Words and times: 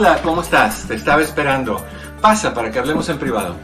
Hola, 0.00 0.18
¿cómo 0.22 0.40
estás? 0.40 0.88
Te 0.88 0.94
estaba 0.94 1.20
esperando. 1.20 1.84
Pasa 2.22 2.54
para 2.54 2.70
que 2.70 2.78
hablemos 2.78 3.06
en 3.10 3.18
privado. 3.18 3.54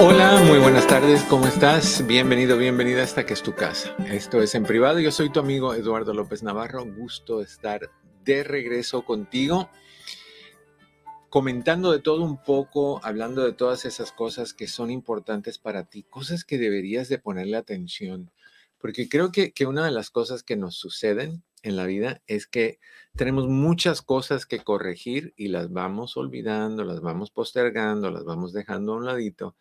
Hola, 0.00 0.42
muy 0.44 0.58
buenas 0.58 0.88
tardes, 0.88 1.22
¿cómo 1.30 1.46
estás? 1.46 2.04
Bienvenido, 2.04 2.56
bienvenida 2.56 3.04
hasta 3.04 3.24
que 3.24 3.34
es 3.34 3.44
tu 3.44 3.54
casa. 3.54 3.94
Esto 4.10 4.42
es 4.42 4.56
en 4.56 4.64
privado, 4.64 4.98
yo 4.98 5.12
soy 5.12 5.30
tu 5.30 5.38
amigo 5.38 5.72
Eduardo 5.72 6.12
López 6.12 6.42
Navarro, 6.42 6.84
gusto 6.84 7.40
estar 7.42 7.88
de 8.24 8.42
regreso 8.42 9.02
contigo 9.02 9.70
comentando 11.28 11.92
de 11.92 12.00
todo 12.00 12.22
un 12.22 12.42
poco, 12.42 13.00
hablando 13.04 13.44
de 13.44 13.52
todas 13.52 13.84
esas 13.84 14.12
cosas 14.12 14.54
que 14.54 14.66
son 14.66 14.90
importantes 14.90 15.58
para 15.58 15.84
ti, 15.84 16.04
cosas 16.04 16.44
que 16.44 16.58
deberías 16.58 17.08
de 17.08 17.18
ponerle 17.18 17.56
atención, 17.56 18.30
porque 18.78 19.08
creo 19.08 19.32
que, 19.32 19.52
una 19.66 19.84
de 19.84 19.90
las 19.90 20.10
cosas 20.10 20.42
que 20.42 20.56
nos 20.56 20.76
suceden 20.76 21.42
en 21.62 21.76
la 21.76 21.86
vida 21.86 22.22
es 22.28 22.46
que 22.46 22.78
tenemos 23.16 23.48
muchas 23.48 24.00
cosas 24.00 24.46
que 24.46 24.60
corregir 24.60 25.34
y 25.36 25.48
las 25.48 25.72
vamos 25.72 26.16
olvidando, 26.16 26.84
las 26.84 27.00
vamos 27.00 27.30
postergando, 27.30 28.10
las 28.10 28.24
vamos 28.24 28.52
dejando 28.52 28.92
a 28.92 28.96
un 28.96 29.06
ladito 29.06 29.56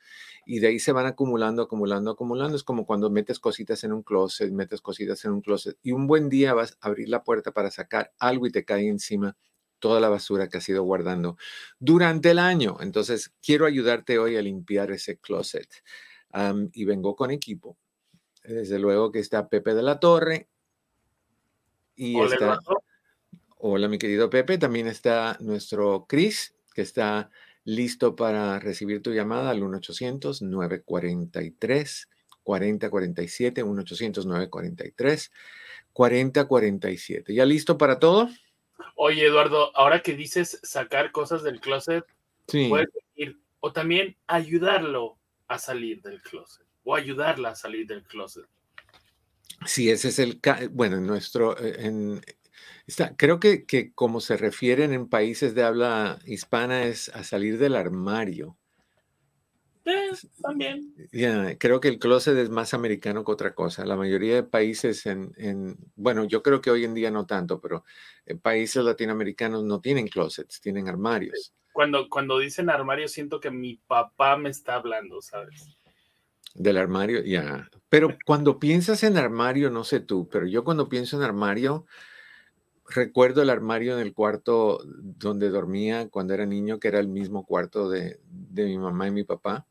y 0.45 0.59
de 0.59 0.67
ahí 0.67 0.79
se 0.79 0.91
van 0.91 1.07
acumulando, 1.07 1.63
acumulando, 1.63 2.11
acumulando. 2.11 2.55
Es 2.55 2.63
como 2.63 2.85
cuando 2.85 3.09
metes 3.09 3.39
cositas 3.39 3.84
en 3.84 3.94
un 3.94 4.03
closet, 4.03 4.51
metes 4.51 4.81
cositas 4.81 5.25
en 5.25 5.31
un 5.31 5.41
closet 5.41 5.78
y 5.81 5.91
un 5.91 6.05
buen 6.05 6.29
día 6.29 6.53
vas 6.53 6.78
a 6.81 6.88
abrir 6.88 7.09
la 7.09 7.23
puerta 7.23 7.51
para 7.51 7.72
sacar 7.72 8.13
algo 8.19 8.45
y 8.45 8.51
te 8.51 8.63
cae 8.63 8.88
encima 8.88 9.35
toda 9.79 9.99
la 9.99 10.09
basura 10.09 10.49
que 10.49 10.57
has 10.57 10.69
ido 10.69 10.83
guardando 10.83 11.38
durante 11.79 12.31
el 12.31 12.39
año. 12.39 12.77
Entonces, 12.81 13.33
quiero 13.41 13.65
ayudarte 13.65 14.19
hoy 14.19 14.38
a 14.38 14.41
limpiar 14.41 14.91
ese 14.91 15.17
closet. 15.17 15.67
y 16.73 16.85
vengo 16.85 17.15
con 17.15 17.31
equipo. 17.31 17.77
Desde 18.43 18.79
luego 18.79 19.11
que 19.11 19.19
está 19.19 19.49
Pepe 19.49 19.73
de 19.73 19.83
la 19.83 19.99
Torre. 19.99 20.47
Y 21.95 22.16
Hola, 22.16 22.33
está. 22.33 22.59
Hola, 23.57 23.87
mi 23.87 23.97
querido 23.97 24.29
Pepe. 24.29 24.57
También 24.57 24.87
está 24.87 25.37
nuestro 25.39 26.05
Chris, 26.07 26.55
que 26.73 26.81
está 26.81 27.29
listo 27.63 28.16
para 28.16 28.59
recibir 28.59 29.01
tu 29.01 29.11
llamada 29.11 29.49
al 29.49 29.61
1-800-943. 29.61 32.07
4047, 32.47 33.66
1-800-943, 33.66 35.31
4047. 35.91 37.33
¿Ya 37.33 37.45
listo 37.45 37.77
para 37.77 37.99
todo? 37.99 38.29
Oye, 38.95 39.25
Eduardo, 39.25 39.75
ahora 39.75 40.01
que 40.01 40.15
dices 40.15 40.59
sacar 40.63 41.11
cosas 41.11 41.43
del 41.43 41.59
closet, 41.59 42.05
puedes 42.45 42.89
decir, 42.93 43.39
o 43.59 43.71
también 43.71 44.15
ayudarlo 44.27 45.17
a 45.47 45.59
salir 45.59 46.01
del 46.01 46.21
closet, 46.21 46.65
o 46.83 46.95
ayudarla 46.95 47.49
a 47.49 47.55
salir 47.55 47.87
del 47.87 48.03
closet. 48.03 48.45
Sí, 49.66 49.89
ese 49.89 50.09
es 50.09 50.19
el, 50.19 50.39
bueno, 50.71 50.97
en 50.97 51.07
nuestro, 51.07 51.59
en, 51.59 52.21
está, 52.85 53.16
creo 53.16 53.39
que, 53.39 53.66
que 53.66 53.91
como 53.93 54.21
se 54.21 54.37
refieren 54.37 54.93
en 54.93 55.09
países 55.09 55.55
de 55.55 55.63
habla 55.63 56.19
hispana 56.25 56.83
es 56.83 57.09
a 57.09 57.23
salir 57.23 57.57
del 57.57 57.75
armario. 57.75 58.57
Eh, 59.87 60.11
también. 60.41 60.93
creo 61.57 61.79
que 61.79 61.87
el 61.87 61.97
closet 61.97 62.37
es 62.37 62.49
más 62.49 62.73
americano 62.73 63.23
que 63.23 63.31
otra 63.31 63.55
cosa. 63.55 63.85
La 63.85 63.95
mayoría 63.95 64.35
de 64.35 64.43
países 64.43 65.05
en, 65.05 65.31
en, 65.37 65.77
bueno, 65.95 66.25
yo 66.25 66.43
creo 66.43 66.59
que 66.59 66.71
hoy 66.71 66.83
en 66.83 66.93
día 66.93 67.09
no 67.09 67.25
tanto, 67.25 67.61
pero 67.61 67.85
en 68.25 68.37
países 68.37 68.83
latinoamericanos 68.83 69.63
no 69.63 69.79
tienen 69.79 70.09
closets, 70.09 70.59
tienen 70.59 70.89
armarios. 70.89 71.53
Cuando, 71.71 72.09
cuando 72.09 72.37
dicen 72.37 72.69
armario, 72.69 73.07
siento 73.07 73.39
que 73.39 73.49
mi 73.49 73.75
papá 73.75 74.35
me 74.35 74.49
está 74.49 74.75
hablando, 74.75 75.21
¿sabes? 75.21 75.77
Del 76.53 76.75
armario, 76.75 77.23
ya. 77.23 77.69
Pero 77.87 78.09
cuando 78.25 78.59
piensas 78.59 79.03
en 79.03 79.15
armario, 79.15 79.69
no 79.69 79.85
sé 79.85 80.01
tú, 80.01 80.28
pero 80.29 80.47
yo 80.47 80.66
cuando 80.66 80.90
pienso 80.90 81.16
en 81.16 81.23
armario, 81.23 81.85
recuerdo 82.90 83.41
el 83.41 83.49
armario 83.49 83.93
en 83.93 84.05
el 84.05 84.13
cuarto 84.13 84.81
donde 84.85 85.49
dormía 85.49 86.09
cuando 86.09 86.33
era 86.33 86.45
niño, 86.45 86.78
que 86.78 86.90
era 86.90 86.99
el 86.99 87.07
mismo 87.07 87.45
cuarto 87.45 87.90
de, 87.90 88.19
de 88.29 88.66
mi 88.66 88.78
mamá 88.78 89.07
y 89.07 89.11
mi 89.11 89.23
papá 89.23 89.66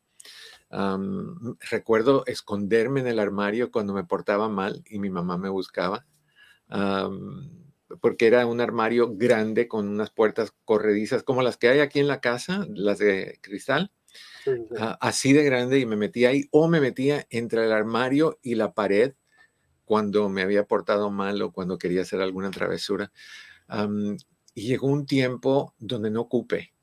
recuerdo 0.69 2.25
esconderme 2.25 2.99
en 2.99 3.07
el 3.07 3.19
armario 3.19 3.71
cuando 3.71 3.93
me 3.93 4.03
portaba 4.03 4.49
mal 4.49 4.83
y 4.89 4.99
mi 4.99 5.09
mamá 5.09 5.37
me 5.37 5.49
buscaba, 5.49 6.05
porque 8.01 8.27
era 8.27 8.45
un 8.45 8.59
armario 8.59 9.15
grande 9.15 9.67
con 9.67 9.87
unas 9.87 10.11
puertas 10.11 10.53
corredizas 10.65 11.23
como 11.23 11.41
las 11.41 11.57
que 11.57 11.69
hay 11.69 11.79
aquí 11.79 11.99
en 11.99 12.07
la 12.07 12.19
casa, 12.19 12.67
las 12.69 12.97
de 12.99 13.39
cristal, 13.41 13.91
así 14.99 15.33
de 15.33 15.43
grande 15.43 15.79
y 15.79 15.85
me 15.85 15.95
metía 15.95 16.29
ahí 16.29 16.47
o 16.51 16.67
me 16.67 16.81
metía 16.81 17.25
entre 17.29 17.65
el 17.65 17.71
armario 17.71 18.39
y 18.41 18.55
la 18.55 18.73
pared 18.73 19.13
cuando 19.85 20.27
me 20.27 20.41
había 20.41 20.65
portado 20.65 21.09
mal 21.11 21.41
o 21.41 21.51
cuando 21.51 21.77
quería 21.77 22.01
hacer 22.01 22.21
alguna 22.21 22.51
travesura. 22.51 23.11
y 24.53 24.67
llegó 24.67 24.87
un 24.87 25.05
tiempo 25.05 25.75
donde 25.77 26.09
no 26.09 26.21
ocupé 26.21 26.73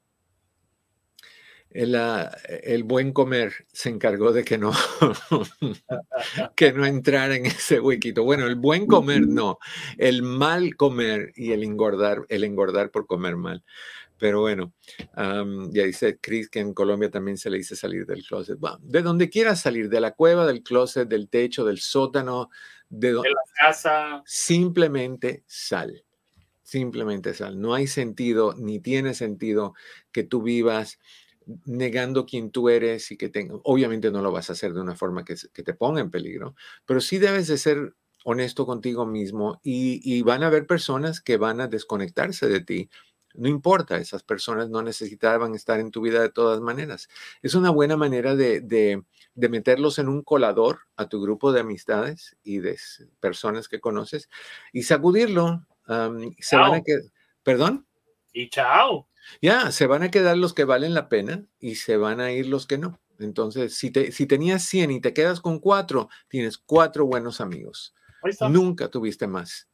el, 1.75 1.97
ah, 1.97 2.31
el, 2.47 2.85
buen 2.85 3.12
comer 3.12 3.67
se 3.73 3.88
encargó 3.88 4.32
de 4.32 4.44
que 4.44 4.59
no, 4.59 4.73
que 6.56 6.73
no 6.73 6.87
entrara 6.87 7.35
en 7.35 7.47
ese 7.47 7.81
huequito. 7.81 8.23
Bueno, 8.23 8.47
el 8.47 8.55
buen 8.55 8.87
comer 8.87 9.26
no, 9.26 9.59
el 9.99 10.23
mal 10.23 10.76
comer 10.76 11.32
y 11.35 11.50
el 11.50 11.65
engordar, 11.65 12.25
el 12.29 12.44
engordar 12.44 12.93
por 12.93 13.06
comer 13.06 13.37
mal. 13.37 13.65
Pero 14.19 14.41
bueno, 14.41 14.73
ya 15.17 15.82
dice 15.82 16.19
Chris 16.21 16.49
que 16.49 16.61
en 16.61 16.73
Colombia 16.73 17.11
también 17.11 17.37
se 17.37 17.50
le 17.50 17.59
dice 17.59 17.75
salir 17.75 18.06
del 18.06 18.25
closet. 18.25 18.56
de 18.81 19.03
donde 19.03 19.29
quieras 19.29 19.61
salir, 19.61 19.88
de 19.88 20.00
la 20.00 20.12
cueva, 20.12 20.47
del 20.47 20.62
closet, 20.62 21.09
del 21.09 21.29
techo, 21.29 21.65
del 21.65 21.81
sótano, 21.81 22.50
de, 22.88 23.09
de 23.09 23.15
la 23.15 23.43
casa. 23.61 24.23
Simplemente 24.25 25.43
sal. 25.49 26.05
Simplemente 26.62 27.35
sal. 27.35 27.61
No 27.61 27.75
hay 27.75 27.88
sentido, 27.88 28.55
ni 28.56 28.79
tiene 28.79 29.12
sentido 29.15 29.75
que 30.12 30.23
tú 30.23 30.41
vivas 30.43 31.00
negando 31.64 32.26
quién 32.26 32.50
tú 32.50 32.69
eres 32.69 33.11
y 33.11 33.17
que 33.17 33.29
tenga, 33.29 33.56
obviamente 33.64 34.11
no 34.11 34.23
lo 34.23 34.32
vas 34.32 34.50
a 34.50 34.55
hacer 34.55 34.73
de 34.73 34.81
una 34.81 34.94
forma 34.94 35.25
que, 35.25 35.35
te 35.37 35.75
ponga 35.75 36.00
en 36.00 36.11
peligro, 36.11 36.55
pero 36.87 37.00
sí 37.00 37.19
debes 37.19 37.49
de 37.49 37.58
ser 37.58 37.94
honesto 38.25 38.67
contigo 38.67 39.06
mismo 39.06 39.61
y, 39.62 40.23
van 40.23 40.43
a 40.43 40.46
haber 40.46 40.67
personas 40.67 41.20
que 41.20 41.37
van 41.37 41.61
a 41.61 41.69
desconectarse 41.69 42.49
de 42.49 42.61
ti. 42.61 42.91
No 43.35 43.49
importa, 43.49 43.99
esas 43.99 44.23
personas 44.23 44.70
no 44.70 44.81
necesitaban 44.81 45.55
estar 45.55 45.81
en 45.81 45.91
tu 45.91 46.00
vida 46.00 46.23
de 46.23 46.31
todas 46.31 46.61
maneras. 46.61 47.08
Es 47.43 47.55
una 47.55 47.70
buena 47.70 47.97
manera 47.97 48.37
de, 48.37 49.02
meterlos 49.35 49.99
en 49.99 50.08
un 50.08 50.23
colador 50.23 50.81
a 50.97 51.08
tu 51.08 51.20
grupo 51.20 51.52
de 51.52 51.61
amistades 51.61 52.37
y 52.44 52.61
de 52.61 52.79
personas 53.20 53.69
que 53.69 53.81
conoces 53.81 54.29
y 54.73 54.85
sacudirlo. 54.85 55.67
se 56.38 56.56
van 56.56 56.75
a 56.75 56.82
¿Perdón? 57.43 57.87
Y 58.32 58.49
chao. 58.49 59.06
Ya, 59.41 59.73
se 59.73 59.87
van 59.87 60.03
a 60.03 60.11
quedar 60.11 60.37
los 60.37 60.55
que 60.55 60.65
valen 60.65 60.94
la 60.94 61.09
pena 61.09 61.44
y 61.59 61.76
se 61.76 61.97
van 61.97 62.21
a 62.21 62.32
ir 62.32 62.47
los 62.47 62.67
que 62.67 62.79
no. 62.79 63.00
Entonces, 63.19 63.76
si, 63.76 63.91
te, 63.91 64.12
si 64.12 64.26
tenías 64.26 64.65
100 64.65 64.91
y 64.91 65.00
te 65.00 65.15
quedas 65.15 65.41
con 65.41 65.61
cuatro, 65.61 66.09
tienes 66.29 66.59
cuatro 66.59 67.06
buenos 67.06 67.41
amigos. 67.41 67.94
Nunca 68.49 68.88
tuviste 68.88 69.26
más. 69.26 69.69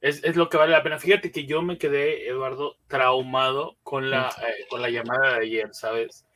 Es, 0.00 0.36
lo 0.36 0.48
que 0.48 0.56
vale 0.56 0.72
la 0.72 0.82
pena. 0.82 0.98
Fíjate 0.98 1.32
que 1.32 1.46
yo 1.46 1.62
me 1.62 1.78
quedé, 1.78 2.28
Eduardo, 2.28 2.76
traumado 2.86 3.76
con 3.82 4.10
la, 4.10 4.28
eh, 4.28 4.66
con 4.68 4.80
la 4.80 4.90
llamada 4.90 5.34
de 5.34 5.46
ayer, 5.46 5.68
¿sabes? 5.72 6.26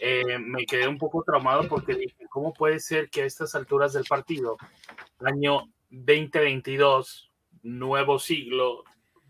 Eh, 0.00 0.38
me 0.38 0.64
quedé 0.64 0.86
un 0.86 0.98
poco 0.98 1.22
traumado 1.24 1.68
porque 1.68 1.94
dije, 1.94 2.26
¿cómo 2.30 2.52
puede 2.52 2.78
ser 2.78 3.10
que 3.10 3.22
a 3.22 3.26
estas 3.26 3.54
alturas 3.54 3.92
del 3.92 4.04
partido, 4.04 4.56
año 5.18 5.64
2022, 5.90 7.30
nuevo 7.62 8.18
siglo, 8.18 8.84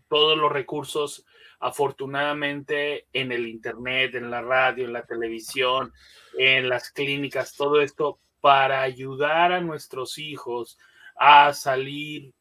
todos 0.07 0.37
los 0.37 0.51
recursos 0.51 1.25
afortunadamente 1.61 3.05
en 3.13 3.31
el 3.31 3.47
Internet, 3.47 4.15
en 4.15 4.31
la 4.31 4.41
radio, 4.41 4.85
en 4.85 4.93
la 4.93 5.05
televisión, 5.05 5.93
en 6.37 6.67
las 6.67 6.91
clínicas, 6.91 7.55
todo 7.55 7.81
esto 7.81 8.19
para 8.41 8.81
ayudar 8.81 9.51
a 9.51 9.61
nuestros 9.61 10.17
hijos 10.17 10.79
a 11.15 11.53
salir 11.53 12.33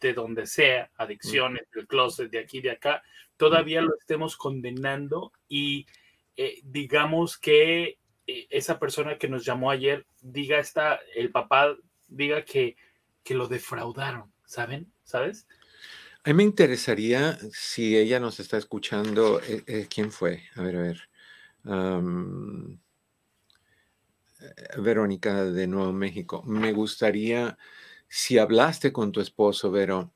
de 0.00 0.14
donde 0.14 0.46
sea, 0.46 0.90
adicciones, 0.96 1.64
del 1.74 1.86
closet, 1.86 2.30
de 2.30 2.40
aquí, 2.40 2.60
de 2.60 2.72
acá, 2.72 3.02
todavía 3.36 3.82
lo 3.82 3.94
estemos 3.94 4.36
condenando 4.36 5.32
y 5.48 5.86
eh, 6.36 6.60
digamos 6.64 7.38
que 7.38 7.98
eh, 8.26 8.46
esa 8.50 8.78
persona 8.78 9.18
que 9.18 9.28
nos 9.28 9.44
llamó 9.44 9.70
ayer 9.70 10.06
diga 10.22 10.58
esta, 10.58 10.98
el 11.14 11.30
papá 11.30 11.76
diga 12.08 12.44
que, 12.44 12.76
que 13.22 13.34
lo 13.34 13.48
defraudaron, 13.48 14.32
¿saben? 14.44 14.90
¿Sabes? 15.04 15.46
A 16.24 16.30
mí 16.30 16.34
me 16.34 16.42
interesaría 16.44 17.36
si 17.52 17.96
ella 17.96 18.20
nos 18.20 18.38
está 18.38 18.56
escuchando. 18.56 19.40
Eh, 19.40 19.88
¿Quién 19.92 20.12
fue? 20.12 20.42
A 20.54 20.62
ver, 20.62 20.76
a 20.76 20.82
ver. 20.82 21.08
Verónica 24.78 25.44
de 25.44 25.66
Nuevo 25.66 25.92
México. 25.92 26.42
Me 26.44 26.72
gustaría, 26.72 27.58
si 28.08 28.38
hablaste 28.38 28.92
con 28.92 29.12
tu 29.12 29.20
esposo, 29.20 29.70
Vero, 29.70 30.12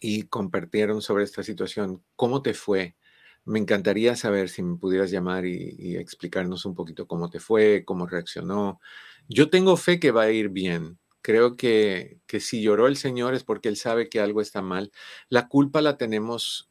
y 0.00 0.24
compartieron 0.24 1.00
sobre 1.00 1.24
esta 1.24 1.42
situación, 1.42 2.02
¿cómo 2.16 2.42
te 2.42 2.54
fue? 2.54 2.96
Me 3.44 3.58
encantaría 3.58 4.16
saber 4.16 4.48
si 4.48 4.62
me 4.62 4.76
pudieras 4.76 5.10
llamar 5.10 5.44
y, 5.46 5.96
explicarnos 5.96 6.64
un 6.64 6.74
poquito 6.74 7.06
cómo 7.06 7.30
te 7.30 7.40
fue, 7.40 7.84
cómo 7.84 8.06
reaccionó. 8.06 8.80
Yo 9.28 9.50
tengo 9.50 9.76
fe 9.76 10.00
que 10.00 10.10
va 10.10 10.22
a 10.22 10.30
ir 10.30 10.48
bien. 10.48 10.98
Creo 11.24 11.56
que, 11.56 12.20
que 12.26 12.38
si 12.38 12.60
lloró 12.60 12.86
el 12.86 12.98
Señor 12.98 13.32
es 13.32 13.44
porque 13.44 13.70
Él 13.70 13.78
sabe 13.78 14.10
que 14.10 14.20
algo 14.20 14.42
está 14.42 14.60
mal. 14.60 14.92
La 15.30 15.48
culpa 15.48 15.80
la 15.80 15.96
tenemos 15.96 16.70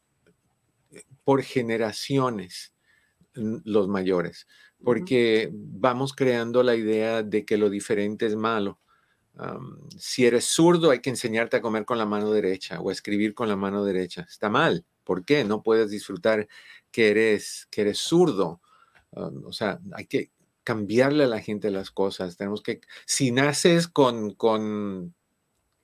eh, 0.92 1.02
por 1.24 1.42
generaciones 1.42 2.76
los 3.34 3.88
mayores, 3.88 4.46
porque 4.84 5.50
vamos 5.52 6.14
creando 6.14 6.62
la 6.62 6.76
idea 6.76 7.24
de 7.24 7.46
que 7.46 7.58
lo 7.58 7.72
diferente 7.72 8.28
es 8.28 8.36
malo. 8.36 8.80
si 9.98 10.28
eres 10.28 10.46
zurdo, 10.46 10.92
hay 10.92 11.00
que 11.00 11.10
enseñarte 11.10 11.58
a 11.58 11.62
comer 11.62 11.84
con 11.84 11.98
la 11.98 12.06
mano 12.06 12.32
derecha 12.32 12.80
o 12.80 12.90
a 12.90 12.94
escribir 12.94 13.34
con 13.34 13.50
la 13.50 13.56
mano 13.56 13.84
derecha. 13.84 14.24
Está 14.30 14.50
mal. 14.50 14.86
¿Por 15.04 15.26
qué? 15.26 15.44
No 15.44 15.64
puedes 15.64 15.90
disfrutar 15.90 16.48
que 16.92 17.10
eres, 17.10 17.68
que 17.72 17.82
eres 17.82 17.98
zurdo. 17.98 18.62
o 19.14 19.52
sea, 19.52 19.80
hay 19.94 20.06
que 20.06 20.32
cambiarle 20.63 21.25
a 21.25 21.27
la 21.27 21.42
gente 21.42 21.71
las 21.71 21.92
cosas. 21.92 22.38
Tenemos 22.38 22.62
que, 22.62 22.81
si 23.06 23.31
naces 23.31 23.88
con, 23.88 24.33
con 24.33 25.13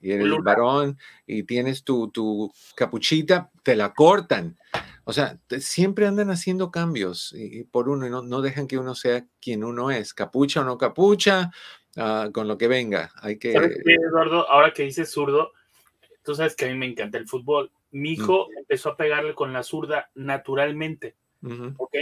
y 0.02 0.12
eres 0.12 0.30
varón 0.44 0.98
y 1.28 1.44
tienes 1.44 1.84
tu, 1.84 2.10
tu, 2.10 2.52
capuchita, 2.76 3.52
te 3.64 3.76
la 3.76 3.94
cortan. 3.94 4.58
O 5.04 5.14
sea, 5.14 5.40
siempre 5.60 6.08
andan 6.08 6.30
haciendo 6.30 6.72
cambios 6.72 7.34
y, 7.36 7.64
por 7.64 7.90
uno 7.90 8.08
y 8.08 8.10
no, 8.10 8.22
no, 8.22 8.42
dejan 8.42 8.68
que 8.68 8.78
uno 8.78 8.96
sea 8.96 9.26
quien 9.42 9.64
uno 9.64 9.92
es, 9.92 10.14
capucha 10.14 10.62
o 10.62 10.64
no 10.64 10.78
capucha, 10.78 11.52
ah, 11.98 12.30
con 12.34 12.48
lo 12.48 12.58
que 12.58 12.68
venga. 12.68 13.12
Hay 13.22 13.38
que... 13.38 13.54
¿Sabes 13.54 13.78
qué, 13.84 13.94
Eduardo? 13.94 14.50
Ahora 14.50 14.72
que 14.74 14.84
dices 14.84 15.12
zurdo, 15.12 15.52
tú 16.24 16.36
sabes 16.36 16.56
que 16.56 16.66
a 16.66 16.68
mí 16.70 16.76
me 16.76 16.86
encanta 16.86 17.18
el 17.18 17.28
fútbol 17.28 17.72
mi 17.92 18.12
mm. 18.12 18.14
hijo 18.14 18.48
empezó 18.58 18.90
a 18.90 18.98
pegarle 18.98 19.34
con 19.34 19.54
la 19.54 19.64
zurda 19.64 20.10
naturalmente, 20.16 21.16
¿ok? 21.78 21.96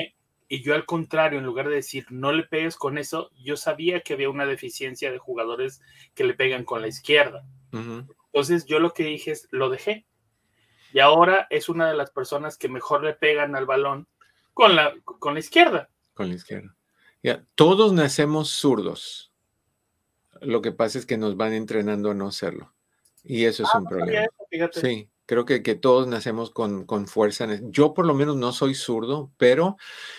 Y 0.48 0.62
yo 0.62 0.76
al 0.76 0.86
contrario, 0.86 1.40
en 1.40 1.46
lugar 1.46 1.68
de 1.68 1.76
decir 1.76 2.06
no 2.10 2.32
le 2.32 2.44
pegues 2.44 2.78
con 2.78 2.98
eso, 2.98 3.32
yo 3.36 3.58
sabía 3.58 4.02
que 4.02 4.14
había 4.14 4.30
una 4.30 4.46
deficiencia 4.46 5.12
de 5.12 5.18
jugadores 5.18 5.82
que 6.14 6.24
le 6.24 6.34
pegan 6.34 6.64
con 6.64 6.82
la 6.82 6.88
izquierda. 6.88 7.46
Entonces 7.72 8.66
yo 8.66 8.80
lo 8.80 8.94
que 8.94 9.04
dije 9.04 9.32
es, 9.32 9.48
lo 9.52 9.70
dejé. 9.70 10.06
Y 10.94 11.00
ahora 11.00 11.48
es 11.50 11.68
una 11.68 11.88
de 11.90 11.96
las 11.96 12.12
personas 12.12 12.58
que 12.58 12.70
mejor 12.70 13.04
le 13.04 13.14
pegan 13.14 13.56
al 13.56 13.66
balón 13.66 14.08
con 14.54 14.76
la, 14.76 14.94
con 15.04 15.34
la 15.34 15.40
izquierda. 15.40 15.90
Con 16.14 16.30
la 16.30 16.36
izquierda. 16.36 16.76
Ya, 17.22 17.46
todos 17.56 17.92
nacemos 17.94 18.50
zurdos. 18.50 19.34
Lo 20.42 20.62
que 20.62 20.72
pasa 20.72 20.98
es 20.98 21.06
que 21.06 21.18
nos 21.18 21.36
van 21.36 21.54
entrenando 21.54 22.12
a 22.12 22.14
no 22.14 22.32
serlo. 22.32 22.74
Y 23.24 23.46
eso 23.46 23.64
es 23.64 23.70
ah, 23.74 23.80
un 23.80 23.86
problema. 23.86 24.28
sí, 24.72 25.10
Creo 25.28 25.44
que, 25.44 25.62
que 25.62 25.76
todos 25.76 26.08
nacemos 26.08 26.52
con, 26.52 26.86
con, 26.86 27.06
fuerza. 27.06 27.46
Yo 27.64 27.94
por 27.94 28.06
lo 28.06 28.14
menos 28.14 28.38
no 28.38 28.54
soy 28.54 28.74
zurdo, 28.74 29.30
pero 29.38 29.76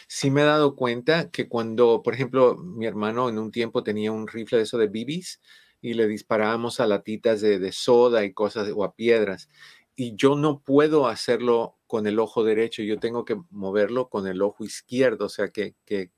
sí 0.06 0.30
me 0.30 0.42
he 0.42 0.44
dado 0.44 0.76
cuenta 0.76 1.30
que 1.30 1.48
cuando, 1.48 2.02
por 2.02 2.12
ejemplo, 2.12 2.56
mi 2.58 2.84
hermano 2.84 3.30
en 3.30 3.38
un 3.38 3.50
tiempo 3.50 3.82
tenía 3.82 4.12
un 4.12 4.28
rifle 4.28 4.58
de 4.58 4.64
eso 4.64 4.76
de 4.76 4.88
bibis 4.88 5.40
y 5.80 5.94
le 5.94 6.06
disparábamos 6.08 6.78
a 6.78 6.86
latitas 6.86 7.40
de, 7.40 7.58
de 7.58 7.72
soda 7.72 8.22
y 8.22 8.34
cosas 8.34 8.70
o 8.74 8.84
a 8.84 8.94
piedras. 8.94 9.48
Y 9.96 10.14
yo 10.14 10.36
no 10.36 10.60
puedo 10.60 11.08
hacerlo 11.08 11.78
con 11.86 12.06
el 12.06 12.18
ojo 12.18 12.44
derecho, 12.44 12.82
yo 12.82 12.98
tengo 12.98 13.24
que 13.24 13.40
moverlo 13.48 14.10
con 14.10 14.26
el 14.26 14.42
ojo 14.42 14.62
izquierdo, 14.62 15.24
o 15.24 15.30
sea 15.30 15.48
que, 15.48 15.74
que 15.86 16.10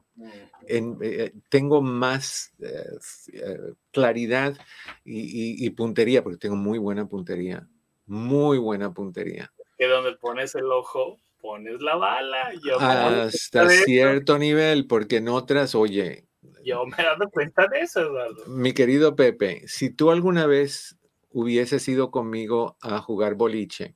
en, 0.67 0.99
eh, 1.01 1.33
tengo 1.49 1.81
más 1.81 2.53
eh, 2.59 3.55
claridad 3.93 4.59
y, 5.05 5.65
y 5.65 5.71
puntería, 5.71 6.25
porque 6.25 6.39
tengo 6.39 6.57
muy 6.57 6.79
buena 6.79 7.09
puntería 7.09 7.69
muy 8.11 8.59
buena 8.59 8.93
puntería. 8.93 9.53
Que 9.79 9.87
donde 9.87 10.17
pones 10.17 10.55
el 10.57 10.67
ojo, 10.67 11.19
pones 11.41 11.81
la 11.81 11.95
bala. 11.95 12.53
Hasta 12.81 13.69
cierto 13.69 14.37
nivel, 14.37 14.87
porque 14.89 15.19
en 15.19 15.29
otras, 15.29 15.77
oye. 15.77 16.27
Yo 16.65 16.85
me 16.85 16.97
he 16.99 17.05
dado 17.05 17.31
cuenta 17.31 17.69
de 17.69 17.81
eso, 17.81 18.01
Eduardo. 18.01 18.45
Mi 18.49 18.73
querido 18.73 19.15
Pepe, 19.15 19.63
si 19.67 19.91
tú 19.91 20.11
alguna 20.11 20.47
vez 20.47 20.99
hubieses 21.31 21.87
ido 21.89 22.11
conmigo 22.11 22.77
a 22.83 22.99
jugar 22.99 23.37
boliche 23.37 23.95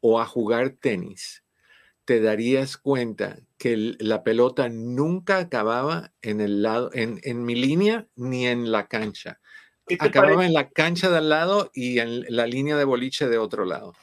o 0.00 0.20
a 0.20 0.26
jugar 0.26 0.76
tenis, 0.78 1.42
te 2.04 2.20
darías 2.20 2.76
cuenta 2.76 3.38
que 3.56 3.94
la 3.98 4.22
pelota 4.22 4.68
nunca 4.68 5.38
acababa 5.38 6.12
en 6.20 6.42
el 6.42 6.62
lado, 6.62 6.90
en, 6.92 7.18
en 7.22 7.44
mi 7.44 7.54
línea 7.54 8.06
ni 8.14 8.46
en 8.46 8.70
la 8.70 8.88
cancha 8.88 9.40
acababa 9.98 10.46
en 10.46 10.52
la 10.52 10.68
cancha 10.68 11.10
de 11.10 11.18
al 11.18 11.28
lado 11.28 11.70
y 11.74 11.98
en 11.98 12.24
la 12.28 12.46
línea 12.46 12.76
de 12.76 12.84
boliche 12.84 13.28
de 13.28 13.38
otro 13.38 13.64
lado. 13.64 13.94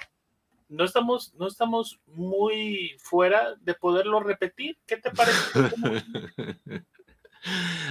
No 0.67 0.83
estamos, 0.83 1.33
no 1.35 1.47
estamos 1.47 1.99
muy 2.05 2.95
fuera 2.99 3.55
de 3.61 3.73
poderlo 3.73 4.19
repetir. 4.19 4.77
¿Qué 4.85 4.97
te 4.97 5.09
parece? 5.09 5.39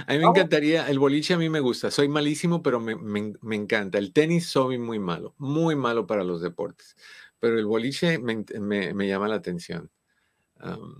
a 0.07 0.13
mí 0.13 0.19
me 0.19 0.25
encantaría, 0.25 0.87
el 0.89 0.97
boliche 0.97 1.33
a 1.33 1.37
mí 1.37 1.49
me 1.49 1.59
gusta, 1.59 1.91
soy 1.91 2.07
malísimo, 2.07 2.63
pero 2.63 2.79
me, 2.79 2.95
me, 2.95 3.55
encanta. 3.55 3.97
El 3.97 4.13
tenis 4.13 4.47
soy 4.47 4.77
muy 4.77 4.97
malo, 4.97 5.35
muy 5.37 5.75
malo 5.75 6.07
para 6.07 6.23
los 6.23 6.41
deportes, 6.41 6.95
pero 7.39 7.59
el 7.59 7.65
boliche 7.65 8.17
me, 8.17 8.45
me 8.93 9.07
llama 9.07 9.27
la 9.27 9.35
atención. 9.35 9.91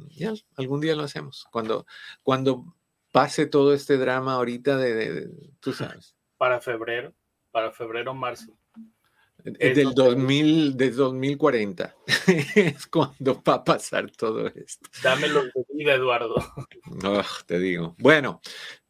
ya, 0.10 0.34
algún 0.58 0.82
día 0.82 0.98
lo 0.98 1.04
hacemos. 1.04 1.48
Cuando, 1.50 1.86
cuando 2.24 2.76
pase 3.14 3.46
todo 3.46 3.74
este 3.74 3.98
drama 3.98 4.34
ahorita 4.34 4.76
de 4.76 5.30
tú 5.62 5.72
sabes 5.74 6.19
para 6.40 6.62
febrero, 6.62 7.14
para 7.52 7.72
febrero, 7.72 8.16
marzo. 8.16 8.58
Es 9.44 9.76
del 9.76 9.94
2000, 9.94 10.76
de 10.76 10.92
2040 10.92 11.96
es 12.56 12.88
cuando 12.88 13.42
va 13.44 13.56
a 13.56 13.64
pasar 13.64 14.10
todo 14.12 14.48
esto. 14.48 14.90
Dámelo 15.04 15.44
de 15.44 15.66
vida, 15.74 15.94
Eduardo. 15.94 16.36
te 17.46 17.60
digo. 17.60 17.96
Bueno, 18.00 18.42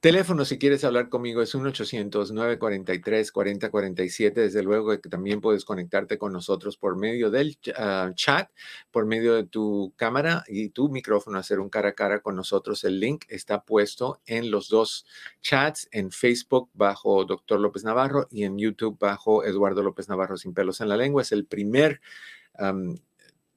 Teléfono, 0.01 0.45
si 0.45 0.57
quieres 0.57 0.85
hablar 0.85 1.09
conmigo, 1.09 1.41
es 1.41 1.53
1-800-943-4047. 1.53 4.33
Desde 4.33 4.63
luego 4.63 4.97
que 5.01 5.09
también 5.09 5.41
puedes 5.41 5.65
conectarte 5.65 6.17
con 6.17 6.31
nosotros 6.31 6.77
por 6.77 6.95
medio 6.95 7.29
del 7.29 7.57
ah, 7.75 8.09
chat, 8.15 8.49
por 8.91 9.05
medio 9.05 9.35
de 9.35 9.43
tu 9.43 9.91
cámara 9.97 10.45
y 10.47 10.69
tu 10.69 10.87
micrófono, 10.87 11.37
hacer 11.37 11.59
un 11.59 11.69
cara 11.69 11.89
a 11.89 11.95
cara 11.95 12.21
con 12.21 12.37
nosotros. 12.37 12.85
El 12.85 13.01
link 13.01 13.25
está 13.27 13.65
puesto 13.65 14.21
en 14.25 14.51
los 14.51 14.69
dos 14.69 15.05
chats, 15.41 15.89
en 15.91 16.11
Facebook 16.11 16.69
bajo 16.73 17.25
Doctor 17.25 17.59
López 17.59 17.83
Navarro 17.83 18.29
y 18.31 18.45
en 18.45 18.57
YouTube 18.57 18.97
bajo 18.97 19.43
Eduardo 19.43 19.83
López 19.83 20.07
Navarro 20.07 20.37
sin 20.37 20.53
pelos 20.53 20.79
en 20.79 20.87
la 20.87 20.95
lengua. 20.95 21.23
Es 21.23 21.33
el 21.33 21.45
primer 21.45 21.99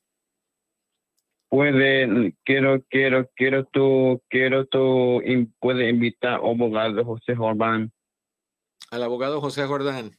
Puede 1.48 2.34
quiero 2.44 2.84
quiero 2.90 3.30
quiero 3.36 3.66
tú 3.66 4.22
quiero 4.30 4.66
in- 5.24 5.54
puede 5.60 5.90
invitar 5.90 6.36
abogado 6.36 7.04
José 7.06 7.36
Jordán. 7.36 7.92
Al 8.92 9.04
abogado 9.04 9.42
José 9.42 9.66
Jordán. 9.66 10.12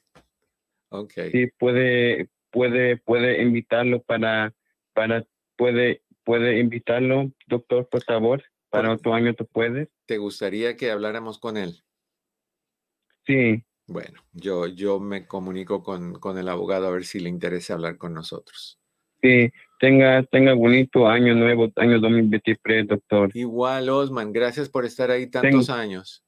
Ok. 0.91 1.13
Sí, 1.33 1.47
puede 1.59 2.29
puede 2.51 2.97
puede 2.97 3.43
invitarlo 3.43 4.03
para 4.03 4.53
para 4.93 5.25
puede 5.57 6.03
puede 6.25 6.59
invitarlo, 6.59 7.33
doctor, 7.47 7.89
por 7.89 8.03
favor. 8.05 8.43
Para 8.69 8.93
otro 8.93 9.15
año 9.15 9.35
tú 9.35 9.47
puedes. 9.47 9.89
¿Te 10.07 10.19
gustaría 10.19 10.77
que 10.77 10.93
habláramos 10.93 11.41
con 11.41 11.57
él? 11.57 11.83
Sí, 13.27 13.65
Bueno, 13.87 14.23
yo, 14.33 14.69
yo 14.69 15.01
me 15.01 15.27
comunico 15.27 15.83
con, 15.83 16.15
con 16.15 16.39
el 16.39 16.49
abogado 16.49 16.87
a 16.87 16.91
ver 16.91 17.05
si 17.05 17.19
le 17.19 17.29
interesa 17.29 17.75
hablar 17.75 17.97
con 17.99 18.15
nosotros. 18.15 18.79
sí. 19.23 19.51
Tenga 19.81 20.23
tenga 20.25 20.53
bonito 20.53 21.09
año 21.09 21.35
nuevo, 21.35 21.73
año 21.77 21.99
2023, 22.01 22.87
doctor. 22.87 23.31
Igual, 23.35 23.89
Osman, 23.89 24.31
gracias 24.31 24.69
por 24.69 24.85
estar 24.85 25.11
ahí 25.11 25.27
tantos 25.27 25.71
años. 25.71 26.23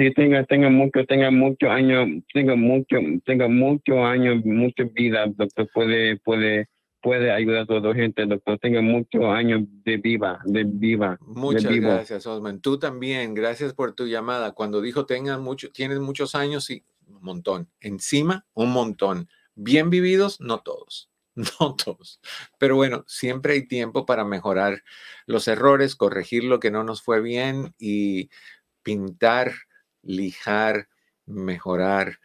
Sí, 0.00 0.10
tenga, 0.14 0.42
tenga 0.44 0.70
mucho, 0.70 1.04
tenga 1.04 1.30
mucho 1.30 1.70
año, 1.70 2.22
tenga 2.32 2.56
mucho, 2.56 2.96
tenga 3.26 3.48
mucho 3.48 4.02
año, 4.02 4.34
mucha 4.36 4.84
vida, 4.84 5.26
doctor, 5.26 5.68
puede, 5.74 6.16
puede, 6.16 6.70
puede 7.02 7.30
ayudar 7.30 7.64
a 7.64 7.66
toda 7.66 7.90
la 7.90 7.94
gente, 7.94 8.24
doctor, 8.24 8.58
tenga 8.60 8.80
muchos 8.80 9.22
años 9.24 9.64
de 9.84 9.98
viva, 9.98 10.40
de 10.46 10.64
viva, 10.64 11.18
Muchas 11.20 11.64
de 11.64 11.80
gracias, 11.80 12.26
Osman. 12.26 12.62
Tú 12.62 12.78
también, 12.78 13.34
gracias 13.34 13.74
por 13.74 13.92
tu 13.92 14.06
llamada. 14.06 14.52
Cuando 14.52 14.80
dijo 14.80 15.04
tengan 15.04 15.42
mucho, 15.42 15.70
tienes 15.70 15.98
muchos 15.98 16.34
años, 16.34 16.64
sí, 16.64 16.82
un 17.06 17.22
montón. 17.22 17.68
Encima, 17.82 18.46
un 18.54 18.72
montón. 18.72 19.28
Bien 19.54 19.90
vividos, 19.90 20.40
no 20.40 20.60
todos. 20.60 21.10
No 21.60 21.74
todos. 21.74 22.20
Pero 22.58 22.76
bueno, 22.76 23.04
siempre 23.06 23.52
hay 23.52 23.68
tiempo 23.68 24.06
para 24.06 24.24
mejorar 24.24 24.82
los 25.26 25.46
errores, 25.46 25.94
corregir 25.94 26.44
lo 26.44 26.58
que 26.58 26.70
no 26.70 26.84
nos 26.84 27.02
fue 27.02 27.20
bien 27.20 27.74
y 27.78 28.30
pintar, 28.82 29.52
lijar, 30.02 30.88
mejorar. 31.26 32.18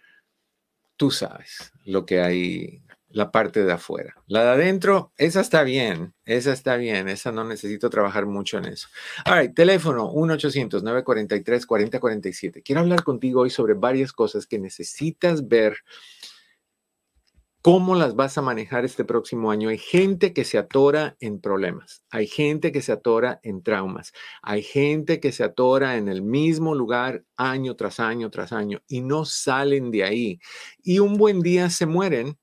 Tú 0.98 1.12
sabes 1.12 1.74
lo 1.84 2.06
que 2.06 2.22
hay, 2.22 2.82
la 3.10 3.32
parte 3.32 3.64
de 3.64 3.72
afuera. 3.72 4.16
La 4.28 4.44
de 4.44 4.50
adentro, 4.50 5.12
esa 5.18 5.42
está 5.42 5.64
bien, 5.64 6.14
esa 6.26 6.54
está 6.54 6.78
bien, 6.78 7.10
esa 7.10 7.32
no 7.32 7.44
necesito 7.44 7.90
trabajar 7.90 8.26
mucho 8.26 8.58
en 8.58 8.66
eso. 8.66 8.88
All 9.26 9.40
right, 9.40 9.54
teléfono 9.54 10.12
1-800-943-4047. 10.12 12.64
Quiero 12.64 12.82
hablar 12.82 13.04
contigo 13.04 13.42
hoy 13.42 13.50
sobre 13.50 13.74
varias 13.74 14.14
cosas 14.14 14.48
que 14.48 14.60
necesitas 14.60 15.48
ver 15.48 15.78
cómo 17.66 17.96
las 17.96 18.16
vas 18.16 18.38
a 18.38 18.44
manejar 18.44 18.86
este 18.86 19.04
próximo 19.06 19.50
año. 19.50 19.70
Hay 19.70 19.80
gente 19.80 20.34
que 20.34 20.44
se 20.44 20.60
atora 20.60 21.18
en 21.20 21.42
problemas, 21.42 22.04
hay 22.12 22.28
gente 22.28 22.72
que 22.72 22.84
se 22.84 22.92
atora 22.92 23.40
en 23.42 23.64
traumas, 23.64 24.14
hay 24.44 24.62
gente 24.62 25.20
que 25.20 25.32
se 25.32 25.44
atora 25.44 25.98
en 25.98 26.08
el 26.08 26.22
mismo 26.22 26.76
lugar 26.76 27.26
año 27.38 27.76
tras 27.76 28.00
año 28.00 28.30
tras 28.30 28.52
año 28.54 28.84
y 28.88 29.02
no 29.02 29.26
salen 29.26 29.90
de 29.90 30.04
ahí. 30.04 30.40
Y 30.84 31.00
un 31.00 31.18
buen 31.18 31.42
día 31.42 31.72
se 31.72 31.88
mueren 31.88 32.38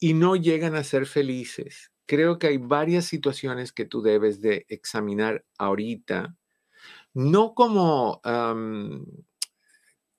y 0.00 0.14
no 0.14 0.34
llegan 0.34 0.76
a 0.76 0.84
ser 0.84 1.04
felices. 1.04 1.92
Creo 2.06 2.38
que 2.38 2.46
hay 2.46 2.56
varias 2.56 3.04
situaciones 3.04 3.70
que 3.70 3.84
tú 3.84 4.00
debes 4.00 4.40
de 4.40 4.64
examinar 4.70 5.44
ahorita, 5.58 6.34
no 7.12 7.52
como, 7.52 8.22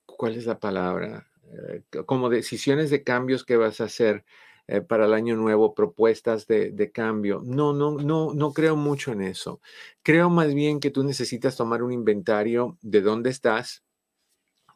¿cuál 0.06 0.36
es 0.36 0.46
la 0.46 0.60
palabra? 0.60 1.27
Eh, 1.50 1.82
como 2.06 2.28
decisiones 2.28 2.90
de 2.90 3.02
cambios 3.02 3.44
que 3.44 3.56
vas 3.56 3.80
a 3.80 3.84
hacer 3.84 4.24
eh, 4.66 4.80
para 4.82 5.06
el 5.06 5.14
año 5.14 5.36
nuevo, 5.36 5.74
propuestas 5.74 6.46
de, 6.46 6.70
de 6.72 6.92
cambio. 6.92 7.40
No, 7.44 7.72
no, 7.72 7.92
no, 7.92 8.34
no 8.34 8.52
creo 8.52 8.76
mucho 8.76 9.12
en 9.12 9.22
eso. 9.22 9.60
Creo 10.02 10.30
más 10.30 10.54
bien 10.54 10.80
que 10.80 10.90
tú 10.90 11.04
necesitas 11.04 11.56
tomar 11.56 11.82
un 11.82 11.92
inventario 11.92 12.76
de 12.82 13.00
dónde 13.00 13.30
estás, 13.30 13.82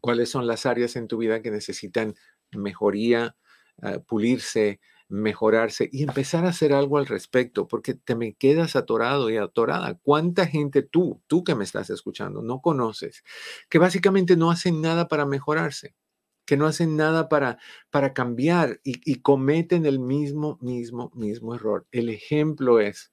cuáles 0.00 0.30
son 0.30 0.46
las 0.46 0.66
áreas 0.66 0.96
en 0.96 1.08
tu 1.08 1.18
vida 1.18 1.42
que 1.42 1.50
necesitan 1.50 2.14
mejoría, 2.52 3.36
eh, 3.82 4.00
pulirse, 4.06 4.80
mejorarse 5.08 5.88
y 5.92 6.02
empezar 6.04 6.44
a 6.46 6.50
hacer 6.50 6.72
algo 6.72 6.98
al 6.98 7.06
respecto, 7.06 7.68
porque 7.68 7.94
te 7.94 8.14
me 8.14 8.34
quedas 8.34 8.76
atorado 8.76 9.30
y 9.30 9.36
atorada. 9.36 9.98
¿Cuánta 10.02 10.46
gente 10.46 10.82
tú, 10.82 11.22
tú 11.26 11.44
que 11.44 11.54
me 11.54 11.64
estás 11.64 11.90
escuchando, 11.90 12.42
no 12.42 12.60
conoces, 12.60 13.22
que 13.68 13.78
básicamente 13.78 14.36
no 14.36 14.50
hacen 14.50 14.80
nada 14.80 15.08
para 15.08 15.26
mejorarse? 15.26 15.94
Que 16.44 16.56
no 16.56 16.66
hacen 16.66 16.96
nada 16.96 17.28
para, 17.28 17.58
para 17.90 18.12
cambiar 18.12 18.80
y, 18.82 19.20
cometen 19.20 19.86
el 19.86 19.98
mismo, 19.98 20.58
mismo, 20.60 21.10
mismo 21.14 21.54
error. 21.54 21.86
El 21.92 22.08
ejemplo 22.08 22.80
es 22.80 23.12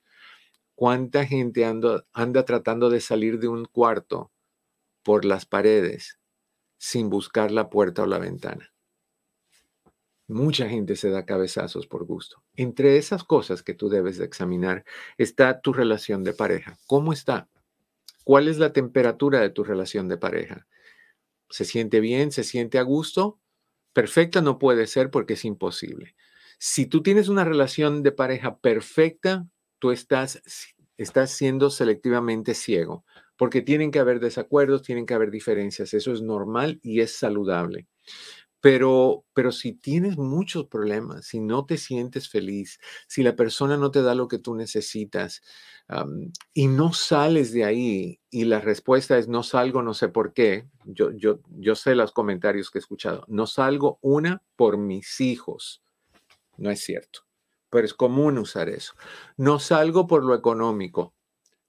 cuánta 0.75 1.25
gente 1.25 1.65
anda, 1.65 2.05
anda 2.13 2.45
tratando 2.45 2.89
de 2.89 3.01
salir 3.01 3.39
de 3.39 3.48
un 3.48 3.65
cuarto 3.65 4.31
por 5.03 5.25
las 5.25 5.45
paredes 5.45 6.19
sin 6.77 7.09
buscar 7.09 7.51
la 7.51 7.69
puerta 7.69 8.03
o 8.03 8.07
la 8.07 8.19
ventana. 8.19 8.71
Mucha 10.27 10.69
gente 10.69 10.95
se 10.95 11.09
da 11.09 11.25
cabezazos 11.25 11.88
por 11.88 12.05
gusto. 12.05 12.43
Entre 12.55 12.98
esas 12.98 13.24
cosas 13.24 13.63
que 13.63 13.74
tú 13.74 13.89
debes 13.89 14.17
de 14.17 14.25
examinar 14.25 14.86
está 15.17 15.59
tu 15.59 15.74
relación 15.74 16.24
de 16.24 16.33
pareja. 16.33 16.77
¿Cómo 16.86 17.13
está? 17.13 17.50
¿Cuál 18.24 18.48
es 18.48 18.59
la 18.59 18.71
temperatura 18.71 19.39
de 19.39 19.50
tu 19.50 19.63
relación 19.63 20.07
de 20.07 20.17
pareja? 20.17 20.67
¿Se 21.50 21.65
siente 21.65 22.00
bien? 22.00 22.32
¿Se 22.32 22.44
siente 22.44 22.77
a 22.79 22.84
gusto? 22.84 23.39
Perfecta 23.94 24.41
no 24.41 24.60
puede 24.60 24.88
ser 24.88 25.10
porque 25.10 25.34
es 25.34 25.46
imposible. 25.46 26.15
Si 26.58 26.86
tú 26.86 27.01
tienes 27.01 27.29
una 27.29 27.44
relación 27.46 28.03
de 28.03 28.12
pareja 28.12 28.60
perfecta, 28.60 29.48
tú 29.79 29.91
estás, 29.91 30.41
estás 30.98 31.32
siendo 31.32 31.70
selectivamente 31.70 32.53
ciego, 32.53 33.06
porque 33.38 33.62
tienen 33.62 33.91
que 33.91 34.00
haber 34.00 34.20
desacuerdos, 34.20 34.84
tienen 34.84 35.06
que 35.06 35.13
haber 35.13 35.32
diferencias. 35.32 35.94
Eso 35.94 36.12
es 36.12 36.22
normal 36.22 36.79
y 36.84 37.00
es 37.00 37.15
saludable. 37.15 37.88
Pero, 38.62 39.25
pero 39.34 39.51
si 39.51 39.74
tienes 39.74 40.18
muchos 40.18 40.68
problemas, 40.68 41.25
si 41.25 41.39
no 41.39 41.66
te 41.66 41.78
sientes 41.78 42.30
feliz, 42.30 42.80
si 43.08 43.24
la 43.24 43.36
persona 43.36 43.78
no 43.78 43.89
te 43.89 44.01
da 44.01 44.16
lo 44.16 44.28
que 44.28 44.38
tú 44.38 44.56
necesitas 44.56 45.42
y 46.54 46.68
no 46.68 46.94
sales 46.94 47.51
de 47.51 47.63
ahí 47.66 48.20
y 48.30 48.46
la 48.46 48.60
respuesta 48.60 49.18
es 49.18 49.28
no 49.28 49.44
salgo, 49.44 49.82
no 49.82 49.94
sé 49.94 50.10
por 50.10 50.34
qué, 50.34 50.68
yo, 50.84 51.12
yo, 51.12 51.39
yo 51.48 51.75
sé 51.75 51.96
los 51.96 52.12
comentarios 52.12 52.70
que 52.70 52.78
he 52.78 52.82
escuchado, 52.82 53.24
no 53.28 53.48
salgo 53.48 53.98
una 54.01 54.44
por 54.56 54.78
mis 54.78 55.20
hijos. 55.22 55.82
No 56.58 56.70
es 56.70 56.82
cierto, 56.82 57.22
pero 57.70 57.86
es 57.86 57.94
común 57.94 58.38
usar 58.38 58.70
eso. 58.70 58.94
No 59.38 59.60
salgo 59.60 60.06
por 60.06 60.24
lo 60.24 60.36
económico. 60.36 61.13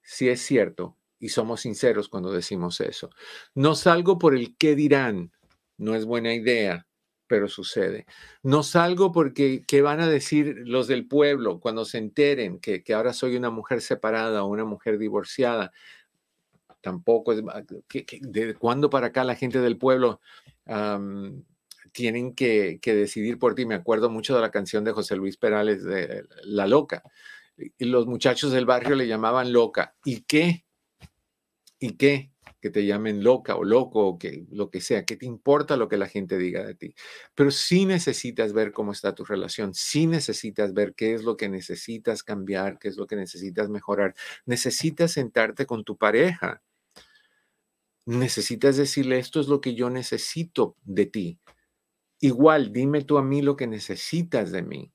Sí 0.03 0.27
es 0.29 0.41
cierto 0.41 0.97
y 1.17 1.29
somos 1.29 1.61
sinceros 1.61 2.09
cuando 2.09 2.31
decimos 2.31 2.81
eso. 2.81 3.09
No 3.55 3.75
salgo 3.75 4.19
por 4.19 4.35
el 4.35 4.57
qué 4.57 4.75
dirán. 4.75 5.31
No 5.81 5.95
es 5.95 6.05
buena 6.05 6.31
idea, 6.33 6.85
pero 7.25 7.47
sucede. 7.47 8.05
No 8.43 8.61
salgo 8.61 9.11
porque 9.11 9.63
qué 9.67 9.81
van 9.81 9.99
a 9.99 10.07
decir 10.07 10.61
los 10.65 10.87
del 10.87 11.07
pueblo 11.07 11.59
cuando 11.59 11.85
se 11.85 11.97
enteren 11.97 12.59
que, 12.59 12.83
que 12.83 12.93
ahora 12.93 13.13
soy 13.13 13.35
una 13.35 13.49
mujer 13.49 13.81
separada 13.81 14.43
o 14.43 14.47
una 14.47 14.63
mujer 14.63 14.99
divorciada. 14.99 15.71
Tampoco 16.81 17.33
es... 17.33 17.41
¿qué- 17.87 18.05
qué- 18.05 18.19
¿De 18.21 18.53
cuándo 18.53 18.89
para 18.89 19.07
acá 19.07 19.23
la 19.23 19.35
gente 19.35 19.59
del 19.59 19.77
pueblo 19.77 20.21
am, 20.65 21.43
tienen 21.91 22.35
que, 22.35 22.79
que 22.81 22.93
decidir 22.93 23.39
por 23.39 23.55
ti? 23.55 23.65
Me 23.65 23.75
acuerdo 23.75 24.09
mucho 24.09 24.35
de 24.35 24.41
la 24.41 24.51
canción 24.51 24.83
de 24.83 24.91
José 24.91 25.15
Luis 25.15 25.37
Perales 25.37 25.83
de 25.83 26.25
La 26.43 26.67
Loca. 26.67 27.01
Y 27.77 27.85
los 27.85 28.07
muchachos 28.07 28.51
del 28.51 28.65
barrio 28.65 28.95
le 28.95 29.07
llamaban 29.07 29.51
loca. 29.51 29.95
¿Y 30.05 30.21
qué? 30.21 30.65
¿Y 31.79 31.97
qué? 31.97 32.30
Que 32.61 32.69
te 32.69 32.85
llamen 32.85 33.23
loca 33.23 33.55
o 33.55 33.63
loco 33.63 34.05
o 34.07 34.19
que 34.19 34.45
lo 34.51 34.69
que 34.69 34.81
sea. 34.81 35.03
¿Qué 35.03 35.17
te 35.17 35.25
importa 35.25 35.77
lo 35.77 35.87
que 35.89 35.97
la 35.97 36.07
gente 36.07 36.37
diga 36.37 36.63
de 36.63 36.75
ti? 36.75 36.95
Pero 37.33 37.49
sí 37.49 37.85
necesitas 37.85 38.53
ver 38.53 38.71
cómo 38.71 38.91
está 38.91 39.15
tu 39.15 39.25
relación. 39.25 39.73
Sí 39.73 40.05
necesitas 40.05 40.73
ver 40.73 40.93
qué 40.93 41.15
es 41.15 41.23
lo 41.23 41.37
que 41.37 41.49
necesitas 41.49 42.23
cambiar, 42.23 42.77
qué 42.77 42.87
es 42.89 42.97
lo 42.97 43.07
que 43.07 43.15
necesitas 43.15 43.69
mejorar. 43.69 44.15
Necesitas 44.45 45.11
sentarte 45.11 45.65
con 45.65 45.83
tu 45.83 45.97
pareja. 45.97 46.61
Necesitas 48.05 48.77
decirle, 48.77 49.17
esto 49.17 49.39
es 49.39 49.47
lo 49.47 49.59
que 49.59 49.73
yo 49.73 49.89
necesito 49.89 50.77
de 50.83 51.07
ti. 51.07 51.39
Igual, 52.19 52.71
dime 52.71 53.03
tú 53.03 53.17
a 53.17 53.23
mí 53.23 53.41
lo 53.41 53.55
que 53.55 53.65
necesitas 53.65 54.51
de 54.51 54.61
mí. 54.61 54.93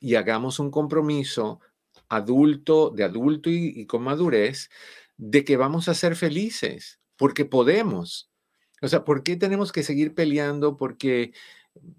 Y 0.00 0.16
hagamos 0.16 0.58
un 0.58 0.70
compromiso 0.70 1.60
adulto, 2.08 2.90
de 2.90 3.04
adulto 3.04 3.48
y, 3.48 3.72
y 3.74 3.86
con 3.86 4.02
madurez, 4.02 4.68
de 5.16 5.44
que 5.44 5.56
vamos 5.56 5.88
a 5.88 5.94
ser 5.94 6.16
felices, 6.16 7.00
porque 7.16 7.44
podemos. 7.44 8.30
O 8.82 8.88
sea, 8.88 9.04
¿por 9.04 9.22
qué 9.22 9.36
tenemos 9.36 9.72
que 9.72 9.82
seguir 9.82 10.14
peleando? 10.14 10.76
Porque 10.76 11.32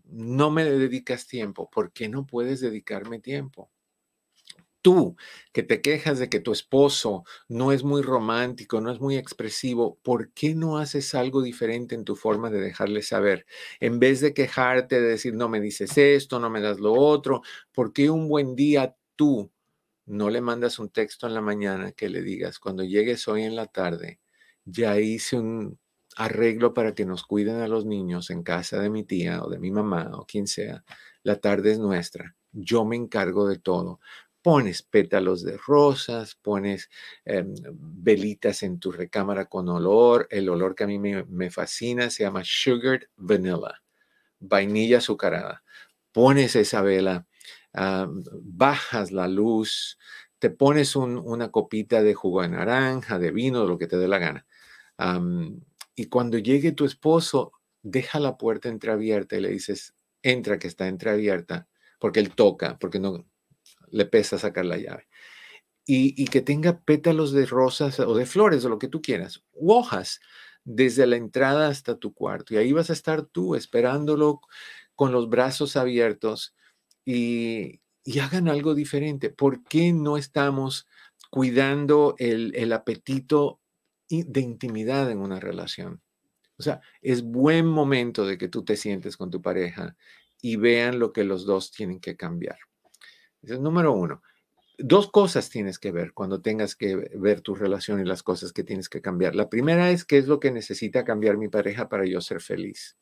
no 0.06 0.52
me 0.52 0.66
dedicas 0.66 1.28
tiempo. 1.28 1.70
¿Por 1.70 1.92
qué 1.92 2.10
no 2.10 2.26
puedes 2.26 2.60
dedicarme 2.62 3.20
tiempo? 3.20 3.72
Tú, 4.82 5.18
que 5.52 5.64
te 5.64 5.82
quejas 5.82 6.18
de 6.20 6.30
que 6.30 6.40
tu 6.40 6.54
esposo 6.54 7.26
no 7.50 7.72
es 7.74 7.84
muy 7.84 8.02
romántico, 8.02 8.80
no 8.80 8.92
es 8.92 9.02
muy 9.02 9.18
expresivo, 9.18 10.00
¿por 10.02 10.32
qué 10.32 10.56
no 10.56 10.78
haces 10.78 11.14
algo 11.14 11.42
diferente 11.42 11.94
en 11.94 12.06
tu 12.06 12.16
forma 12.16 12.50
de 12.50 12.62
dejarle 12.62 13.02
saber? 13.02 13.46
En 13.82 14.00
vez 14.00 14.22
de 14.22 14.34
quejarte, 14.34 15.02
de 15.02 15.10
decir, 15.10 15.34
no 15.34 15.50
me 15.50 15.60
dices 15.60 15.98
esto, 15.98 16.40
no 16.40 16.50
me 16.50 16.62
das 16.62 16.80
lo 16.80 16.94
otro, 16.94 17.42
¿por 17.74 17.92
qué 17.92 18.10
un 18.10 18.30
buen 18.30 18.56
día 18.56 18.96
tú 19.18 19.52
no 20.06 20.30
le 20.30 20.40
mandas 20.40 20.80
un 20.80 20.90
texto 20.90 21.28
en 21.28 21.34
la 21.34 21.42
mañana 21.42 21.92
que 21.92 22.08
le 22.08 22.22
digas, 22.22 22.60
cuando 22.60 22.84
llegues 22.84 23.28
hoy 23.28 23.44
en 23.44 23.58
la 23.58 23.66
tarde, 23.66 24.22
ya 24.68 25.00
hice 25.00 25.38
un 25.38 25.80
arreglo 26.18 26.74
para 26.74 26.94
que 26.94 27.06
nos 27.06 27.24
cuiden 27.24 27.62
a 27.62 27.68
los 27.68 27.86
niños 27.86 28.30
en 28.30 28.44
casa 28.44 28.80
de 28.80 28.90
mi 28.90 29.04
tía 29.04 29.44
o 29.44 29.50
de 29.50 29.60
mi 29.60 29.72
mamá 29.72 30.12
o 30.14 30.26
quien 30.26 30.48
sea, 30.48 30.84
la 31.24 31.38
tarde 31.38 31.72
es 31.72 31.80
nuestra, 31.80 32.36
yo 32.52 32.86
me 32.86 32.96
encargo 32.96 33.48
de 33.48 33.60
todo. 33.60 34.00
Pones 34.42 34.82
pétalos 34.82 35.44
de 35.44 35.58
rosas, 35.58 36.36
pones 36.36 36.90
em, 37.26 37.54
velitas 37.74 38.64
en 38.64 38.80
tu 38.80 38.92
recámara 38.92 39.46
con 39.46 39.68
olor, 39.70 40.28
el 40.32 40.50
olor 40.50 40.74
que 40.76 40.86
a 40.86 40.88
mí 40.88 41.00
me, 41.00 41.52
fascina 41.52 42.10
se 42.10 42.24
llama 42.24 42.42
sugared 42.46 43.04
vanilla, 43.18 43.82
vainilla 44.40 45.00
azucarada. 45.00 45.64
Pones 46.12 46.56
esa 46.56 46.82
vela, 46.82 47.28
bajas 47.74 49.12
la 49.12 49.28
luz, 49.28 50.00
te 50.40 50.50
pones 50.50 50.96
una 50.96 51.52
copita 51.52 52.02
de 52.02 52.14
jugo 52.14 52.42
de 52.42 52.50
naranja, 52.50 53.20
de 53.20 53.32
vino, 53.32 53.66
lo 53.66 53.78
que 53.78 53.88
te 53.88 53.98
dé 53.98 54.08
la 54.08 54.20
gana 54.20 54.46
y 55.96 56.06
cuando 56.06 56.38
llegue 56.38 56.72
tu 56.72 56.86
esposo, 56.86 57.54
deja 57.82 58.20
la 58.20 58.38
puerta 58.38 58.70
entreabierta 58.70 59.36
y 59.36 59.42
le 59.42 59.50
dices, 59.50 59.96
entra 60.22 60.60
que 60.60 60.68
está 60.68 60.88
entreabierta, 60.88 61.68
porque 62.00 62.20
él 62.20 62.32
toca, 62.36 62.78
porque 62.80 63.00
no 63.00 63.26
le 63.90 64.06
pesa 64.06 64.38
sacar 64.38 64.66
la 64.66 64.78
llave. 64.78 65.08
Y, 65.90 66.26
que 66.26 66.42
tenga 66.42 66.82
pétalos 66.82 67.32
de 67.32 67.46
rosas 67.46 68.02
o 68.02 68.14
de 68.14 68.26
flores 68.26 68.66
o 68.66 68.70
lo 68.70 68.78
que 68.78 68.90
tú 68.90 69.02
quieras, 69.02 69.46
hojas 69.54 70.20
desde 70.66 71.08
la 71.08 71.16
entrada 71.16 71.70
hasta 71.70 71.98
tu 71.98 72.14
cuarto. 72.14 72.54
Y 72.54 72.58
ahí 72.58 72.74
vas 72.74 72.90
a 72.90 72.94
estar 72.94 73.22
tú 73.22 73.56
esperándolo 73.56 74.42
con 74.96 75.14
los 75.14 75.30
brazos 75.30 75.78
abiertos 75.78 76.56
y, 77.06 77.80
hagan 78.22 78.50
algo 78.50 78.76
diferente. 78.76 79.30
¿Por 79.30 79.64
qué 79.64 79.94
no 79.94 80.18
estamos 80.18 80.88
cuidando 81.30 82.16
el, 82.18 82.74
apetito 82.74 83.62
de 84.10 84.42
intimidad 84.42 85.12
en 85.12 85.20
una 85.20 85.40
relación. 85.40 86.02
O 86.58 86.64
sea, 86.64 86.82
es 87.02 87.24
buen 87.24 87.68
momento 87.68 88.26
de 88.26 88.38
que 88.38 88.48
tú 88.48 88.64
te 88.64 88.78
sientes 88.78 89.16
con 89.16 89.30
tu 89.30 89.42
pareja 89.42 89.96
y 90.42 90.56
vean 90.56 91.00
lo 91.00 91.14
que 91.14 91.24
los 91.24 91.46
dos 91.46 91.72
tienen 91.72 92.00
que 92.00 92.16
cambiar. 92.16 92.58
es 93.42 93.60
número 93.60 93.94
uno. 93.94 94.22
Dos 94.80 95.10
cosas 95.10 95.50
tienes 95.50 95.80
que 95.80 95.92
ver 95.92 96.14
cuando 96.14 96.42
tengas 96.42 96.76
que 96.76 96.96
ver 96.96 97.42
tu 97.42 97.56
relación 97.56 98.00
y 98.00 98.06
las 98.06 98.22
cosas 98.22 98.54
que 98.54 98.64
tienes 98.64 98.90
que 98.90 99.02
cambiar. 99.02 99.36
La 99.36 99.50
primera 99.50 99.90
es 99.90 100.06
qué 100.06 100.20
es 100.20 100.28
lo 100.28 100.40
que 100.40 100.52
necesita 100.52 101.04
cambiar 101.04 101.38
mi 101.38 101.48
pareja 101.48 101.90
para 101.90 102.06
yo 102.06 102.22
ser 102.22 102.42
feliz. 102.42 102.96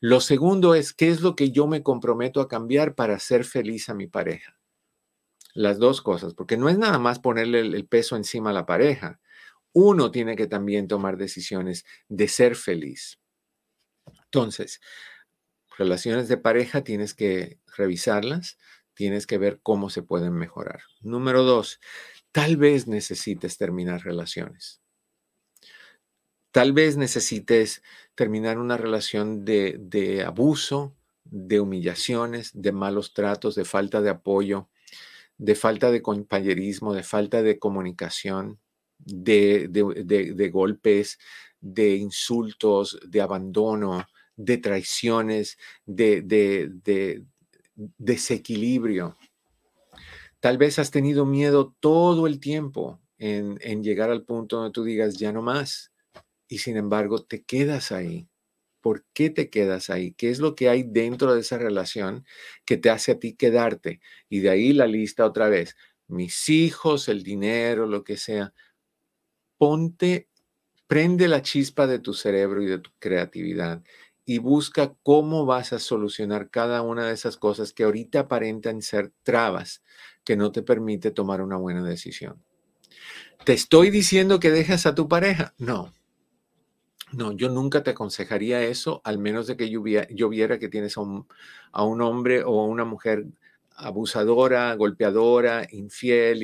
Lo 0.00 0.20
segundo 0.20 0.74
es 0.74 0.94
qué 0.94 1.08
es 1.10 1.20
lo 1.20 1.36
que 1.36 1.50
yo 1.50 1.66
me 1.66 1.82
comprometo 1.82 2.40
a 2.40 2.48
cambiar 2.48 2.94
para 2.94 3.18
ser 3.18 3.44
feliz 3.44 3.88
a 3.90 3.94
mi 3.94 4.06
pareja. 4.06 4.58
Las 5.52 5.78
dos 5.78 6.00
cosas, 6.00 6.34
porque 6.34 6.56
no 6.56 6.68
es 6.68 6.78
nada 6.78 6.98
más 6.98 7.18
ponerle 7.18 7.60
el 7.60 7.86
peso 7.86 8.16
encima 8.16 8.50
a 8.50 8.54
la 8.54 8.66
pareja 8.66 9.20
uno 9.74 10.10
tiene 10.10 10.36
que 10.36 10.46
también 10.46 10.88
tomar 10.88 11.18
decisiones 11.18 11.84
de 12.08 12.28
ser 12.28 12.56
feliz. 12.56 13.20
Entonces, 14.24 14.80
relaciones 15.76 16.28
de 16.28 16.38
pareja 16.38 16.84
tienes 16.84 17.12
que 17.12 17.58
revisarlas, 17.76 18.56
tienes 18.94 19.26
que 19.26 19.36
ver 19.36 19.60
cómo 19.62 19.90
se 19.90 20.02
pueden 20.02 20.32
mejorar. 20.32 20.80
Número 21.02 21.42
dos, 21.42 21.80
tal 22.32 22.56
vez 22.56 22.86
necesites 22.86 23.58
terminar 23.58 24.02
relaciones. 24.04 24.80
Tal 26.52 26.72
vez 26.72 26.96
necesites 26.96 27.82
terminar 28.14 28.58
una 28.58 28.76
relación 28.76 29.44
de, 29.44 29.76
de 29.80 30.22
abuso, 30.22 30.96
de 31.24 31.58
humillaciones, 31.58 32.52
de 32.54 32.70
malos 32.70 33.12
tratos, 33.12 33.56
de 33.56 33.64
falta 33.64 34.00
de 34.00 34.10
apoyo, 34.10 34.70
de 35.36 35.56
falta 35.56 35.90
de 35.90 36.00
compañerismo, 36.00 36.94
de 36.94 37.02
falta 37.02 37.42
de 37.42 37.58
comunicación, 37.58 38.60
de, 39.04 40.50
golpes, 40.52 41.18
de 41.60 41.96
insultos, 41.96 42.98
de 43.06 43.20
abandono, 43.20 44.06
de 44.36 44.58
traiciones, 44.58 45.58
de, 45.86 47.22
desequilibrio. 47.74 49.16
Tal 50.40 50.58
vez 50.58 50.78
has 50.78 50.90
tenido 50.90 51.24
miedo 51.24 51.74
todo 51.80 52.26
el 52.26 52.38
tiempo 52.38 53.00
en, 53.18 53.58
en, 53.62 53.82
llegar 53.82 54.10
al 54.10 54.24
punto 54.24 54.56
donde 54.56 54.72
tú 54.72 54.84
digas, 54.84 55.16
ya 55.16 55.32
no 55.32 55.42
más. 55.42 55.92
Y 56.48 56.58
sin 56.58 56.76
embargo, 56.76 57.22
te 57.22 57.42
quedas 57.42 57.92
ahí. 57.92 58.28
¿Por 58.84 59.06
qué 59.14 59.30
te 59.30 59.48
quedas 59.48 59.88
ahí? 59.88 60.12
¿Qué 60.12 60.28
es 60.28 60.40
lo 60.40 60.54
que 60.54 60.68
hay 60.68 60.82
dentro 60.82 61.34
de 61.34 61.40
esa 61.40 61.56
relación 61.56 62.26
que 62.66 62.76
te 62.76 62.90
hace 62.90 63.12
a 63.12 63.18
ti 63.18 63.34
quedarte? 63.34 64.00
Y 64.28 64.40
de 64.40 64.50
ahí 64.50 64.74
la 64.74 64.86
lista 64.86 65.24
otra 65.24 65.48
vez. 65.48 65.74
Mis 66.06 66.50
hijos, 66.50 67.08
el 67.08 67.22
dinero, 67.22 67.86
lo 67.86 68.04
que 68.04 68.18
sea 68.18 68.52
ponte, 69.64 70.28
prende 70.86 71.26
la 71.26 71.40
chispa 71.40 71.86
de 71.86 71.98
tu 71.98 72.12
cerebro 72.12 72.60
y 72.60 72.66
de 72.66 72.80
tu 72.80 72.90
creatividad 72.98 73.82
y 74.26 74.36
busca 74.36 74.92
cómo 75.02 75.46
vas 75.46 75.72
a 75.72 75.78
solucionar 75.78 76.50
cada 76.50 76.82
una 76.82 77.06
de 77.06 77.14
esas 77.14 77.38
cosas 77.38 77.72
que 77.72 77.84
ahorita 77.84 78.20
aparentan 78.20 78.82
ser 78.82 79.10
trabas 79.22 79.82
que 80.22 80.36
no 80.36 80.52
te 80.52 80.60
permite 80.60 81.12
tomar 81.12 81.40
una 81.40 81.56
buena 81.56 81.82
decisión. 81.82 82.44
¿Te 83.46 83.54
estoy 83.54 83.88
diciendo 83.88 84.38
que 84.38 84.50
dejas 84.50 84.84
a 84.84 84.94
tu 84.94 85.08
pareja? 85.08 85.54
No. 85.56 85.94
No, 87.12 87.32
yo 87.32 87.48
nunca 87.48 87.82
te 87.82 87.92
aconsejaría 87.92 88.62
eso, 88.64 89.00
al 89.02 89.16
menos 89.16 89.46
de 89.46 89.56
que 89.56 89.70
yo, 89.70 89.80
viera 90.28 90.58
que 90.58 90.68
tienes 90.68 90.98
a 90.98 91.00
un, 91.00 91.26
a 91.72 91.84
un 91.84 92.02
hombre 92.02 92.44
o 92.44 92.60
a 92.60 92.66
una 92.66 92.84
mujer 92.84 93.24
abusadora, 93.76 94.74
golpeadora, 94.74 95.66
infiel 95.70 96.42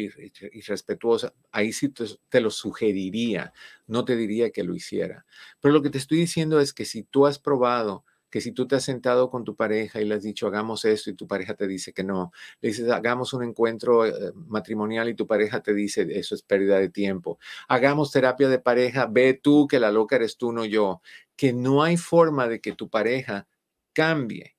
irrespetuosa, 0.52 1.32
ahí 1.52 1.72
sí 1.72 1.90
te, 1.90 2.40
lo 2.40 2.50
sugeriría, 2.50 3.52
no 3.86 4.04
te 4.04 4.16
diría 4.16 4.50
que 4.50 4.64
lo 4.64 4.74
hiciera. 4.74 5.24
Pero 5.60 5.72
lo 5.72 5.82
que 5.82 5.90
te 5.90 5.98
estoy 5.98 6.18
diciendo 6.18 6.60
es 6.60 6.72
que 6.72 6.84
si 6.84 7.02
tú 7.04 7.26
has 7.26 7.38
probado, 7.38 8.04
que 8.30 8.40
si 8.40 8.52
tú 8.52 8.66
te 8.66 8.76
has 8.76 8.84
sentado 8.84 9.30
con 9.30 9.44
tu 9.44 9.56
pareja 9.56 10.00
y 10.00 10.04
le 10.04 10.14
has 10.14 10.22
dicho 10.22 10.46
hagamos 10.46 10.84
esto 10.84 11.10
y 11.10 11.14
tu 11.14 11.26
pareja 11.26 11.54
te 11.54 11.66
dice 11.66 11.92
que 11.92 12.04
no, 12.04 12.32
le 12.60 12.68
dices 12.68 12.88
hagamos 12.90 13.32
un 13.32 13.42
encuentro 13.42 14.06
eh, 14.06 14.32
matrimonial 14.34 15.08
y 15.08 15.14
tu 15.14 15.26
pareja 15.26 15.62
te 15.62 15.74
dice 15.74 16.06
eso 16.10 16.36
es 16.36 16.42
pérdida 16.42 16.78
de 16.78 16.88
tiempo, 16.88 17.38
hagamos 17.68 18.12
terapia 18.12 18.48
de 18.48 18.60
pareja, 18.60 19.06
ve 19.06 19.34
tú 19.34 19.66
que 19.66 19.80
la 19.80 19.90
loca 19.90 20.16
eres 20.16 20.36
tú, 20.36 20.52
no 20.52 20.64
yo, 20.64 21.02
que 21.36 21.52
no 21.52 21.82
hay 21.82 21.96
forma 21.96 22.46
de 22.46 22.60
que 22.60 22.72
tu 22.72 22.88
pareja 22.88 23.48
cambie 23.92 24.56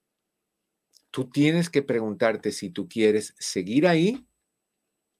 tú 1.12 1.30
tienes 1.30 1.70
que 1.70 1.84
preguntarte 1.84 2.52
si 2.52 2.70
tú 2.70 2.88
quieres 2.88 3.36
seguir 3.38 3.88
ahí 3.88 4.26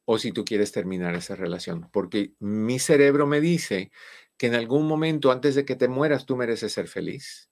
o 0.06 0.18
si 0.18 0.32
tú 0.32 0.44
quieres 0.46 0.72
terminar 0.72 1.16
esa 1.16 1.36
relación, 1.36 1.90
porque 1.92 2.34
mi 2.40 2.80
cerebro 2.80 3.28
me 3.28 3.40
dice 3.40 3.92
que 4.38 4.48
en 4.48 4.56
algún 4.56 4.88
momento 4.88 5.32
antes 5.32 5.56
de 5.56 5.66
que 5.66 5.76
te 5.76 5.88
mueras 5.88 6.26
tú 6.26 6.36
mereces 6.36 6.74
ser 6.74 6.88
feliz. 6.88 7.50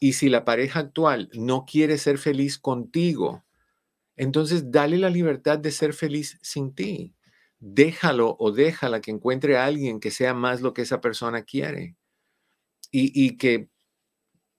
Y 0.00 0.14
si 0.14 0.28
la 0.28 0.44
pareja 0.44 0.80
actual 0.80 1.30
no 1.32 1.64
quiere 1.64 1.96
ser 1.96 2.18
feliz 2.18 2.58
contigo, 2.58 3.44
entonces 4.16 4.72
dale 4.72 4.98
la 4.98 5.10
libertad 5.10 5.58
de 5.58 5.70
ser 5.70 5.94
feliz 5.94 6.38
sin 6.42 6.74
ti. 6.74 7.14
Déjalo 7.60 8.36
o 8.40 8.50
déjala 8.50 9.00
que 9.00 9.12
encuentre 9.12 9.56
a 9.56 9.64
alguien 9.64 10.00
que 10.00 10.10
sea 10.10 10.34
más 10.34 10.60
lo 10.60 10.74
que 10.74 10.82
esa 10.82 11.00
persona 11.00 11.44
quiere. 11.44 11.96
Y, 12.90 13.12
y 13.14 13.36
que 13.36 13.68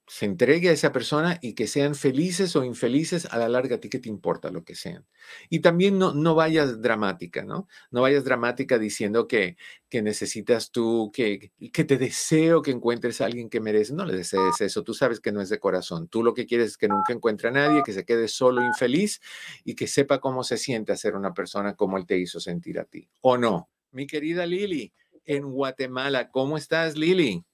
se 0.06 0.26
entregue 0.26 0.68
a 0.68 0.72
esa 0.72 0.92
persona 0.92 1.38
y 1.40 1.54
que 1.54 1.66
sean 1.66 1.94
felices 1.94 2.56
o 2.56 2.64
infelices 2.64 3.26
a 3.26 3.38
la 3.38 3.48
larga, 3.48 3.76
a 3.76 3.80
ti 3.80 3.88
que 3.88 3.98
te 3.98 4.10
importa 4.10 4.50
lo 4.50 4.62
que 4.62 4.74
sean. 4.74 5.06
Y 5.48 5.60
también 5.60 5.98
no, 5.98 6.12
no 6.12 6.34
vayas 6.34 6.82
dramática, 6.82 7.42
¿no? 7.42 7.68
No 7.90 8.02
vayas 8.02 8.24
dramática 8.24 8.78
diciendo 8.78 9.26
que, 9.26 9.56
que 9.88 10.02
necesitas 10.02 10.70
tú, 10.70 11.10
que, 11.12 11.52
que 11.72 11.84
te 11.84 11.96
deseo 11.96 12.60
que 12.60 12.70
encuentres 12.70 13.20
a 13.20 13.26
alguien 13.26 13.48
que 13.48 13.60
merece. 13.60 13.94
No 13.94 14.04
le 14.04 14.14
desees 14.14 14.60
eso, 14.60 14.82
tú 14.82 14.92
sabes 14.92 15.20
que 15.20 15.32
no 15.32 15.40
es 15.40 15.48
de 15.48 15.58
corazón. 15.58 16.08
Tú 16.08 16.22
lo 16.22 16.34
que 16.34 16.46
quieres 16.46 16.72
es 16.72 16.76
que 16.76 16.88
nunca 16.88 17.14
encuentre 17.14 17.48
a 17.48 17.52
nadie, 17.52 17.82
que 17.84 17.92
se 17.92 18.04
quede 18.04 18.28
solo, 18.28 18.62
infeliz 18.62 19.20
y 19.64 19.74
que 19.74 19.86
sepa 19.86 20.20
cómo 20.20 20.44
se 20.44 20.58
siente 20.58 20.94
ser 20.96 21.16
una 21.16 21.32
persona 21.32 21.74
como 21.74 21.96
él 21.96 22.06
te 22.06 22.18
hizo 22.18 22.40
sentir 22.40 22.78
a 22.78 22.84
ti. 22.84 23.08
¿O 23.22 23.38
no? 23.38 23.70
Mi 23.90 24.06
querida 24.06 24.44
Lili, 24.44 24.92
en 25.24 25.50
Guatemala, 25.50 26.30
¿cómo 26.30 26.58
estás, 26.58 26.96
Lili? 26.96 27.44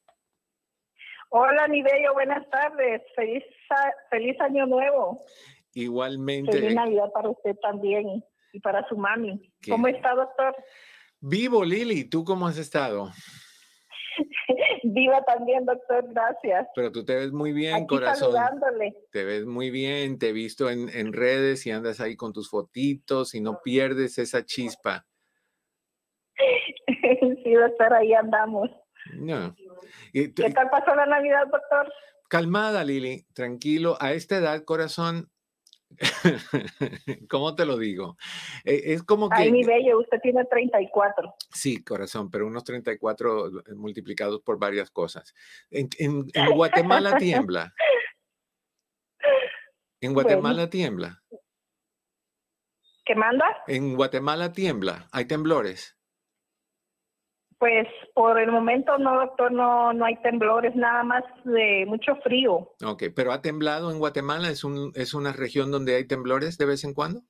Hola, 1.33 1.69
Nivello, 1.69 2.13
buenas 2.13 2.49
tardes. 2.51 3.03
Feliz, 3.15 3.45
feliz 4.11 4.41
año 4.41 4.67
nuevo. 4.67 5.25
Igualmente. 5.75 6.51
Feliz 6.51 6.75
Navidad 6.75 7.13
para 7.13 7.31
usted 7.31 7.57
también 7.63 8.25
y 8.53 8.59
para 8.59 8.87
su 8.89 8.97
mami. 8.97 9.41
¿Cómo 9.69 9.87
está, 9.87 10.13
doctor? 10.15 10.57
Vivo, 11.21 11.65
Lili. 11.65 12.05
¿Tú 12.05 12.25
cómo 12.25 12.49
has 12.49 12.59
estado? 12.59 13.13
Viva 14.83 15.23
también, 15.25 15.65
doctor, 15.65 16.05
gracias. 16.13 16.67
Pero 16.75 16.91
tú 16.91 17.05
te 17.05 17.15
ves 17.15 17.31
muy 17.31 17.53
bien, 17.53 17.75
Aquí 17.75 17.87
corazón. 17.87 18.33
saludándole. 18.33 18.97
Te 19.13 19.23
ves 19.23 19.47
muy 19.47 19.71
bien, 19.71 20.19
te 20.19 20.31
he 20.31 20.33
visto 20.33 20.69
en, 20.69 20.89
en 20.89 21.13
redes 21.13 21.65
y 21.65 21.71
andas 21.71 22.01
ahí 22.01 22.17
con 22.17 22.33
tus 22.33 22.51
fotitos 22.51 23.37
y 23.37 23.41
no 23.41 23.61
pierdes 23.63 24.19
esa 24.19 24.45
chispa. 24.45 25.07
sí, 27.45 27.55
doctor, 27.55 27.95
ahí 27.95 28.15
andamos. 28.15 28.69
No. 29.15 29.55
Y 30.13 30.33
¿Qué 30.33 30.51
tal 30.51 30.71
pasó 30.71 30.95
la 30.95 31.07
Navidad, 31.07 31.47
doctor? 31.51 31.93
calmada, 32.29 32.85
Lili, 32.85 33.25
tranquilo. 33.35 33.97
A 34.01 34.13
esta 34.13 34.37
edad, 34.37 34.63
corazón, 34.65 35.31
¿cómo 37.29 37.57
te 37.57 37.67
lo 37.67 37.77
digo? 37.77 38.17
Eh, 38.65 38.83
Es 38.95 39.03
como 39.03 39.29
que... 39.29 39.43
Ay, 39.43 39.51
mi 39.53 39.65
bello, 39.65 39.99
usted 39.99 40.19
tiene 40.23 40.45
34. 40.45 41.35
Sí, 41.53 41.83
corazón, 41.83 42.31
pero 42.31 42.47
unos 42.47 42.63
34 42.63 43.51
multiplicados 43.75 44.41
por 44.43 44.59
varias 44.61 44.91
cosas. 44.93 45.35
En, 45.71 45.89
en- 45.99 46.27
en 46.33 46.55
Guatemala 46.55 47.17
tiembla. 47.19 47.75
En 50.01 50.15
Guatemala 50.15 50.71
tiembla. 50.71 51.21
¿Qué 53.05 53.15
manda? 53.17 53.45
En 53.67 53.97
Guatemala 53.97 54.53
tiembla. 54.53 55.09
Hay 55.11 55.25
temblores. 55.25 55.97
Pues 57.61 57.87
por 58.15 58.41
el 58.41 58.51
momento 58.51 58.97
no, 58.97 59.21
doctor, 59.21 59.53
no, 59.53 59.93
no 59.93 60.07
hay 60.07 60.17
temblores, 60.23 60.75
nada 60.75 61.05
más 61.05 61.23
de 61.45 61.85
mucho 61.87 62.17
frío. 62.25 62.73
Ok, 62.83 63.05
pero 63.15 63.33
ha 63.33 63.43
temblado 63.43 63.91
en 63.93 63.99
Guatemala. 63.99 64.49
¿Es, 64.49 64.65
un, 64.65 64.93
es 64.95 65.13
una 65.13 65.35
región 65.35 65.71
donde 65.71 65.95
hay 65.95 66.07
temblores 66.07 66.57
de 66.57 66.65
vez 66.65 66.85
en 66.85 66.95
cuando? 66.95 67.21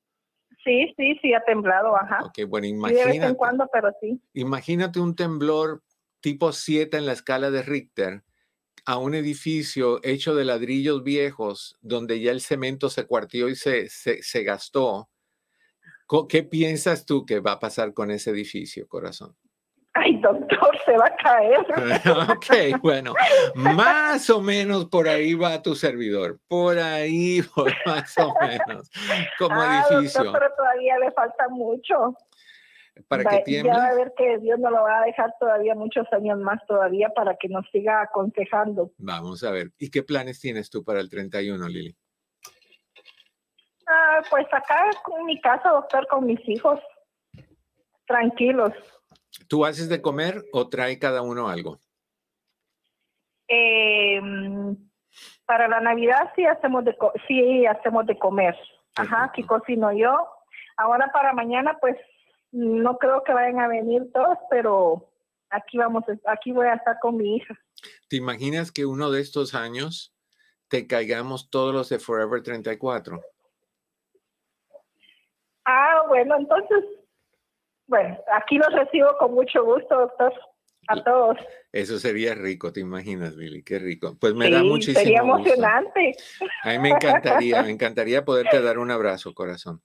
Sí, 0.62 0.94
sí, 0.96 1.18
sí, 1.20 1.34
ha 1.34 1.42
temblado, 1.42 1.96
ajá. 1.96 2.20
Ok, 2.22 2.48
bueno, 2.48 2.66
Sí, 2.66 2.72
de 2.74 2.92
vez 2.92 2.96
en 3.00 3.06
imagínate, 3.08 3.36
cuando, 3.36 3.68
pero 3.72 3.90
sí. 4.00 4.22
imagínate 4.32 5.00
un 5.00 5.16
temblor 5.16 5.82
tipo 6.20 6.52
7 6.52 6.96
en 6.96 7.06
la 7.06 7.12
escala 7.12 7.50
de 7.50 7.62
Richter 7.62 8.22
a 8.86 8.98
un 8.98 9.16
edificio 9.16 9.98
hecho 10.04 10.36
de 10.36 10.44
ladrillos 10.44 11.02
viejos 11.02 11.76
donde 11.80 12.20
ya 12.20 12.30
el 12.30 12.40
cemento 12.40 12.88
se 12.88 13.04
cuartió 13.04 13.48
y 13.48 13.56
se, 13.56 13.88
se, 13.88 14.22
se 14.22 14.44
gastó. 14.44 15.10
¿Qué 16.28 16.44
piensas 16.44 17.04
tú 17.04 17.26
que 17.26 17.40
va 17.40 17.52
a 17.52 17.58
pasar 17.60 17.92
con 17.94 18.12
ese 18.12 18.30
edificio, 18.30 18.86
corazón? 18.86 19.36
Ay, 19.92 20.16
doctor, 20.20 20.78
se 20.84 20.96
va 20.96 21.06
a 21.06 21.16
caer. 21.16 21.60
ok, 22.30 22.80
bueno, 22.80 23.12
más 23.56 24.30
o 24.30 24.40
menos 24.40 24.86
por 24.86 25.08
ahí 25.08 25.34
va 25.34 25.60
tu 25.62 25.74
servidor, 25.74 26.38
por 26.46 26.78
ahí, 26.78 27.42
por 27.54 27.72
más 27.84 28.16
o 28.18 28.32
menos, 28.40 28.88
como 29.36 29.60
ah, 29.60 29.66
edificio, 29.66 30.22
doctor, 30.24 30.40
pero 30.40 30.54
todavía 30.56 30.96
le 30.98 31.10
falta 31.10 31.48
mucho. 31.48 32.16
para 33.08 33.24
Va- 33.24 33.30
que 33.30 33.36
Ya 33.38 33.42
tiemble. 33.44 33.72
va 33.72 33.86
a 33.88 33.94
ver 33.94 34.12
que 34.16 34.38
Dios 34.38 34.60
no 34.60 34.70
lo 34.70 34.82
va 34.82 35.00
a 35.02 35.06
dejar 35.06 35.34
todavía 35.40 35.74
muchos 35.74 36.06
años 36.12 36.38
más 36.38 36.64
todavía 36.66 37.08
para 37.10 37.34
que 37.36 37.48
nos 37.48 37.68
siga 37.70 38.00
aconsejando. 38.02 38.92
Vamos 38.98 39.42
a 39.42 39.50
ver, 39.50 39.72
¿y 39.76 39.90
qué 39.90 40.04
planes 40.04 40.40
tienes 40.40 40.70
tú 40.70 40.84
para 40.84 41.00
el 41.00 41.10
31, 41.10 41.66
Lili? 41.68 41.96
Ah, 43.88 44.20
pues 44.30 44.46
acá 44.52 44.88
con 45.02 45.24
mi 45.24 45.40
casa, 45.40 45.70
doctor, 45.70 46.06
con 46.06 46.26
mis 46.26 46.40
hijos. 46.48 46.78
Tranquilos. 48.06 48.72
¿Tú 49.48 49.64
haces 49.64 49.88
de 49.88 50.00
comer 50.00 50.44
o 50.52 50.68
trae 50.68 50.98
cada 50.98 51.22
uno 51.22 51.48
algo? 51.48 51.78
Eh, 53.48 54.20
para 55.44 55.66
la 55.68 55.80
Navidad 55.80 56.32
sí 56.36 56.46
hacemos 56.46 56.84
de 56.84 56.96
sí 57.26 57.66
hacemos 57.66 58.06
de 58.06 58.18
comer. 58.18 58.56
Ajá, 58.96 59.24
aquí 59.24 59.42
cocino 59.42 59.92
yo. 59.92 60.28
Ahora 60.76 61.10
para 61.12 61.32
mañana 61.32 61.76
pues 61.80 61.96
no 62.52 62.98
creo 62.98 63.22
que 63.24 63.32
vayan 63.32 63.60
a 63.60 63.68
venir 63.68 64.10
todos, 64.12 64.38
pero 64.50 65.10
aquí 65.50 65.78
vamos, 65.78 66.04
aquí 66.26 66.52
voy 66.52 66.66
a 66.66 66.74
estar 66.74 66.98
con 67.00 67.16
mi 67.16 67.36
hija. 67.36 67.54
¿Te 68.08 68.16
imaginas 68.16 68.72
que 68.72 68.86
uno 68.86 69.10
de 69.10 69.20
estos 69.20 69.54
años 69.54 70.14
te 70.68 70.86
caigamos 70.86 71.50
todos 71.50 71.74
los 71.74 71.88
de 71.88 71.98
Forever 71.98 72.42
34? 72.42 73.20
Ah, 75.64 76.02
bueno, 76.08 76.36
entonces, 76.36 76.84
bueno, 77.90 78.16
aquí 78.32 78.56
los 78.56 78.72
recibo 78.72 79.08
con 79.18 79.34
mucho 79.34 79.64
gusto, 79.64 79.98
doctor, 79.98 80.32
a 80.86 81.02
todos. 81.02 81.36
Eso 81.72 81.98
sería 81.98 82.34
rico, 82.34 82.72
¿te 82.72 82.80
imaginas, 82.80 83.34
Lili? 83.34 83.64
Qué 83.64 83.80
rico. 83.80 84.16
Pues 84.20 84.32
me 84.34 84.48
da 84.48 84.60
Sí, 84.60 84.64
muchísimo 84.68 85.00
sería 85.00 85.22
gusto. 85.22 85.36
emocionante. 85.38 86.12
A 86.62 86.70
mí 86.70 86.78
me 86.78 86.90
encantaría, 86.90 87.62
me 87.64 87.70
encantaría 87.70 88.24
poderte 88.24 88.62
dar 88.62 88.78
un 88.78 88.92
abrazo, 88.92 89.34
corazón. 89.34 89.82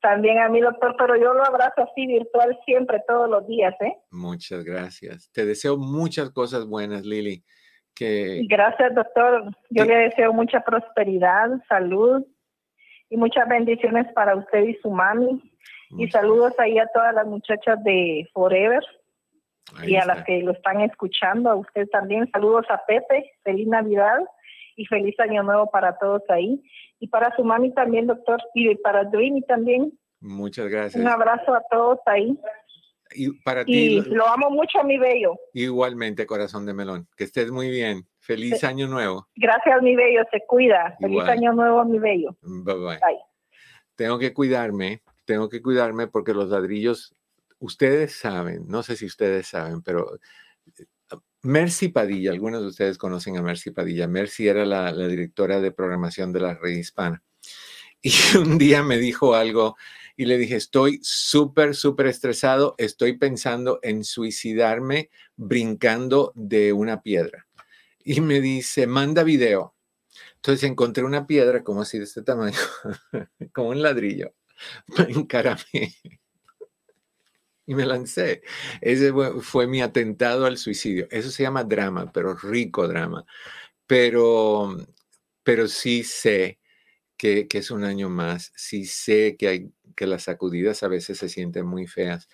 También 0.00 0.38
a 0.38 0.48
mí, 0.48 0.60
doctor, 0.60 0.96
pero 0.98 1.16
yo 1.16 1.32
lo 1.32 1.44
abrazo 1.44 1.82
así 1.82 2.06
virtual 2.06 2.58
siempre, 2.66 3.02
todos 3.06 3.30
los 3.30 3.46
días, 3.46 3.74
¿eh? 3.80 3.96
Muchas 4.10 4.64
gracias. 4.64 5.30
Te 5.32 5.46
deseo 5.46 5.76
muchas 5.78 6.30
cosas 6.30 6.66
buenas, 6.66 7.04
Lili. 7.04 7.44
Que 7.94 8.42
Gracias, 8.48 8.92
doctor. 8.96 9.44
Yo 9.70 9.84
le 9.84 9.94
deseo 9.94 10.32
mucha 10.32 10.60
prosperidad, 10.60 11.48
salud 11.68 12.26
y 13.08 13.16
muchas 13.16 13.48
bendiciones 13.48 14.12
para 14.12 14.34
usted 14.34 14.64
y 14.64 14.74
su 14.82 14.90
mami. 14.90 15.40
Y 15.90 16.08
saludos 16.10 16.52
ahí 16.58 16.78
a 16.78 16.86
todas 16.92 17.14
las 17.14 17.26
muchachas 17.26 17.82
de 17.84 18.28
Forever 18.32 18.82
Ahí 19.76 19.92
y 19.92 19.96
a 19.96 20.00
está. 20.00 20.14
las 20.14 20.24
que 20.24 20.40
lo 20.42 20.52
están 20.52 20.80
escuchando. 20.80 21.50
A 21.50 21.54
usted 21.56 21.88
también. 21.88 22.30
Saludos 22.32 22.66
a 22.68 22.82
Pepe. 22.86 23.32
Feliz 23.42 23.66
Navidad 23.68 24.18
y 24.76 24.86
feliz 24.86 25.18
Año 25.20 25.42
Nuevo 25.42 25.70
para 25.70 25.96
todos 25.98 26.22
ahí. 26.28 26.62
Y 27.00 27.08
para 27.08 27.34
su 27.36 27.44
mami 27.44 27.72
también, 27.74 28.06
doctor. 28.06 28.40
Y 28.54 28.74
para 28.76 29.04
Dreamy 29.04 29.42
también. 29.42 29.92
Muchas 30.20 30.68
gracias. 30.68 31.00
Un 31.02 31.08
abrazo 31.08 31.54
a 31.54 31.62
todos 31.70 31.98
ahí. 32.06 32.38
Y 33.14 33.30
para 33.42 33.62
Y 33.62 33.64
ti, 33.64 34.00
lo 34.10 34.26
amo 34.26 34.50
mucho, 34.50 34.82
mi 34.82 34.98
bello. 34.98 35.38
igualmente, 35.52 36.26
corazón 36.26 36.66
de 36.66 36.74
melón. 36.74 37.06
Que 37.16 37.24
estés 37.24 37.50
muy 37.50 37.70
bien. 37.70 38.06
Feliz 38.18 38.64
año 38.64 38.88
nuevo. 38.88 39.28
Gracias, 39.36 39.82
mi 39.82 39.94
bello. 39.94 40.22
Se 40.32 40.40
cuida. 40.46 40.96
Feliz. 40.98 41.22
Año 41.24 41.52
Nuevo, 41.52 41.84
mi 41.84 41.98
bello. 41.98 42.34
Bye 42.42 42.74
bye. 42.74 42.98
Bye. 42.98 43.18
Tengo 43.94 44.18
que 44.18 44.32
cuidarme, 44.32 45.02
tengo 45.24 45.48
que 45.48 45.62
cuidarme 45.62 46.06
porque 46.06 46.34
los 46.34 46.50
ladrillos, 46.50 47.14
ustedes 47.58 48.14
saben, 48.14 48.66
no 48.68 48.82
sé 48.82 48.96
si 48.96 49.06
ustedes 49.06 49.48
saben, 49.48 49.82
pero 49.82 50.18
eh, 50.78 50.84
Mercy 51.42 51.88
Padilla, 51.88 52.32
algunos 52.32 52.62
de 52.62 52.68
ustedes 52.68 52.98
conocen 52.98 53.36
a 53.36 53.42
Mercy 53.42 53.70
Padilla. 53.70 54.08
Mercy 54.08 54.48
era 54.48 54.64
la, 54.64 54.92
la 54.92 55.06
directora 55.06 55.60
de 55.60 55.72
programación 55.72 56.32
de 56.32 56.40
la 56.40 56.54
red 56.54 56.76
hispana. 56.76 57.22
Y 58.06 58.12
un 58.36 58.58
día 58.58 58.82
me 58.82 58.98
dijo 58.98 59.34
algo 59.34 59.76
y 60.16 60.26
le 60.26 60.36
dije, 60.36 60.56
estoy 60.56 61.00
súper, 61.02 61.74
súper 61.74 62.06
estresado, 62.06 62.74
estoy 62.78 63.16
pensando 63.16 63.80
en 63.82 64.04
suicidarme 64.04 65.10
brincando 65.36 66.32
de 66.34 66.72
una 66.72 67.02
piedra. 67.02 67.46
Y 68.04 68.20
me 68.20 68.40
dice, 68.40 68.86
manda 68.86 69.24
video. 69.24 69.74
Entonces 70.36 70.68
encontré 70.68 71.04
una 71.04 71.26
piedra 71.26 71.64
como 71.64 71.82
así 71.82 71.98
de 71.98 72.04
este 72.04 72.22
tamaño, 72.22 72.58
como 73.52 73.70
un 73.70 73.82
ladrillo. 73.82 74.34
Me 74.98 75.04
encaramé 75.12 75.94
y 77.66 77.74
me 77.74 77.86
lancé. 77.86 78.42
Ese 78.80 79.12
fue, 79.40 79.66
mi 79.66 79.80
atentado 79.80 80.46
al 80.46 80.58
suicidio. 80.58 81.06
Eso 81.10 81.30
se 81.30 81.42
llama 81.42 81.64
drama, 81.64 82.12
pero 82.12 82.34
rico 82.34 82.88
drama. 82.88 83.24
Pero, 83.86 84.76
pero 85.42 85.68
sí 85.68 86.04
sé 86.04 86.58
que, 87.16 87.46
es 87.50 87.70
un 87.70 87.84
año 87.84 88.10
más. 88.10 88.52
Sí 88.56 88.84
sé 88.86 89.36
que, 89.38 89.48
hay, 89.48 89.72
que 89.96 90.06
las 90.06 90.24
sacudidas 90.24 90.82
a 90.82 90.88
veces 90.88 91.18
se 91.18 91.28
sienten 91.28 91.66
muy 91.66 91.86
feas, 91.86 92.28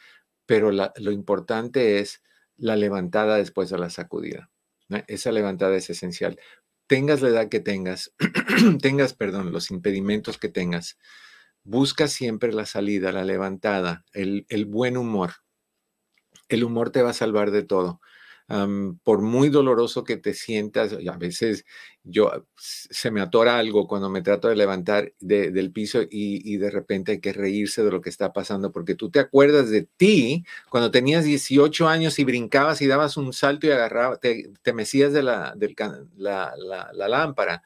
pero 0.47 0.71
lo 0.73 1.13
importante 1.13 2.01
es 2.01 2.23
la 2.57 2.77
levantada 2.77 3.37
después 3.37 3.71
de 3.71 3.79
la 3.79 3.91
sacudida. 3.91 4.51
Esa 5.07 5.33
levantada 5.33 5.77
es 5.77 5.89
esencial. 5.91 6.39
Tengas 6.89 7.23
la 7.23 7.29
edad 7.29 7.49
que 7.49 7.61
tengas, 7.61 8.13
tengas, 8.83 9.15
perdón, 9.15 9.53
los 9.53 9.71
impedimentos 9.71 10.39
que 10.39 10.49
tengas, 10.49 10.99
busca 11.65 12.09
siempre 12.09 12.53
la 12.53 12.67
salida, 12.67 13.13
la 13.13 13.25
levantada, 13.25 14.05
el, 14.13 14.47
buen 14.67 14.97
humor. 14.97 15.33
El 16.49 16.65
humor 16.65 16.91
te 16.91 17.03
va 17.03 17.11
a 17.11 17.15
salvar 17.15 17.51
de 17.51 17.63
todo. 17.63 18.01
Por 19.05 19.23
muy 19.23 19.49
doloroso 19.49 20.03
que 20.03 20.17
te 20.17 20.35
sientas, 20.35 20.93
a 21.09 21.17
veces 21.17 21.65
yo 22.03 22.33
s- 22.59 22.89
se 22.91 23.13
me 23.13 23.21
atora 23.21 23.59
algo 23.59 23.87
cuando 23.87 24.11
me 24.11 24.23
trato 24.23 24.49
de 24.49 24.57
levantar 24.57 25.13
de- 25.21 25.53
del 25.53 25.71
piso 25.73 26.01
y, 26.11 26.57
de 26.57 26.69
repente 26.71 27.13
hay 27.13 27.21
que 27.21 27.33
reírse 27.33 27.85
de 27.85 27.93
lo 27.93 28.01
que 28.01 28.11
está 28.11 28.33
pasando, 28.33 28.73
porque 28.73 28.97
tú 28.97 29.09
te 29.09 29.21
acuerdas 29.21 29.71
de 29.71 29.83
ti 29.97 30.45
cuando 30.69 30.91
tenías 30.91 31.25
18 31.25 31.87
años 31.89 32.19
y 32.19 32.25
brincabas 32.25 32.83
y 32.83 32.89
dabas 32.89 33.17
un 33.17 33.33
salto 33.33 33.69
y 33.69 33.71
agarrabas, 33.71 34.19
te, 34.21 34.51
te 34.63 34.73
mecías 34.73 35.13
de 35.13 35.23
la, 35.23 35.55
can- 35.77 36.11
la, 36.17 36.53
la- 36.59 36.91
la 36.93 37.07
lámpara. 37.09 37.63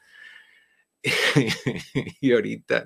y 2.21 2.31
ahorita 2.33 2.85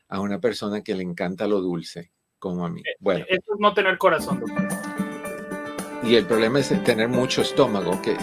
a 0.07 0.21
una 0.21 0.39
persona 0.39 0.81
que 0.81 0.95
le 0.95 1.03
encanta 1.03 1.45
lo 1.45 1.59
dulce 1.59 2.13
como 2.39 2.65
a 2.65 2.69
mí? 2.69 2.79
Eh, 2.85 2.95
bueno. 2.99 3.25
Eso 3.27 3.53
es 3.53 3.59
no 3.59 3.73
tener 3.73 3.97
corazón, 3.97 4.41
y 6.09 6.15
el 6.15 6.25
problema 6.25 6.59
es 6.59 6.69
tener 6.83 7.07
mucho 7.07 7.43
estómago, 7.43 8.01
que 8.01 8.13
es, 8.13 8.19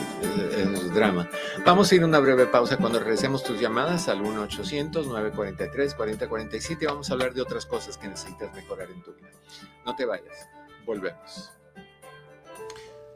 drama. 0.93 1.31
Vamos 1.65 1.93
a 1.93 1.95
ir 1.95 2.03
a 2.03 2.07
una 2.07 2.19
breve 2.19 2.47
pausa 2.47 2.79
cuando 2.79 2.99
regresemos 2.99 3.45
tus 3.45 3.61
llamadas 3.61 4.09
al 4.09 4.25
1-800-943-4047. 4.25 6.85
Vamos 6.85 7.09
a 7.09 7.13
hablar 7.13 7.33
de 7.33 7.43
otras 7.43 7.65
cosas 7.65 7.97
que 7.97 8.09
necesitas 8.09 8.53
mejorar 8.57 8.91
en 8.91 9.05
tu 9.05 9.13
vida. 9.13 9.31
No 9.85 9.95
te 9.95 10.05
vayas, 10.05 10.49
volvemos. 10.85 11.53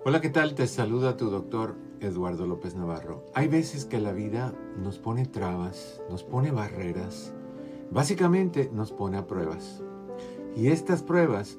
Hola, 0.04 0.20
¿qué 0.20 0.30
tal? 0.30 0.54
Te 0.54 0.68
saluda 0.68 1.16
tu 1.16 1.30
doctor 1.30 1.74
Eduardo 2.00 2.46
López 2.46 2.76
Navarro. 2.76 3.26
Hay 3.34 3.48
veces 3.48 3.86
que 3.86 3.98
la 3.98 4.12
vida 4.12 4.54
nos 4.76 4.98
pone 4.98 5.26
trabas, 5.26 6.00
nos 6.08 6.22
pone 6.22 6.52
barreras, 6.52 7.34
básicamente 7.90 8.70
nos 8.72 8.92
pone 8.92 9.18
a 9.18 9.26
pruebas. 9.26 9.82
Y 10.54 10.68
estas 10.68 11.02
pruebas 11.02 11.58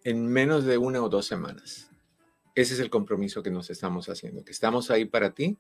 en 0.04 0.26
menos 0.26 0.64
de 0.64 0.78
una 0.78 1.04
o 1.04 1.10
dos 1.10 1.26
semanas. 1.26 1.92
Ese 2.56 2.74
es 2.74 2.80
el 2.80 2.90
compromiso 2.90 3.44
que 3.44 3.52
nos 3.52 3.70
estamos 3.70 4.10
haciendo, 4.10 4.44
que 4.44 4.52
estamos 4.52 4.90
ahí 4.90 5.06
para 5.06 5.36
ti 5.36 5.60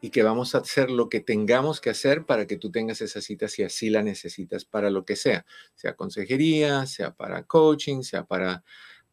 y 0.00 0.08
que 0.08 0.22
vamos 0.22 0.54
a 0.54 0.58
hacer 0.58 0.90
lo 0.90 1.10
que 1.10 1.20
tengamos 1.20 1.80
que 1.80 1.90
hacer 1.90 2.24
para 2.24 2.46
que 2.46 2.56
tú 2.56 2.70
tengas 2.70 3.02
esa 3.02 3.20
cita 3.20 3.48
si 3.48 3.64
así 3.64 3.90
la 3.90 4.02
necesitas 4.02 4.64
para 4.64 4.88
lo 4.88 5.04
que 5.04 5.16
sea, 5.16 5.44
sea 5.74 5.94
consejería, 5.94 6.86
sea 6.86 7.14
para 7.14 7.42
coaching, 7.42 8.02
sea 8.02 8.24
para, 8.24 8.64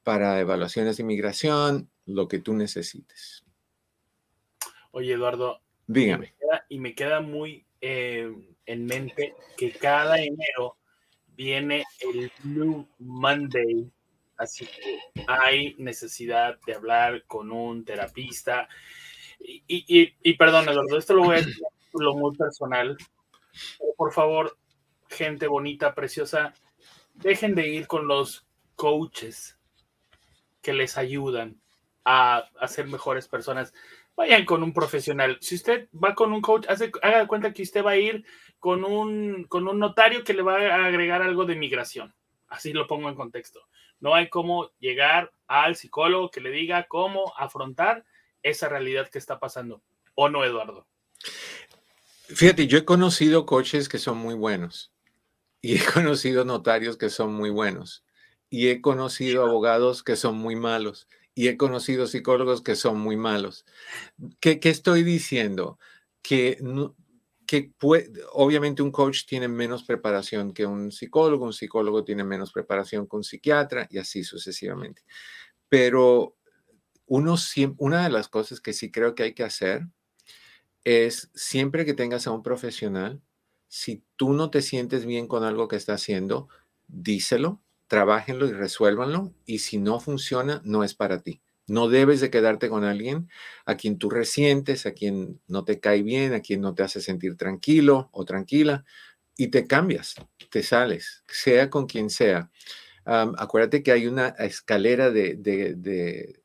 para 0.03 0.39
evaluaciones 0.39 0.95
de 0.95 1.03
inmigración, 1.03 1.89
lo 2.05 2.29
que 2.29 2.39
tú 2.39 2.53
necesites. 2.53 3.44
Oye, 4.95 5.11
Eduardo. 5.11 5.59
Dígame. 5.87 6.33
Y 6.69 6.79
me 6.79 6.95
queda, 6.95 7.19
muy 7.19 7.65
eh, 7.81 8.33
en 8.65 8.85
mente 8.85 9.35
que 9.57 9.73
cada 9.73 10.21
enero 10.21 10.77
viene 11.35 11.83
el 11.99 12.31
Blue 12.41 12.87
Monday, 12.99 13.91
así 14.37 14.65
que 14.65 15.01
hay 15.27 15.75
necesidad 15.79 16.57
de 16.65 16.75
hablar 16.75 17.25
con 17.25 17.51
un 17.51 17.83
terapista. 17.83 18.69
Y, 19.37 19.63
y, 19.67 20.13
y 20.23 20.33
perdón, 20.37 20.69
Eduardo, 20.69 20.97
esto 20.97 21.13
lo 21.13 21.25
voy 21.25 21.35
a 21.35 21.39
decir 21.39 21.57
lo 21.91 22.15
muy 22.15 22.33
personal. 22.37 22.97
por 23.97 24.13
favor, 24.13 24.57
gente 25.09 25.47
bonita, 25.47 25.93
preciosa, 25.93 26.53
dejen 27.15 27.53
de 27.53 27.67
ir 27.67 27.85
con 27.85 28.07
los 28.07 28.47
coaches 28.77 29.59
que 30.61 30.71
les 30.71 30.97
ayudan 30.97 31.59
a, 32.05 32.49
a 32.61 32.67
ser 32.69 32.87
mejores 32.87 33.27
personas 33.27 33.73
vayan 34.15 34.45
con 34.45 34.63
un 34.63 34.73
profesional. 34.73 35.37
Si 35.41 35.55
usted 35.55 35.89
va 35.91 36.15
con 36.15 36.31
un 36.33 36.41
coach, 36.41 36.65
haga 37.01 37.27
cuenta 37.27 37.53
que 37.53 37.63
usted 37.63 37.83
va 37.83 37.91
a 37.91 37.97
ir 37.97 38.25
con 38.59 38.83
un, 38.83 39.45
con 39.45 39.67
un 39.67 39.79
notario 39.79 40.23
que 40.23 40.33
le 40.33 40.41
va 40.41 40.55
a 40.55 40.85
agregar 40.85 41.21
algo 41.21 41.45
de 41.45 41.55
migración. 41.55 42.13
Así 42.47 42.73
lo 42.73 42.87
pongo 42.87 43.09
en 43.09 43.15
contexto. 43.15 43.61
No 43.99 44.13
hay 44.13 44.29
cómo 44.29 44.71
llegar 44.79 45.31
al 45.47 45.75
psicólogo 45.75 46.31
que 46.31 46.41
le 46.41 46.51
diga 46.51 46.87
cómo 46.87 47.33
afrontar 47.37 48.05
esa 48.43 48.69
realidad 48.69 49.09
que 49.09 49.17
está 49.17 49.39
pasando. 49.39 49.81
¿O 50.13 50.29
no, 50.29 50.43
Eduardo? 50.45 50.87
Fíjate, 52.27 52.67
yo 52.67 52.77
he 52.77 52.85
conocido 52.85 53.45
coaches 53.45 53.89
que 53.89 53.97
son 53.97 54.17
muy 54.17 54.35
buenos 54.35 54.93
y 55.61 55.75
he 55.75 55.85
conocido 55.93 56.45
notarios 56.45 56.97
que 56.97 57.09
son 57.09 57.33
muy 57.33 57.49
buenos 57.49 58.03
y 58.49 58.69
he 58.69 58.81
conocido 58.81 59.43
abogados 59.43 60.03
que 60.03 60.15
son 60.15 60.37
muy 60.37 60.55
malos 60.55 61.07
y 61.35 61.49
he 61.49 61.57
conocido 61.57 62.07
psicólogos 62.07 62.61
que 62.63 62.75
son 62.75 62.97
muy 62.99 63.17
malos. 63.17 63.65
¿Qué, 64.39 64.57
estoy 64.63 65.03
diciendo? 65.03 65.77
Que, 66.21 66.57
obviamente 68.31 68.81
un 68.81 68.91
coach 68.91 69.25
tiene 69.27 69.49
menos 69.49 69.83
preparación 69.83 70.53
que 70.53 70.65
un 70.65 70.93
psicólogo, 70.93 71.45
un 71.45 71.53
psicólogo 71.53 72.05
tiene 72.05 72.23
menos 72.23 72.53
preparación 72.53 73.05
que 73.07 73.17
un 73.17 73.23
psiquiatra 73.25 73.87
y 73.91 73.97
así 73.97 74.23
sucesivamente. 74.23 75.03
Pero 75.67 76.37
uno, 77.05 77.35
una 77.77 78.03
de 78.03 78.09
las 78.09 78.29
cosas 78.29 78.61
que 78.61 78.73
sí 78.73 78.89
creo 78.89 79.13
que 79.13 79.23
hay 79.23 79.33
que 79.33 79.43
hacer 79.43 79.87
es 80.85 81.29
siempre 81.35 81.85
que 81.85 81.93
tengas 81.93 82.27
a 82.27 82.31
un 82.31 82.43
profesional, 82.43 83.21
si 83.67 84.05
tú 84.15 84.31
no 84.31 84.49
te 84.51 84.61
sientes 84.61 85.05
bien 85.05 85.27
con 85.27 85.43
algo 85.43 85.67
que 85.67 85.75
está 85.75 85.95
haciendo, 85.95 86.47
díselo, 86.87 87.61
trabajenlo 87.87 88.47
y 88.47 88.53
resuélvanlo 88.53 89.33
y 89.45 89.59
si 89.59 89.77
no 89.77 89.99
funciona, 89.99 90.61
no 90.65 90.83
es 90.83 90.95
para 90.95 91.21
ti. 91.21 91.41
No 91.67 91.87
debes 91.87 92.21
de 92.21 92.29
quedarte 92.29 92.69
con 92.69 92.83
alguien 92.83 93.29
a 93.65 93.75
quien 93.75 93.97
tú 93.97 94.09
resientes, 94.09 94.85
a 94.85 94.93
quien 94.93 95.41
no 95.47 95.65
te 95.65 95.79
cae 95.79 96.03
bien, 96.03 96.33
a 96.33 96.41
quien 96.41 96.61
no 96.61 96.75
te 96.75 96.83
hace 96.83 97.01
sentir 97.01 97.37
tranquilo 97.37 98.09
o 98.11 98.25
tranquila 98.25 98.85
y 99.35 99.47
te 99.47 99.67
cambias, 99.67 100.15
te 100.49 100.63
sales, 100.63 101.23
sea 101.27 101.69
con 101.69 101.87
quien 101.87 102.09
sea. 102.09 102.51
acuérdate 103.05 103.83
que 103.83 103.91
hay 103.91 104.07
una 104.07 104.29
escalera 104.29 105.11
de, 105.11 105.35
de 105.35 106.41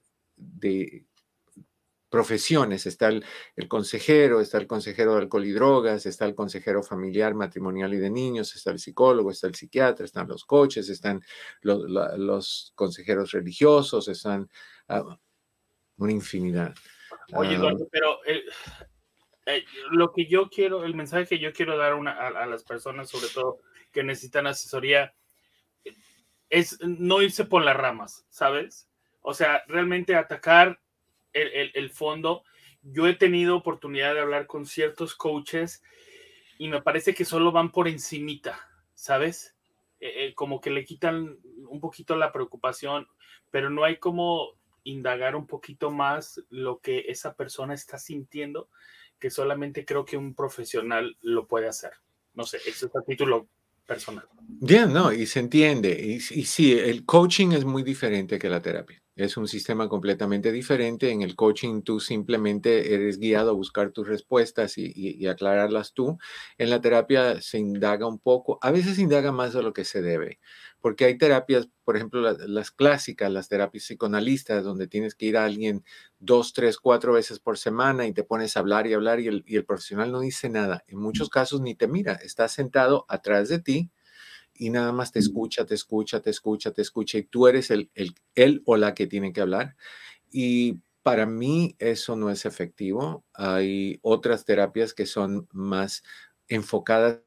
profesiones. 2.11 2.85
Está 2.85 3.09
el, 3.09 3.25
consejero, 3.69 4.41
está 4.41 4.59
el 4.59 4.67
consejero 4.67 5.15
de 5.15 5.23
alcohol 5.23 5.47
y 5.47 5.53
drogas, 5.53 6.05
está 6.05 6.27
el 6.27 6.35
consejero 6.35 6.83
familiar, 6.83 7.35
matrimonial 7.35 7.95
y 7.95 7.99
de 7.99 8.11
niños, 8.11 8.55
está 8.55 8.73
el 8.73 8.79
psicólogo, 8.79 9.31
está 9.31 9.47
el 9.47 9.55
psiquiatra, 9.55 10.05
están 10.05 10.29
los 10.29 10.45
coaches, 10.45 10.91
están 10.91 11.23
los, 11.63 12.73
consejeros 12.75 13.31
religiosos, 13.31 14.09
están 14.09 14.51
ah, 14.89 15.19
una 15.97 16.13
infinidad. 16.13 16.75
Oye, 17.33 17.57
ah, 17.57 17.73
pero 17.91 18.19
eh, 18.27 19.65
lo 19.93 20.13
que 20.13 20.27
yo 20.27 20.49
quiero, 20.49 20.85
el 20.85 20.95
mensaje 20.95 21.27
que 21.27 21.39
yo 21.39 21.53
quiero 21.53 21.77
dar 21.77 21.93
a, 21.93 22.47
las 22.47 22.65
personas, 22.65 23.09
sobre 23.09 23.29
todo 23.29 23.61
que 23.93 24.03
necesitan 24.03 24.47
asesoría, 24.47 25.15
es 26.49 26.79
no 26.83 27.23
irse 27.23 27.45
por 27.45 27.65
las 27.65 27.77
ramas, 27.77 28.27
¿sabes? 28.29 28.89
O 29.23 29.35
sea, 29.35 29.63
realmente 29.69 30.17
atacar 30.17 30.81
el, 31.33 31.91
fondo. 31.91 32.45
Yo 32.83 33.07
he 33.07 33.15
tenido 33.15 33.57
oportunidad 33.57 34.15
de 34.15 34.21
hablar 34.21 34.47
con 34.47 34.67
ciertos 34.67 35.15
coaches 35.15 35.83
y 36.59 36.69
me 36.69 36.83
parece 36.83 37.15
que 37.15 37.25
solo 37.25 37.53
van 37.53 37.73
por 37.73 37.89
encimita, 37.89 38.69
¿sabes? 38.95 39.55
Eh, 40.01 40.27
eh, 40.27 40.35
como 40.35 40.61
que 40.61 40.71
le 40.71 40.85
quitan 40.85 41.39
un 41.69 41.81
poquito 41.81 42.17
la 42.17 42.33
preocupación, 42.33 43.07
pero 43.51 43.71
no 43.71 43.85
hay 43.85 43.99
como 43.99 44.59
indagar 44.85 45.37
un 45.37 45.47
poquito 45.47 45.91
más 45.91 46.43
lo 46.49 46.81
que 46.81 47.05
esa 47.09 47.35
persona 47.35 47.75
está 47.75 47.99
sintiendo, 47.99 48.69
que 49.19 49.31
solamente 49.31 49.85
creo 49.85 50.05
que 50.05 50.17
un 50.17 50.35
profesional 50.35 51.17
lo 51.21 51.47
puede 51.47 51.69
hacer. 51.69 51.93
No 52.35 52.45
sé, 52.45 52.59
ese 52.59 52.87
es 52.87 52.95
el 52.95 53.05
título 53.07 53.49
personal. 53.87 54.27
Bien, 54.41 54.93
no, 54.93 55.13
y 55.13 55.27
se 55.27 55.41
entiende. 55.41 55.91
Y, 56.01 56.15
y 56.17 56.45
sí, 56.45 56.79
el 56.79 57.05
coaching 57.05 57.53
es 57.53 57.65
muy 57.65 57.83
diferente 57.83 58.39
que 58.39 58.49
la 58.49 58.63
terapia. 58.63 59.00
Es 59.17 59.37
un 59.37 59.49
sistema 59.49 59.89
completamente 59.89 60.53
diferente. 60.53 61.11
En 61.11 61.23
el 61.23 61.35
coaching 61.37 61.83
tú 61.83 62.01
simplemente 62.01 62.95
eres 62.95 63.19
guiado 63.19 63.51
a 63.51 63.55
buscar 63.55 63.91
tus 63.91 64.09
respuestas 64.09 64.79
y, 64.79 65.27
aclararlas 65.27 65.93
tú. 65.93 66.17
En 66.59 66.71
la 66.71 66.81
terapia 66.81 67.41
se 67.43 67.59
indaga 67.59 68.07
un 68.07 68.19
poco, 68.19 68.59
a 68.63 68.71
veces 68.71 68.97
se 68.97 69.03
indaga 69.03 69.33
más 69.33 69.53
de 69.53 69.63
lo 69.63 69.73
que 69.73 69.85
se 69.85 70.01
debe, 70.01 70.39
porque 70.81 71.05
hay 71.05 71.19
terapias, 71.19 71.69
por 71.85 71.97
ejemplo, 71.97 72.21
las, 72.21 72.71
clásicas, 72.71 73.31
las 73.31 73.49
terapias 73.49 73.85
psicoanalistas, 73.85 74.65
donde 74.65 74.87
tienes 74.87 75.15
que 75.15 75.27
ir 75.27 75.37
a 75.37 75.45
alguien 75.45 75.85
dos, 76.19 76.53
tres, 76.53 76.79
cuatro 76.79 77.13
veces 77.13 77.41
por 77.41 77.59
semana 77.59 78.07
y 78.07 78.13
te 78.13 78.25
pones 78.25 78.57
a 78.57 78.61
hablar 78.61 78.87
y 78.87 78.95
hablar 78.95 79.21
y 79.21 79.27
el, 79.27 79.45
y 79.47 79.57
el 79.57 79.65
profesional 79.65 80.13
no 80.13 80.21
dice 80.21 80.49
nada. 80.49 80.85
En 80.87 80.99
muchos 80.99 81.29
casos 81.29 81.61
ni 81.61 81.75
te 81.75 81.89
mira, 81.89 82.15
está 82.15 82.49
sentado 82.49 83.05
atrás 83.09 83.49
de 83.49 83.59
ti 83.59 83.91
y 84.61 84.69
nada 84.69 84.93
más 84.93 85.11
te 85.11 85.21
escucha, 85.21 85.65
te 85.65 85.75
escucha, 85.75 86.21
te 86.21 86.29
escucha, 86.29 86.71
te 86.71 86.83
escucha 86.83 87.17
y 87.17 87.23
tú 87.23 87.49
eres 87.49 87.71
el, 87.71 87.91
el, 87.95 88.15
él 88.35 88.63
o 88.67 88.77
la 88.77 88.95
que 88.95 89.07
tiene 89.07 89.33
que 89.33 89.41
hablar. 89.41 89.75
Y 90.31 90.83
para 91.03 91.25
mí 91.25 91.77
eso 91.79 92.15
no 92.15 92.29
es 92.29 92.45
efectivo. 92.45 93.25
Hay 93.33 93.99
otras 94.03 94.45
terapias 94.45 94.93
que 94.93 95.07
son 95.07 95.49
más 95.51 96.03
enfocadas. 96.47 97.23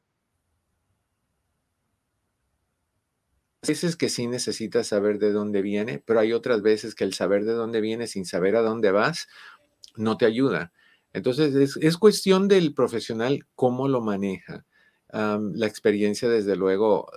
Hay 3.62 3.68
veces 3.68 3.96
que 3.96 4.08
sí 4.10 4.28
necesitas 4.28 4.86
saber 4.86 5.18
de 5.18 5.32
dónde 5.32 5.60
viene, 5.60 5.98
pero 6.06 6.20
hay 6.20 6.32
otras 6.32 6.62
veces 6.62 6.94
que 6.94 7.02
el 7.02 7.14
saber 7.14 7.44
de 7.44 7.54
dónde 7.54 7.80
viene 7.80 8.06
sin 8.06 8.26
saber 8.26 8.54
a 8.54 8.62
dónde 8.62 8.92
vas 8.92 9.26
no 9.96 10.16
te 10.16 10.26
ayuda. 10.26 10.72
Entonces 11.12 11.52
es, 11.56 11.76
es 11.78 11.96
cuestión 11.96 12.46
del 12.46 12.74
profesional 12.74 13.44
cómo 13.56 13.88
lo 13.88 14.00
maneja 14.02 14.64
la 15.14 15.66
experiencia, 15.66 16.28
desde 16.28 16.56
luego, 16.56 17.08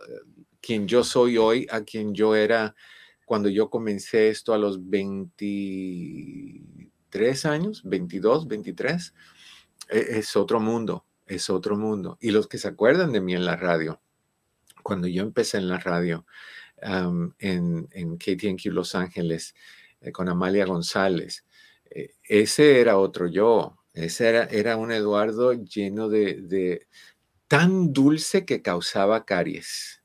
quien 0.62 0.88
yo 0.88 1.04
soy 1.04 1.38
hoy, 1.38 1.68
a 1.72 1.82
quien 1.82 2.14
yo 2.14 2.36
era 2.36 2.76
cuando 3.28 3.50
yo 3.50 3.70
comencé 3.70 4.30
esto 4.30 4.54
a 4.54 4.58
los 4.58 4.90
23 4.90 7.46
años, 7.46 7.82
22, 7.84 8.48
23, 8.48 9.14
e, 9.90 10.20
es 10.20 10.38
otro 10.38 10.62
mundo, 10.62 11.06
es 11.26 11.50
otro 11.50 11.76
mundo. 11.76 12.18
Y 12.22 12.32
los 12.32 12.48
que 12.48 12.58
se 12.58 12.70
acuerdan 12.70 13.12
de 13.12 13.20
mí 13.20 13.34
en 13.34 13.44
la 13.44 13.58
radio, 13.58 14.00
cuando 14.82 15.08
yo 15.08 15.24
empecé 15.24 15.58
en 15.58 15.68
la 15.68 15.78
radio 15.78 16.26
en, 16.82 17.90
en 17.92 18.18
KTNQ 18.18 18.68
Los 18.68 18.96
Ángeles 18.96 19.56
eh, 20.00 20.14
con 20.14 20.30
Amalia 20.30 20.66
González, 20.66 21.44
eh, 21.90 22.14
ese 22.24 22.80
era 22.80 22.98
otro 22.98 23.28
yo, 23.28 23.78
ese 23.94 24.30
era, 24.30 24.46
era 24.46 24.78
un 24.78 24.94
Eduardo 24.94 25.52
lleno 25.52 26.08
de, 26.08 26.88
tan 27.48 27.94
dulce 27.94 28.46
que 28.46 28.62
causaba 28.62 29.26
caries. 29.26 30.02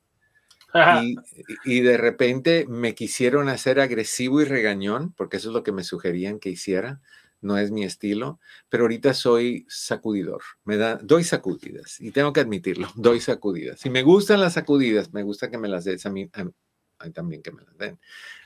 Y, 1.65 1.81
de 1.81 1.97
repente 1.97 2.65
me 2.67 2.95
quisieron 2.95 3.47
hacer 3.47 3.79
agresivo 3.79 4.41
y 4.41 4.45
regañón, 4.45 5.13
porque 5.13 5.37
eso 5.37 5.49
es 5.49 5.53
lo 5.53 5.61
que 5.61 5.71
me 5.71 5.83
sugerían 5.83 6.39
que 6.39 6.49
hiciera. 6.49 6.99
No 7.41 7.57
es 7.57 7.71
mi 7.71 7.83
estilo, 7.83 8.39
pero 8.69 8.85
ahorita 8.85 9.13
soy 9.13 9.65
sacudidor. 9.67 10.41
Me 10.63 10.77
da, 10.77 10.95
doy 10.95 11.25
sacudidas 11.25 11.99
y 11.99 12.11
tengo 12.11 12.33
que 12.33 12.39
admitirlo, 12.39 12.87
doy 12.95 13.19
sacudidas. 13.19 13.85
Y 13.85 13.89
me 13.89 14.01
gustan 14.01 14.39
las 14.39 14.53
sacudidas, 14.53 15.13
me 15.13 15.23
gusta 15.23 15.51
que 15.51 15.57
me 15.57 15.67
las 15.67 15.83
des 15.83 16.05
a 16.05 16.09
mí, 16.09 16.29
a 16.33 17.09
también 17.11 17.43
que 17.43 17.51
me 17.51 17.63
las 17.63 17.77
den. 17.77 17.99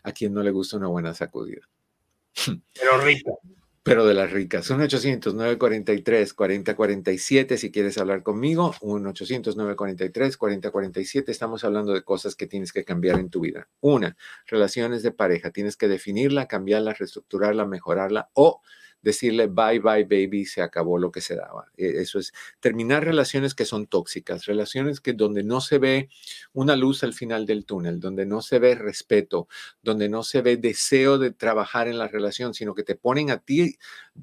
A 0.03 0.11
quien 0.11 0.33
no 0.33 0.41
le 0.41 0.51
gusta 0.51 0.77
una 0.77 0.87
buena 0.87 1.13
sacudida. 1.13 1.69
Pero 2.73 2.97
rica 3.01 3.31
pero 3.87 4.05
de 4.05 4.13
las 4.13 4.31
ricas. 4.31 4.69
1-800-943-4047 4.69 7.55
si 7.55 7.71
quieres 7.71 7.97
hablar 7.97 8.21
conmigo. 8.21 8.73
1-800-943-4047. 8.81 11.29
Estamos 11.29 11.63
hablando 11.63 11.93
de 11.93 12.03
cosas 12.03 12.35
que 12.35 12.47
tienes 12.47 12.73
que 12.73 12.83
cambiar 12.83 13.17
en 13.17 13.29
tu 13.29 13.39
vida. 13.39 13.69
Una, 13.79 14.17
relaciones 14.45 15.03
de 15.03 15.11
pareja. 15.11 15.51
Tienes 15.51 15.77
que 15.77 15.87
definirla, 15.87 16.49
cambiarla, 16.49 16.95
reestructurarla, 16.95 17.65
mejorarla 17.65 18.29
o 18.33 18.59
decirle 19.01 19.47
bye 19.47 19.79
bye 19.79 20.03
baby, 20.03 20.45
se 20.45 20.61
acabó 20.61 20.97
lo 20.97 21.11
que 21.11 21.21
se 21.21 21.35
daba. 21.35 21.65
E, 21.77 22.01
eso 22.01 22.19
es 22.19 22.33
terminar 22.59 23.03
relaciones 23.05 23.55
que 23.55 23.65
son 23.65 23.87
tóxicas, 23.87 24.45
relaciones 24.45 24.99
que 25.01 25.13
donde 25.13 25.43
no 25.43 25.61
se 25.61 25.77
ve 25.79 26.09
una 26.53 26.75
luz 26.75 27.03
al 27.03 27.13
final 27.13 27.45
del 27.45 27.65
túnel, 27.65 27.99
donde 27.99 28.25
no 28.25 28.41
se 28.41 28.59
ve 28.59 28.75
respeto, 28.75 29.47
donde 29.81 30.09
no 30.09 30.23
se 30.23 30.41
ve 30.41 30.57
deseo 30.57 31.17
de 31.17 31.31
trabajar 31.31 31.87
en 31.87 31.97
la 31.97 32.07
relación, 32.07 32.53
sino 32.53 32.73
que 32.75 32.83
te 32.83 32.95
ponen 32.95 33.31
a 33.31 33.39
ti, 33.39 33.77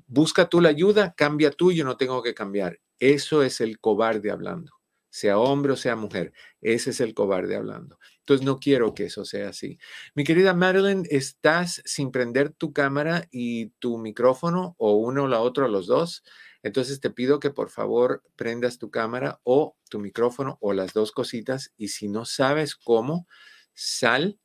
busca 0.06 0.48
tú 0.48 0.60
la 0.60 0.70
ayuda, 0.70 1.14
cambia 1.16 1.50
tú, 1.50 1.72
yo 1.72 1.84
no 1.84 1.96
tengo 1.96 2.22
que 2.22 2.34
cambiar. 2.34 2.80
Eso 2.98 3.42
es 3.42 3.60
el 3.60 3.80
cobarde 3.80 4.30
hablando, 4.30 4.72
sea 5.10 5.38
hombre 5.38 5.72
o 5.72 5.76
sea 5.76 5.96
mujer. 5.96 6.32
Ese 6.60 6.90
es 6.90 7.00
el 7.00 7.14
cobarde 7.14 7.56
hablando. 7.56 7.98
Entonces 8.24 8.46
no 8.46 8.58
quiero 8.58 8.94
que 8.94 9.04
eso 9.04 9.26
sea 9.26 9.50
así. 9.50 9.78
Mi 10.14 10.24
querida 10.24 10.54
Madeline, 10.54 11.04
estás 11.10 11.82
sin 11.84 12.10
prender 12.10 12.50
tu 12.54 12.72
cámara 12.72 13.28
y 13.30 13.66
tu 13.80 13.98
micrófono 13.98 14.74
o 14.78 14.94
uno 14.96 15.24
o 15.24 15.28
la 15.28 15.40
otro, 15.40 15.68
los 15.68 15.86
dos. 15.86 16.24
Entonces 16.62 17.00
te 17.00 17.10
pido 17.10 17.38
que 17.38 17.50
por 17.50 17.68
favor 17.68 18.22
prendas 18.36 18.78
tu 18.78 18.90
cámara 18.90 19.40
o 19.44 19.76
tu 19.90 19.98
micrófono 19.98 20.56
o 20.62 20.72
las 20.72 20.94
dos 20.94 21.12
cositas 21.12 21.74
y 21.76 21.88
si 21.88 22.08
no 22.08 22.24
sabes 22.24 22.76
cómo, 22.76 23.26
sal, 23.74 24.38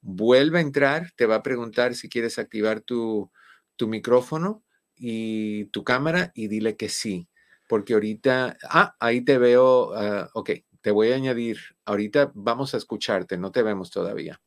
vuelve 0.00 0.58
a 0.58 0.62
entrar, 0.62 1.12
te 1.16 1.26
va 1.26 1.36
a 1.36 1.42
preguntar 1.42 1.94
si 1.94 2.08
quieres 2.08 2.38
activar 2.38 2.80
tu, 2.80 3.30
tu 3.76 3.88
micrófono 3.88 4.64
y 4.96 5.66
tu 5.66 5.84
cámara 5.84 6.32
y 6.34 6.48
dile 6.48 6.76
que 6.76 6.88
sí, 6.88 7.28
porque 7.68 7.94
ahorita, 7.94 8.56
ah, 8.64 8.96
ahí 9.00 9.22
te 9.22 9.38
veo, 9.38 9.92
ah, 9.94 10.30
ok, 10.34 10.50
te 10.80 10.90
voy 10.90 11.12
a 11.12 11.16
añadir, 11.16 11.58
ahorita 11.84 12.32
vamos 12.34 12.74
a 12.74 12.76
escucharte, 12.76 13.36
no 13.36 13.50
te 13.50 13.62
vemos 13.62 13.90
todavía. 13.90 14.40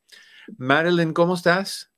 Marilyn, 0.58 1.12
¿cómo 1.12 1.34
estás? 1.34 1.90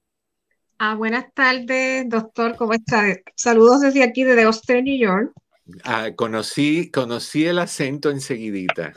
Ah, 0.79 0.95
buenas 0.95 1.33
tardes, 1.33 2.09
doctor, 2.09 2.55
¿cómo 2.57 2.75
estás? 2.75 3.19
Saludos 3.35 3.81
desde 3.81 4.05
aquí, 4.05 4.25
desde 4.25 4.43
Austin, 4.43 4.85
New 4.85 4.99
York. 4.99 5.33
Ah, 5.85 6.11
conocí, 6.15 6.91
conocí 6.91 7.45
el 7.47 7.59
acento 7.59 8.11
enseguidita. 8.11 8.93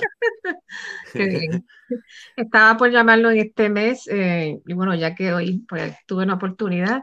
Estaba 2.36 2.78
por 2.78 2.92
llamarlo 2.92 3.32
en 3.32 3.40
este 3.40 3.70
mes 3.70 4.08
eh, 4.08 4.60
y 4.66 4.74
bueno, 4.74 4.94
ya 4.94 5.16
que 5.16 5.34
hoy 5.34 5.66
pues, 5.68 5.96
tuve 6.06 6.24
una 6.24 6.36
oportunidad 6.36 7.02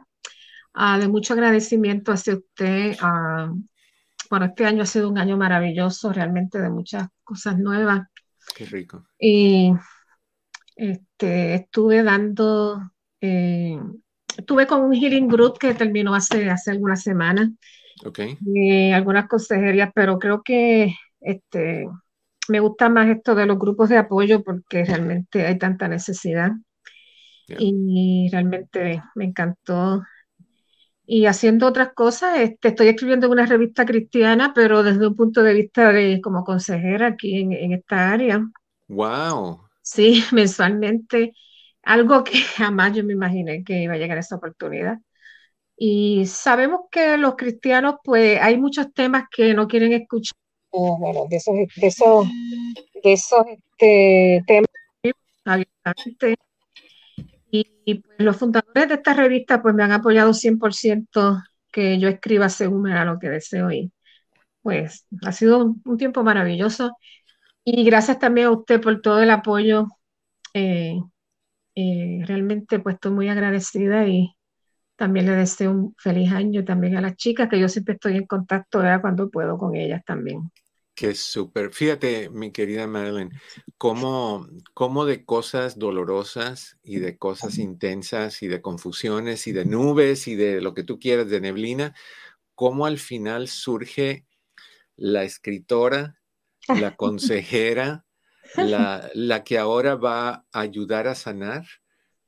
ah, 0.74 0.98
de 0.98 1.08
mucho 1.08 1.32
agradecimiento 1.34 2.12
hacia 2.12 2.36
usted. 2.36 2.96
bueno, 4.30 4.44
este 4.46 4.66
año 4.66 4.82
ha 4.82 4.86
sido 4.86 5.08
un 5.08 5.18
año 5.18 5.36
maravilloso, 5.36 6.12
realmente 6.12 6.60
de 6.60 6.70
muchas 6.70 7.08
cosas 7.24 7.58
nuevas. 7.58 8.02
Qué 8.54 8.64
rico. 8.66 9.04
Y 9.18 9.72
este, 10.76 11.54
estuve 11.54 12.02
dando, 12.02 12.80
eh, 13.20 13.78
estuve 14.36 14.66
con 14.66 14.82
un 14.82 14.92
healing 14.94 15.28
group 15.28 15.58
que 15.58 15.74
terminó 15.74 16.14
hace, 16.14 16.48
hace 16.50 16.70
algunas 16.70 17.02
semanas. 17.02 17.50
Ok. 18.04 18.20
Y 18.44 18.92
algunas 18.92 19.26
consejerías, 19.28 19.90
pero 19.94 20.18
creo 20.18 20.42
que 20.42 20.94
este, 21.20 21.86
me 22.48 22.60
gusta 22.60 22.88
más 22.88 23.08
esto 23.08 23.34
de 23.34 23.46
los 23.46 23.58
grupos 23.58 23.88
de 23.88 23.98
apoyo 23.98 24.42
porque 24.42 24.84
realmente 24.84 25.46
hay 25.46 25.58
tanta 25.58 25.88
necesidad. 25.88 26.52
Y 27.48 28.28
realmente 28.32 29.02
me 29.14 29.24
encantó. 29.24 30.02
Y 31.06 31.26
haciendo 31.26 31.68
otras 31.68 31.92
cosas, 31.94 32.40
este, 32.40 32.68
estoy 32.68 32.88
escribiendo 32.88 33.26
en 33.26 33.32
una 33.32 33.46
revista 33.46 33.86
cristiana, 33.86 34.52
pero 34.54 34.82
desde 34.82 35.06
un 35.06 35.14
punto 35.14 35.42
de 35.42 35.54
vista 35.54 35.92
de 35.92 36.20
como 36.20 36.44
consejera 36.44 37.08
aquí 37.08 37.40
en, 37.40 37.52
en 37.52 37.72
esta 37.72 38.10
área. 38.10 38.44
Wow. 38.88 39.60
Sí, 39.82 40.24
mensualmente, 40.32 41.32
algo 41.82 42.24
que 42.24 42.32
jamás 42.56 42.94
yo 42.94 43.04
me 43.04 43.12
imaginé 43.12 43.62
que 43.64 43.82
iba 43.82 43.94
a 43.94 43.98
llegar 43.98 44.16
a 44.18 44.20
esa 44.20 44.36
oportunidad. 44.36 44.98
Y 45.76 46.26
sabemos 46.26 46.82
que 46.90 47.16
los 47.18 47.36
cristianos, 47.36 47.96
pues 48.02 48.40
hay 48.40 48.58
muchos 48.58 48.92
temas 48.94 49.24
que 49.30 49.54
no 49.54 49.68
quieren 49.68 49.92
escuchar, 49.92 50.36
bueno, 50.72 51.26
de 51.28 51.36
esos, 51.36 51.54
de 51.54 51.86
esos, 51.86 52.26
de 53.02 53.12
esos 53.12 53.46
este, 53.46 54.42
temas 54.46 54.66
Y, 57.50 57.94
pues, 57.94 58.18
los 58.18 58.36
fundadores 58.36 58.88
de 58.88 58.94
esta 58.94 59.14
revista 59.14 59.62
pues 59.62 59.74
me 59.74 59.84
han 59.84 59.92
apoyado 59.92 60.34
100% 60.34 61.42
que 61.72 61.98
yo 61.98 62.08
escriba 62.08 62.48
según 62.48 62.88
era 62.88 63.04
lo 63.04 63.18
que 63.18 63.28
deseo 63.28 63.70
y 63.70 63.92
pues 64.62 65.06
ha 65.24 65.32
sido 65.32 65.76
un, 65.84 65.96
tiempo 65.96 66.24
maravilloso 66.24 66.96
y 67.64 67.84
gracias 67.84 68.18
también 68.18 68.48
a 68.48 68.52
usted 68.52 68.80
por 68.80 69.00
todo 69.00 69.22
el 69.22 69.30
apoyo. 69.30 69.86
Eh, 70.54 70.98
eh, 71.76 72.20
realmente 72.26 72.80
pues 72.80 72.96
estoy 72.96 73.12
muy 73.12 73.28
agradecida 73.28 74.08
y 74.08 74.34
también 74.96 75.26
le 75.26 75.32
deseo 75.32 75.70
un 75.72 75.94
feliz 75.98 76.32
año 76.32 76.64
también 76.64 76.96
a 76.96 77.00
las 77.02 77.16
chicas, 77.16 77.48
que 77.48 77.60
yo 77.60 77.68
siempre 77.68 77.94
estoy 77.94 78.16
en 78.16 78.26
contacto 78.26 78.80
cuando 79.00 79.30
puedo 79.30 79.58
con 79.58 79.76
ellas 79.76 80.02
también. 80.04 80.50
Qué 80.96 81.14
súper. 81.14 81.74
Fíjate, 81.74 82.30
mi 82.30 82.52
querida 82.52 82.86
Madeline, 82.86 83.30
cómo, 83.76 84.48
cómo 84.72 85.04
de 85.04 85.26
cosas 85.26 85.78
dolorosas 85.78 86.78
y 86.82 87.00
de 87.00 87.18
cosas 87.18 87.58
intensas 87.58 88.42
y 88.42 88.48
de 88.48 88.62
confusiones 88.62 89.46
y 89.46 89.52
de 89.52 89.66
nubes 89.66 90.26
y 90.26 90.36
de 90.36 90.62
lo 90.62 90.72
que 90.72 90.84
tú 90.84 90.98
quieras, 90.98 91.28
de 91.28 91.42
neblina, 91.42 91.94
cómo 92.54 92.86
al 92.86 92.98
final 92.98 93.48
surge 93.48 94.24
la 94.96 95.22
escritora, 95.24 96.18
la 96.66 96.96
consejera, 96.96 98.06
la, 98.56 99.10
la 99.12 99.44
que 99.44 99.58
ahora 99.58 99.96
va 99.96 100.46
a 100.50 100.60
ayudar 100.60 101.08
a 101.08 101.14
sanar 101.14 101.66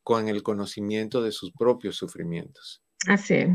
con 0.02 0.28
el 0.28 0.42
conocimiento 0.42 1.22
de 1.22 1.32
sus 1.32 1.52
propios 1.52 1.96
sufrimientos. 1.96 2.82
Así. 3.06 3.46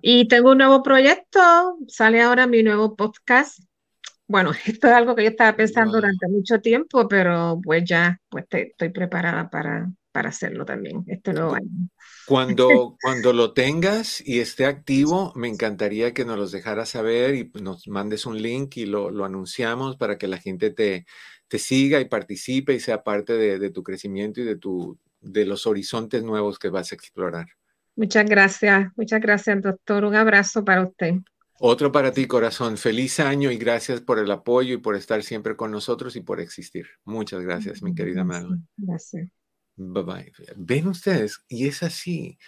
Y 0.00 0.28
tengo 0.28 0.52
un 0.52 0.58
nuevo 0.58 0.80
proyecto, 0.84 1.40
sale 1.88 2.22
ahora 2.22 2.46
mi 2.46 2.62
nuevo 2.62 2.94
podcast. 2.94 3.58
Bueno, 4.26 4.52
esto 4.66 4.86
es 4.88 4.92
algo 4.92 5.14
que 5.14 5.24
yo 5.24 5.30
estaba 5.30 5.56
pensando 5.56 5.94
durante 5.94 6.28
mucho 6.28 6.60
tiempo, 6.60 7.08
pero 7.08 7.60
pues 7.62 7.84
ya 7.84 8.20
pues 8.28 8.46
estoy 8.50 8.88
preparada 8.90 9.48
para, 9.50 9.90
para 10.12 10.28
hacerlo 10.28 10.64
también 10.64 11.04
este 11.06 11.32
nuevo 11.32 11.54
año. 11.54 11.88
Cuando, 12.26 12.96
cuando 13.02 13.32
lo 13.32 13.52
tengas 13.52 14.26
y 14.26 14.40
esté 14.40 14.66
activo, 14.66 15.32
me 15.34 15.48
encantaría 15.48 16.14
que 16.14 16.24
nos 16.24 16.38
los 16.38 16.52
dejaras 16.52 16.90
saber 16.90 17.34
y 17.34 17.50
nos 17.60 17.86
mandes 17.88 18.24
un 18.26 18.40
link 18.40 18.76
y 18.76 18.86
lo, 18.86 19.10
lo 19.10 19.24
anunciamos 19.24 19.96
para 19.96 20.16
que 20.16 20.28
la 20.28 20.38
gente 20.38 20.70
te, 20.70 21.06
te 21.48 21.58
siga 21.58 22.00
y 22.00 22.06
participe 22.06 22.74
y 22.74 22.80
sea 22.80 23.02
parte 23.02 23.34
de, 23.34 23.58
de 23.58 23.70
tu 23.70 23.82
crecimiento 23.82 24.40
y 24.40 24.44
de 24.44 24.56
tu, 24.56 24.98
de 25.20 25.46
los 25.46 25.66
horizontes 25.66 26.22
nuevos 26.22 26.58
que 26.58 26.68
vas 26.68 26.92
a 26.92 26.94
explorar. 26.94 27.46
Muchas 27.96 28.24
gracias, 28.26 28.88
muchas 28.96 29.20
gracias, 29.20 29.62
doctor. 29.62 30.04
Un 30.04 30.16
abrazo 30.16 30.64
para 30.64 30.82
usted. 30.82 31.14
Otro 31.60 31.92
para 31.92 32.12
ti, 32.12 32.26
corazón. 32.26 32.76
Feliz 32.76 33.20
año 33.20 33.50
y 33.50 33.56
gracias 33.56 34.00
por 34.00 34.18
el 34.18 34.30
apoyo 34.30 34.74
y 34.74 34.78
por 34.78 34.96
estar 34.96 35.22
siempre 35.22 35.56
con 35.56 35.70
nosotros 35.70 36.16
y 36.16 36.20
por 36.20 36.40
existir. 36.40 36.86
Muchas 37.04 37.42
gracias, 37.42 37.82
mi 37.82 37.94
querida 37.94 38.24
Madeline. 38.24 38.66
Gracias. 38.76 39.28
Bye 39.76 40.02
bye. 40.02 40.32
Ven 40.56 40.88
ustedes, 40.88 41.44
y 41.48 41.66
es 41.66 41.82
así. 41.82 42.38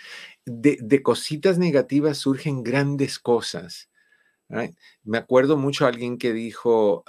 De, 0.45 1.03
cositas 1.03 1.59
negativas 1.59 2.19
surgen 2.19 2.63
grandes 2.63 3.19
cosas. 3.19 3.91
Me 5.03 5.19
acuerdo 5.19 5.57
mucho 5.57 5.87
a 5.87 5.89
alguien 5.89 6.19
que 6.19 6.33
dijo 6.33 7.05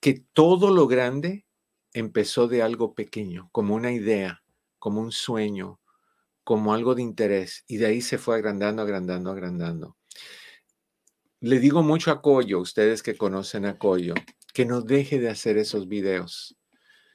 que 0.00 0.24
todo 0.32 0.70
lo 0.70 0.86
grande 0.86 1.46
empezó 1.92 2.48
de 2.48 2.62
algo 2.62 2.94
pequeño, 2.94 3.48
como 3.52 3.74
una 3.74 3.92
idea, 3.92 4.42
como 4.78 5.00
un 5.00 5.12
sueño, 5.12 5.80
como 6.44 6.74
algo 6.74 6.94
de 6.94 7.02
interés, 7.02 7.64
y 7.66 7.78
de 7.78 7.86
ahí 7.86 8.02
se 8.02 8.18
fue 8.18 8.36
agrandando, 8.36 8.82
agrandando, 8.82 9.30
agrandando. 9.30 9.96
Le 11.44 11.58
digo 11.58 11.82
mucho 11.82 12.10
a 12.10 12.22
Coyo, 12.22 12.58
ustedes 12.58 13.02
que 13.02 13.18
conocen 13.18 13.66
a 13.66 13.76
Coyo, 13.76 14.14
que 14.54 14.64
no 14.64 14.80
deje 14.80 15.18
de 15.18 15.28
hacer 15.28 15.58
esos 15.58 15.88
videos. 15.88 16.56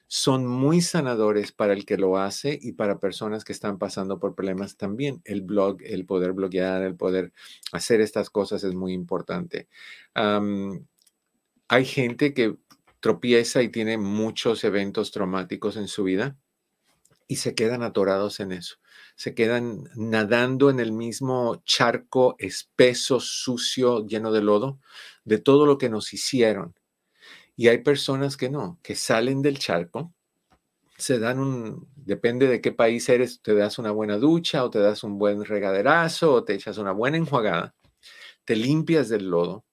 Son 0.05 0.45
muy 0.45 0.81
sanadores 0.81 1.51
para 1.51 1.73
el 1.73 1.83
que 1.83 1.97
lo 1.97 2.15
hace 2.15 2.59
y 2.61 2.73
para 2.73 2.99
personas 2.99 3.43
que 3.43 3.53
están 3.53 3.79
pasando 3.79 4.19
por 4.19 4.35
problemas 4.35 4.77
también. 4.77 5.19
El 5.25 5.41
blog, 5.41 5.79
el 5.81 6.05
poder 6.05 6.33
bloguear, 6.33 6.83
el 6.83 6.95
poder 6.95 7.33
hacer 7.71 8.01
estas 8.01 8.29
cosas 8.29 8.63
es 8.63 8.75
muy 8.75 8.93
importante. 8.93 9.67
hay 10.13 11.85
gente 11.85 12.35
que 12.35 12.55
tropieza 12.99 13.63
y 13.63 13.69
tiene 13.69 13.97
muchos 13.97 14.63
eventos 14.63 15.09
traumáticos 15.09 15.75
en 15.75 15.87
su 15.87 16.03
vida 16.03 16.37
y 17.27 17.37
se 17.37 17.55
quedan 17.55 17.81
atorados 17.81 18.39
en 18.39 18.51
eso. 18.51 18.75
Se 19.19 19.35
quedan 19.35 19.89
nadando 19.97 20.69
en 20.69 20.79
el 20.79 20.93
mismo 20.93 21.61
charco 21.65 22.37
espeso, 22.39 23.19
sucio, 23.19 24.07
lleno 24.07 24.31
de 24.31 24.41
lodo, 24.41 24.79
de 25.25 25.39
todo 25.39 25.65
lo 25.65 25.77
que 25.77 25.89
nos 25.89 26.13
hicieron. 26.13 26.73
Y 27.57 27.67
hay 27.67 27.79
personas 27.79 28.37
que 28.37 28.49
no, 28.49 28.79
que 28.81 28.95
salen 28.95 29.41
del 29.41 29.59
charco, 29.59 30.13
se 30.97 31.19
dan 31.19 31.39
un, 31.39 31.89
depende 31.97 32.47
de 32.47 32.61
qué 32.61 32.71
país 32.71 33.09
eres, 33.09 33.41
te 33.41 33.53
das 33.53 33.77
una 33.77 33.91
buena 33.91 34.17
ducha 34.17 34.63
o 34.63 34.69
te 34.69 34.79
das 34.79 35.03
un 35.03 35.19
buen 35.19 35.43
regaderazo 35.43 36.35
o 36.35 36.45
te 36.45 36.53
echas 36.53 36.77
una 36.77 36.93
buena 36.93 37.17
enjuagada, 37.17 37.75
te 38.45 38.55
limpias 38.55 39.09
del 39.09 39.29
lodo 39.29 39.65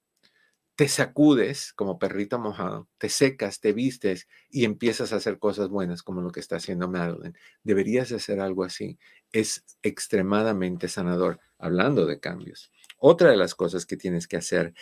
te 0.77 0.89
sacudes 0.89 1.73
como 1.73 1.99
perrito 1.99 2.39
mojado, 2.39 2.87
te 2.99 3.09
secas, 3.09 3.61
te 3.61 3.73
vistes 3.73 4.29
y 4.51 4.67
empiezas 4.67 5.13
a 5.13 5.17
hacer 5.17 5.39
cosas 5.39 5.71
buenas 5.71 6.03
como 6.03 6.21
lo 6.21 6.31
que 6.31 6.41
está 6.41 6.57
haciendo 6.57 6.87
Madeline. 6.87 7.35
Deberías 7.65 8.13
hacer 8.13 8.41
algo 8.41 8.63
así. 8.63 8.99
Es 9.33 9.65
extremadamente 9.83 10.89
sanador, 10.89 11.41
hablando 11.59 12.05
de 12.05 12.21
cambios. 12.21 12.71
Otra 12.99 13.31
de 13.31 13.39
las 13.39 13.55
cosas 13.55 13.87
que 13.87 13.97
tienes 13.97 14.29
que 14.29 14.37
hacer 14.37 14.75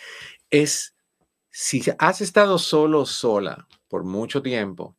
es, 0.49 0.95
si 1.49 1.81
has 1.97 2.19
estado 2.19 2.59
solo 2.59 3.05
sola 3.05 3.65
por 3.87 4.03
mucho 4.03 4.41
tiempo 4.41 4.97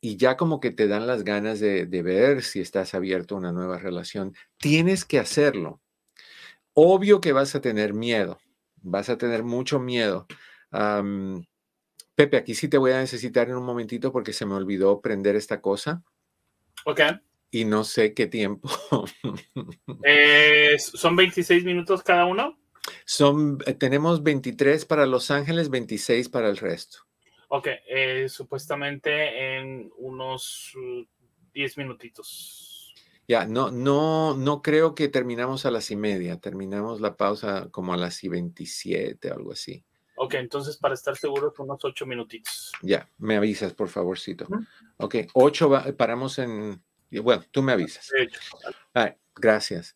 y 0.00 0.16
ya 0.16 0.36
como 0.36 0.58
que 0.58 0.72
te 0.72 0.88
dan 0.88 1.06
las 1.06 1.22
ganas 1.22 1.60
de, 1.60 1.86
de 1.86 2.02
ver 2.02 2.42
si 2.42 2.58
estás 2.58 2.94
abierto 2.94 3.36
a 3.36 3.38
una 3.38 3.52
nueva 3.52 3.78
relación, 3.78 4.34
tienes 4.56 5.04
que 5.04 5.20
hacerlo. 5.20 5.80
Obvio 6.74 7.20
que 7.20 7.32
vas 7.32 7.54
a 7.54 7.60
tener 7.60 7.94
miedo 7.94 8.40
vas 8.90 9.08
a 9.08 9.18
tener 9.18 9.42
mucho 9.42 9.78
miedo. 9.78 10.26
Pepe, 12.18 12.36
aquí 12.36 12.54
sí 12.56 12.68
te 12.68 12.78
voy 12.78 12.90
a 12.90 12.98
necesitar 12.98 13.48
en 13.48 13.54
un 13.54 13.64
momentito 13.64 14.10
porque 14.10 14.32
se 14.32 14.44
me 14.44 14.54
olvidó 14.54 15.00
prender 15.00 15.36
esta 15.36 15.60
cosa. 15.60 16.02
Ok. 16.84 17.00
Y 17.50 17.64
no 17.64 17.84
sé 17.84 18.12
qué 18.12 18.26
tiempo. 18.26 18.68
Eh, 20.04 20.76
¿Son 20.78 21.16
26 21.16 21.64
minutos 21.64 22.02
cada 22.02 22.24
uno? 22.24 22.58
Son, 23.04 23.58
eh, 23.66 23.74
tenemos 23.74 24.22
23 24.22 24.84
para 24.84 25.06
Los 25.06 25.30
Ángeles, 25.30 25.70
26 25.70 26.28
para 26.28 26.48
el 26.48 26.56
resto. 26.56 26.98
Ok, 27.48 27.68
eh, 27.88 28.28
supuestamente 28.28 29.58
en 29.58 29.90
unos 29.96 30.74
10 31.52 31.76
uh, 31.76 31.80
minutitos. 31.80 32.67
Ya, 33.28 33.44
no, 33.44 33.70
no, 33.70 34.34
no 34.34 34.62
creo 34.62 34.94
que 34.94 35.08
terminamos 35.08 35.66
a 35.66 35.70
las 35.70 35.90
y 35.90 35.96
media. 35.96 36.40
Terminamos 36.40 37.02
la 37.02 37.14
pausa 37.14 37.68
como 37.70 37.92
a 37.92 37.98
las 37.98 38.24
y 38.24 38.28
27 38.30 39.30
o 39.30 39.34
algo 39.34 39.52
así. 39.52 39.84
Ok, 40.16 40.34
entonces 40.34 40.78
para 40.78 40.94
estar 40.94 41.14
seguros, 41.14 41.52
unos 41.58 41.84
ocho 41.84 42.06
minutitos. 42.06 42.72
Ya, 42.82 43.06
me 43.18 43.36
avisas, 43.36 43.74
por 43.74 43.88
favorcito. 43.90 44.48
Ok, 44.96 45.16
ocho, 45.34 45.70
paramos 45.98 46.38
en. 46.38 46.82
Bueno, 47.22 47.44
tú 47.50 47.62
me 47.62 47.72
avisas. 47.72 48.10
gracias. 49.36 49.94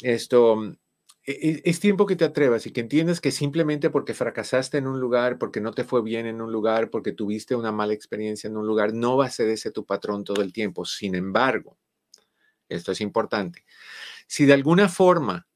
Esto. 0.00 0.76
E, 1.24 1.32
e, 1.32 1.62
es 1.64 1.78
tiempo 1.78 2.04
que 2.04 2.16
te 2.16 2.24
atrevas 2.24 2.66
y 2.66 2.72
que 2.72 2.80
entiendas 2.80 3.20
que 3.20 3.30
simplemente 3.30 3.90
porque 3.90 4.12
fracasaste 4.12 4.78
en 4.78 4.88
un 4.88 4.98
lugar, 4.98 5.38
porque 5.38 5.60
no 5.60 5.70
te 5.70 5.84
fue 5.84 6.02
bien 6.02 6.26
en 6.26 6.40
un 6.40 6.50
lugar, 6.50 6.90
porque 6.90 7.12
tuviste 7.12 7.54
una 7.54 7.70
mala 7.70 7.92
experiencia 7.92 8.48
en 8.48 8.56
un 8.56 8.66
lugar, 8.66 8.92
no 8.92 9.16
va 9.16 9.26
a 9.26 9.30
ser 9.30 9.48
ese 9.50 9.70
tu 9.70 9.86
patrón 9.86 10.24
todo 10.24 10.42
el 10.42 10.52
tiempo. 10.52 10.84
Sin 10.84 11.14
embargo, 11.14 11.78
esto 12.72 12.92
es 12.92 13.00
importante. 13.00 13.64
Si 14.26 14.46
de 14.46 14.54
alguna 14.54 14.88
forma 14.88 15.46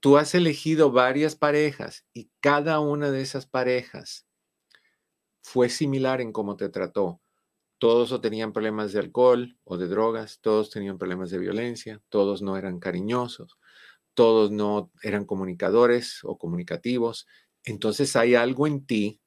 tú 0.00 0.16
has 0.16 0.34
elegido 0.34 0.92
varias 0.92 1.34
parejas 1.36 2.06
y 2.12 2.30
cada 2.40 2.80
una 2.80 3.10
de 3.10 3.22
esas 3.22 3.46
parejas 3.46 4.26
fue 5.42 5.68
similar 5.68 6.20
en 6.20 6.32
cómo 6.32 6.56
te 6.56 6.68
trató, 6.68 7.20
todos 7.78 8.12
o 8.12 8.20
tenían 8.20 8.52
problemas 8.52 8.92
de 8.92 9.00
alcohol 9.00 9.56
o 9.64 9.76
de 9.76 9.88
drogas, 9.88 10.40
todos 10.40 10.70
tenían 10.70 10.98
problemas 10.98 11.30
de 11.30 11.38
violencia, 11.38 12.02
todos 12.08 12.42
no 12.42 12.56
eran 12.56 12.80
cariñosos, 12.80 13.58
todos 14.14 14.50
no 14.50 14.90
eran 15.02 15.24
comunicadores 15.24 16.20
o 16.24 16.38
comunicativos, 16.38 17.26
entonces 17.64 18.16
hay 18.16 18.34
algo 18.34 18.66
en 18.66 18.84
ti 18.84 19.20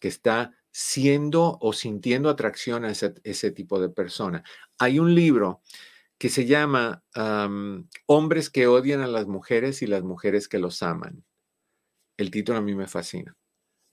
que 0.00 0.08
está 0.08 0.54
siendo 0.70 1.58
o 1.60 1.72
sintiendo 1.72 2.30
atracción 2.30 2.84
a 2.84 2.90
ese, 2.90 3.14
ese 3.24 3.50
tipo 3.50 3.80
de 3.80 3.88
persona. 3.88 4.44
Hay 4.78 4.98
un 4.98 5.14
libro 5.14 5.62
que 6.18 6.28
se 6.28 6.46
llama 6.46 7.04
Hombres 8.06 8.50
que 8.50 8.66
odian 8.66 9.00
a 9.00 9.06
las 9.06 9.26
mujeres 9.26 9.82
y 9.82 9.86
las 9.86 10.02
mujeres 10.02 10.48
que 10.48 10.58
los 10.58 10.82
aman. 10.82 11.24
El 12.16 12.30
título 12.30 12.58
a 12.58 12.62
mí 12.62 12.74
me 12.74 12.88
fascina. 12.88 13.36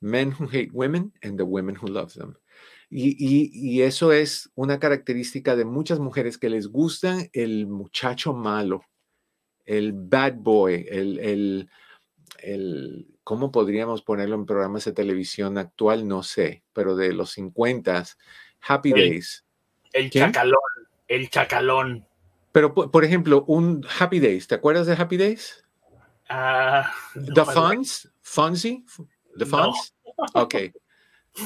Men 0.01 0.33
who 0.37 0.47
hate 0.51 0.71
women 0.73 1.13
and 1.21 1.37
the 1.37 1.43
women 1.43 1.77
who 1.77 1.87
love 1.87 2.13
them. 2.13 2.35
Y, 2.89 3.81
eso 3.81 4.11
es 4.11 4.51
una 4.55 4.79
característica 4.79 5.55
de 5.55 5.65
muchas 5.65 5.99
mujeres 5.99 6.37
que 6.37 6.49
les 6.49 6.67
gusta 6.67 7.17
el 7.33 7.67
muchacho 7.67 8.33
malo, 8.33 8.83
el 9.65 9.91
bad 9.93 10.35
boy, 10.35 10.85
el, 10.89 11.19
el, 11.19 11.69
el, 12.39 13.07
¿cómo 13.23 13.51
podríamos 13.51 14.01
ponerlo 14.03 14.35
en 14.35 14.45
programas 14.45 14.85
de 14.85 14.93
televisión 14.93 15.57
actual? 15.57 16.07
No 16.07 16.23
sé, 16.23 16.63
pero 16.73 16.95
de 16.95 17.13
los 17.13 17.31
50, 17.31 18.05
Happy 18.61 18.91
Days. 18.91 19.45
El 19.91 20.09
chacalón, 20.09 20.59
el 21.07 21.29
chacalón. 21.29 22.07
Pero, 22.55 22.73
por, 22.73 23.03
ejemplo, 23.03 23.43
un 23.49 23.85
Happy 23.99 24.21
Days, 24.21 24.47
¿te 24.47 24.55
acuerdas 24.55 24.87
de 24.87 24.93
Happy 24.93 25.17
Days? 25.17 25.61
Ah, 26.29 26.89
The 27.13 27.43
Fonz, 27.43 28.09
Fonzie, 28.21 28.85
The 29.37 29.45
Fonz. 29.45 29.93
Ok. 30.33 30.55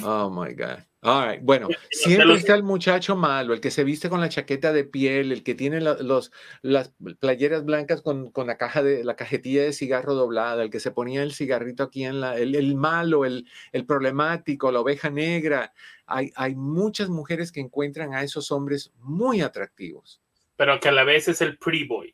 Oh 0.03 0.29
my 0.29 0.53
God. 0.53 0.83
All 1.01 1.27
right. 1.27 1.41
Bueno, 1.41 1.67
siempre 1.89 2.35
está 2.35 2.53
el 2.53 2.61
muchacho 2.61 3.15
malo, 3.15 3.55
el 3.55 3.59
que 3.59 3.71
se 3.71 3.83
viste 3.83 4.07
con 4.07 4.21
la 4.21 4.29
chaqueta 4.29 4.71
de 4.71 4.83
piel, 4.83 5.31
el 5.31 5.41
que 5.41 5.55
tiene 5.55 5.81
los, 5.81 6.31
las 6.61 6.93
playeras 7.19 7.65
blancas 7.65 8.03
con, 8.03 8.29
con, 8.29 8.45
la 8.45 8.57
caja 8.57 8.83
de 8.83 9.03
la 9.03 9.15
cajetilla 9.15 9.63
de 9.63 9.73
cigarro 9.73 10.13
doblada, 10.13 10.61
el 10.61 10.69
que 10.69 10.79
se 10.79 10.91
ponía 10.91 11.23
el 11.23 11.33
cigarrito 11.33 11.81
aquí 11.81 12.05
en 12.05 12.21
la, 12.21 12.37
el, 12.37 12.53
el 12.53 12.75
malo, 12.75 13.25
el, 13.25 13.47
el, 13.71 13.87
problemático, 13.87 14.71
la 14.71 14.81
oveja 14.81 15.09
negra. 15.09 15.73
Hay, 16.05 16.31
hay 16.35 16.53
muchas 16.53 17.09
mujeres 17.09 17.51
que 17.51 17.61
encuentran 17.61 18.13
a 18.13 18.21
esos 18.21 18.51
hombres 18.51 18.91
muy 18.99 19.41
atractivos. 19.41 20.21
Pero 20.59 20.77
que 20.77 20.89
a 20.89 20.91
la 20.91 21.05
vez 21.05 21.29
es 21.29 21.39
el 21.39 21.57
pretty 21.57 21.85
boy 21.85 22.13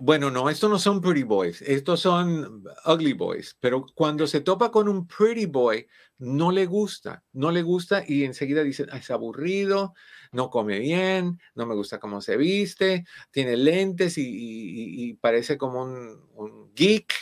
bueno, 0.00 0.30
no, 0.30 0.50
estos 0.50 0.68
no 0.68 0.78
son 0.78 1.00
pretty 1.00 1.22
boys, 1.22 1.62
estos 1.62 2.00
son 2.00 2.64
ugly 2.84 3.12
boys, 3.12 3.56
pero 3.60 3.86
cuando 3.94 4.26
se 4.26 4.40
topa 4.40 4.72
con 4.72 4.88
un 4.88 5.06
pretty 5.06 5.46
boy, 5.46 5.86
no 6.18 6.50
le 6.50 6.66
gusta, 6.66 7.22
no 7.32 7.52
le 7.52 7.62
gusta 7.62 8.02
y 8.06 8.24
enseguida 8.24 8.64
dice, 8.64 8.86
es 8.92 9.10
aburrido, 9.12 9.94
no 10.32 10.50
come 10.50 10.80
bien, 10.80 11.40
no 11.54 11.64
me 11.64 11.76
gusta 11.76 12.00
cómo 12.00 12.20
se 12.20 12.36
viste, 12.36 13.04
tiene 13.30 13.56
lentes 13.56 14.14
y, 14.18 15.14
parece 15.20 15.56
como 15.56 15.84
un, 15.84 16.72
geek. 16.74 17.14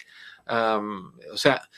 o 0.46 1.36
sea, 1.36 1.68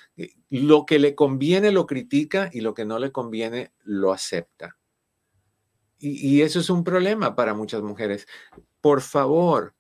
lo 0.51 0.87
que 0.87 1.01
le 1.01 1.17
conviene 1.17 1.73
lo 1.73 1.87
critica 1.87 2.51
y 2.53 2.61
lo 2.61 2.73
que 2.73 2.85
no 2.85 3.01
le 3.01 3.11
conviene 3.11 3.73
lo 3.83 4.13
acepta. 4.13 4.77
Y 5.99 6.43
eso 6.43 6.61
es 6.61 6.71
un 6.71 6.85
problema 6.85 7.35
para 7.35 7.55
muchas 7.55 7.83
mujeres. 7.83 8.27
Por 8.81 9.01
favor, 9.01 9.75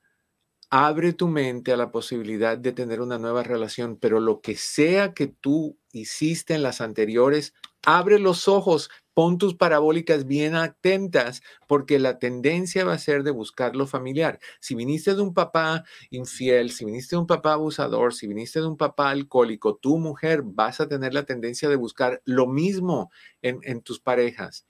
abre 0.70 1.12
tu 1.12 1.28
mente 1.28 1.72
a 1.72 1.76
la 1.76 1.90
posibilidad 1.92 2.58
de 2.58 2.72
tener 2.72 3.00
una 3.00 3.18
nueva 3.18 3.42
relación, 3.42 3.96
pero 3.96 4.20
lo 4.20 4.40
que 4.40 4.56
sea 4.56 5.14
que 5.14 5.28
tú 5.28 5.78
hiciste 5.92 6.54
en 6.54 6.62
las 6.62 6.80
anteriores, 6.80 7.54
abre 7.84 8.18
los 8.18 8.48
ojos, 8.48 8.90
pon 9.14 9.38
tus 9.38 9.54
parabólicas 9.54 10.26
bien 10.26 10.56
atentas, 10.56 11.42
porque 11.68 11.98
la 11.98 12.18
tendencia 12.18 12.84
va 12.84 12.94
a 12.94 12.98
ser 12.98 13.22
de 13.22 13.30
buscar 13.30 13.76
lo 13.76 13.86
familiar. 13.86 14.40
Si 14.60 14.74
viniste 14.74 15.14
de 15.14 15.22
un 15.22 15.32
papá 15.34 15.84
infiel, 16.10 16.70
si 16.72 16.84
viniste 16.84 17.16
de 17.16 17.20
un 17.20 17.26
papá 17.26 17.52
abusador, 17.54 18.12
si 18.12 18.26
viniste 18.26 18.60
de 18.60 18.66
un 18.66 18.76
papá 18.76 19.10
alcohólico, 19.10 19.76
tu 19.76 19.98
mujer 19.98 20.42
vas 20.44 20.80
a 20.80 20.88
tener 20.88 21.14
la 21.14 21.24
tendencia 21.24 21.68
de 21.68 21.76
buscar 21.76 22.20
lo 22.24 22.46
mismo 22.46 23.10
en, 23.40 23.60
en 23.62 23.82
tus 23.82 24.00
parejas 24.00 24.66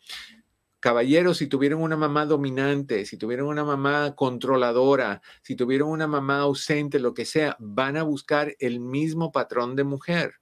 caballeros, 0.87 1.39
si 1.39 1.49
tuvieron 1.49 1.83
una 1.83 1.97
mamá 1.97 2.27
dominante, 2.27 3.07
si 3.07 3.17
tuvieron 3.17 3.49
una 3.49 3.65
mamá 3.65 4.15
controladora, 4.15 5.21
si 5.43 5.57
tuvieron 5.57 5.89
una 5.89 6.07
mamá 6.07 6.39
ausente, 6.39 7.01
lo 7.01 7.13
que 7.13 7.25
sea, 7.25 7.57
van 7.59 7.97
a 7.97 8.05
buscar 8.05 8.55
el 8.61 8.79
mismo 8.79 9.33
patrón 9.33 9.75
de 9.75 9.83
mujer. 9.83 10.35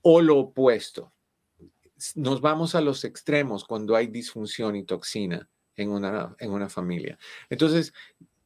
O 0.00 0.20
lo 0.20 0.36
opuesto. 0.36 1.12
Nos 2.16 2.40
vamos 2.40 2.74
a 2.74 2.80
los 2.80 3.04
extremos 3.04 3.64
cuando 3.64 3.94
hay 3.94 4.08
disfunción 4.08 4.74
y 4.74 4.82
toxina 4.82 5.48
en 5.76 5.90
una, 5.90 6.34
en 6.40 6.50
una 6.50 6.68
familia. 6.68 7.16
Entonces, 7.50 7.92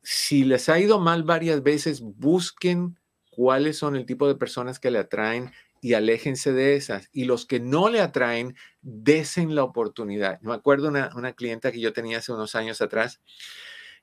si 0.02 0.44
les 0.44 0.68
ha 0.68 0.78
ido 0.78 1.00
mal 1.00 1.22
varias 1.22 1.62
veces, 1.62 2.02
busquen 2.02 3.00
cuáles 3.30 3.78
son 3.78 3.96
el 3.96 4.04
tipo 4.04 4.28
de 4.28 4.34
personas 4.34 4.78
que 4.78 4.90
le 4.90 4.98
atraen 4.98 5.50
y 5.80 5.94
aléjense 5.94 6.52
de 6.52 6.76
esas. 6.76 7.08
Y 7.12 7.24
los 7.24 7.46
que 7.46 7.60
no 7.60 7.88
le 7.88 8.00
atraen, 8.00 8.56
desen 8.82 9.54
la 9.54 9.64
oportunidad. 9.64 10.40
Me 10.40 10.54
acuerdo 10.54 10.88
una, 10.88 11.10
una 11.14 11.32
clienta 11.32 11.72
que 11.72 11.80
yo 11.80 11.92
tenía 11.92 12.18
hace 12.18 12.32
unos 12.32 12.54
años 12.54 12.80
atrás, 12.80 13.20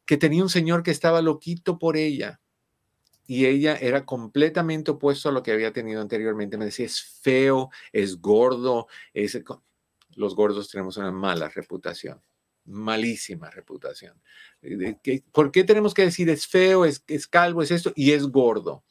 que 0.05 0.17
tenía 0.17 0.43
un 0.43 0.49
señor 0.49 0.83
que 0.83 0.91
estaba 0.91 1.21
loquito 1.21 1.79
por 1.79 1.97
ella. 1.97 2.39
Y 3.25 3.45
ella 3.45 3.75
era 3.75 4.05
completamente 4.05 4.91
opuesto 4.91 5.29
a 5.29 5.31
lo 5.31 5.43
que 5.43 5.51
había 5.51 5.71
tenido 5.71 6.01
anteriormente. 6.01 6.57
Me 6.57 6.65
decía, 6.65 6.85
es 6.85 7.01
feo, 7.21 7.69
es 7.91 8.19
gordo. 8.19 8.87
Es... 9.13 9.41
Los 10.15 10.35
gordos 10.35 10.69
tenemos 10.69 10.97
una 10.97 11.11
mala 11.11 11.49
reputación 11.49 12.21
malísima 12.65 13.49
reputación. 13.49 14.21
¿Por 15.31 15.51
qué 15.51 15.63
tenemos 15.63 15.93
que 15.93 16.05
decir 16.05 16.29
es 16.29 16.47
feo, 16.47 16.85
es, 16.85 17.03
es 17.07 17.27
calvo, 17.27 17.61
es 17.61 17.71
esto 17.71 17.91
y 17.95 18.11
es 18.11 18.27
gordo? 18.27 18.83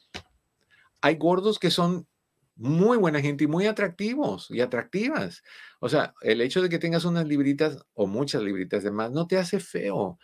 Hay 1.01 1.15
gordos 1.15 1.59
que 1.59 1.71
son 1.71 2.07
muy 2.55 2.97
buena 2.97 3.21
gente 3.21 3.45
y 3.45 3.47
muy 3.47 3.65
atractivos 3.65 4.49
y 4.49 4.61
atractivas. 4.61 5.43
O 5.79 5.89
sea, 5.89 6.13
el 6.21 6.41
hecho 6.41 6.61
de 6.61 6.69
que 6.69 6.79
tengas 6.79 7.05
unas 7.05 7.27
libritas 7.27 7.85
o 7.93 8.07
muchas 8.07 8.43
libritas 8.43 8.83
de 8.83 8.91
más 8.91 9.11
no 9.11 9.27
te 9.27 9.37
hace 9.37 9.59
feo. 9.59 10.19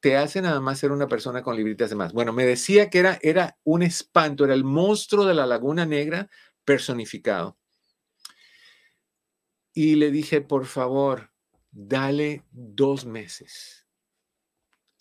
Te 0.00 0.16
hace 0.16 0.42
nada 0.42 0.60
más 0.60 0.78
ser 0.78 0.92
una 0.92 1.08
persona 1.08 1.42
con 1.42 1.56
libritas 1.56 1.90
de 1.90 1.96
más. 1.96 2.12
Bueno, 2.12 2.32
me 2.32 2.46
decía 2.46 2.90
que 2.90 2.98
era, 2.98 3.18
era 3.22 3.58
un 3.64 3.82
espanto, 3.82 4.44
era 4.44 4.54
el 4.54 4.64
monstruo 4.64 5.24
de 5.26 5.34
la 5.34 5.46
Laguna 5.46 5.86
Negra 5.86 6.28
personificado. 6.64 7.58
Y 9.72 9.96
le 9.96 10.10
dije, 10.10 10.40
por 10.40 10.66
favor, 10.66 11.30
dale 11.70 12.44
dos 12.50 13.04
meses 13.04 13.86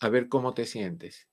a 0.01 0.09
ver 0.09 0.29
cómo 0.29 0.53
te 0.53 0.65
sientes. 0.65 1.27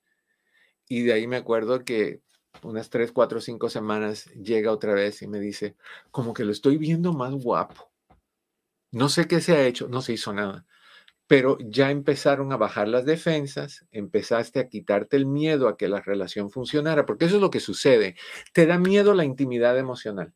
Y 0.87 1.03
de 1.03 1.13
ahí 1.13 1.27
me 1.27 1.37
acuerdo 1.37 1.83
que 1.83 2.21
unas 2.61 2.89
tres, 2.89 3.11
cuatro, 3.11 3.41
cinco 3.41 3.69
semanas, 3.69 4.25
llega 4.33 4.71
otra 4.71 4.93
vez 4.93 5.21
y 5.21 5.27
me 5.27 5.39
dice, 5.39 5.75
como 6.11 6.33
que 6.33 6.45
lo 6.45 6.51
estoy 6.51 6.77
viendo 6.77 7.13
más 7.13 7.33
guapo. 7.33 7.91
No 8.91 9.09
sé 9.09 9.27
qué 9.27 9.41
se 9.41 9.53
ha 9.53 9.65
hecho, 9.65 9.87
no 9.87 10.01
se 10.01 10.13
hizo 10.13 10.33
nada, 10.33 10.65
pero 11.27 11.57
ya 11.59 11.89
empezaron 11.89 12.51
a 12.51 12.57
bajar 12.57 12.87
las 12.87 13.05
defensas, 13.05 13.85
empezaste 13.91 14.59
a 14.59 14.67
quitarte 14.67 15.17
el 15.17 15.25
miedo 15.25 15.67
a 15.67 15.77
que 15.77 15.87
la 15.87 16.01
relación 16.01 16.51
funcionara, 16.51 17.05
porque 17.05 17.25
eso 17.25 17.35
es 17.35 17.41
lo 17.41 17.49
que 17.49 17.59
sucede. 17.59 18.15
Te 18.53 18.65
da 18.65 18.77
miedo 18.77 19.13
la 19.13 19.25
intimidad 19.25 19.77
emocional. 19.77 20.33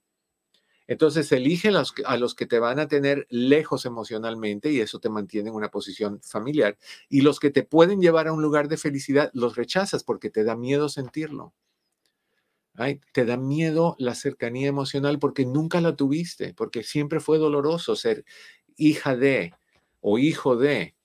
Entonces 0.88 1.30
elige 1.34 1.70
a 2.06 2.18
los 2.18 2.34
que 2.34 2.46
te 2.46 2.60
van 2.60 2.80
a 2.80 2.88
tener 2.88 3.28
lejos 3.30 3.86
emocionalmente 3.86 4.72
y 4.72 4.80
eso 4.80 5.00
te 5.00 5.10
mantiene 5.10 5.50
en 5.50 5.56
una 5.56 5.70
posición 5.70 6.22
familiar. 6.22 6.78
Y 7.10 7.22
los 7.22 7.40
que 7.42 7.52
te 7.52 7.64
pueden 7.64 8.02
llevar 8.02 8.28
a 8.28 8.34
un 8.34 8.42
lugar 8.42 8.70
de 8.70 8.78
felicidad, 8.78 9.30
los 9.34 9.58
rechazas 9.58 10.06
porque 10.06 10.30
te 10.30 10.46
da 10.46 10.56
miedo 10.56 10.88
sentirlo 10.88 11.54
te 13.12 13.26
da 13.26 13.38
miedo 13.38 13.96
la 13.98 14.14
cercanía 14.16 14.68
emocional 14.68 15.20
porque 15.20 15.46
nunca 15.46 15.82
la 15.82 15.96
tuviste, 15.96 16.54
porque 16.54 16.84
siempre 16.84 17.20
fue 17.20 17.40
doloroso 17.40 17.96
ser 17.96 18.24
hija 18.76 19.16
de 19.16 19.54
o 20.00 20.20
hijo 20.20 20.56
de. 20.56 20.96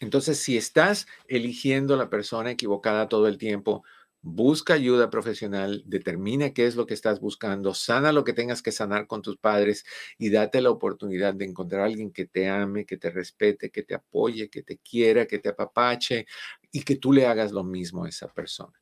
Entonces, 0.00 0.38
si 0.38 0.56
estás 0.56 1.06
eligiendo 1.26 1.96
la 1.96 2.10
persona 2.10 2.52
equivocada 2.52 3.08
todo 3.08 3.26
el 3.26 3.38
tiempo, 3.38 3.82
busca 4.20 4.74
ayuda 4.74 5.10
profesional, 5.10 5.82
determina 5.86 6.52
qué 6.52 6.66
es 6.66 6.76
lo 6.76 6.86
que 6.86 6.94
estás 6.94 7.20
buscando, 7.20 7.74
sana 7.74 8.12
lo 8.12 8.24
que 8.24 8.32
tengas 8.32 8.62
que 8.62 8.72
sanar 8.72 9.06
con 9.06 9.22
tus 9.22 9.38
padres 9.38 9.84
y 10.18 10.30
date 10.30 10.60
la 10.60 10.70
oportunidad 10.70 11.34
de 11.34 11.46
encontrar 11.46 11.82
a 11.82 11.84
alguien 11.86 12.12
que 12.12 12.26
te 12.26 12.48
ame, 12.48 12.84
que 12.84 12.96
te 12.98 13.10
respete, 13.10 13.70
que 13.70 13.82
te 13.82 13.94
apoye, 13.94 14.50
que 14.50 14.62
te 14.62 14.78
quiera, 14.78 15.26
que 15.26 15.38
te 15.38 15.48
apapache 15.48 16.26
y 16.70 16.82
que 16.82 16.96
tú 16.96 17.12
le 17.12 17.26
hagas 17.26 17.52
lo 17.52 17.64
mismo 17.64 18.04
a 18.04 18.08
esa 18.08 18.28
persona. 18.28 18.78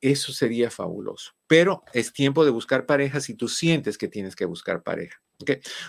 Eso 0.00 0.32
sería 0.32 0.70
fabuloso. 0.70 1.32
Pero 1.46 1.82
es 1.92 2.12
tiempo 2.12 2.44
de 2.44 2.50
buscar 2.50 2.86
pareja 2.86 3.20
si 3.20 3.34
tú 3.34 3.48
sientes 3.48 3.98
que 3.98 4.08
tienes 4.08 4.36
que 4.36 4.44
buscar 4.44 4.82
pareja. 4.82 5.20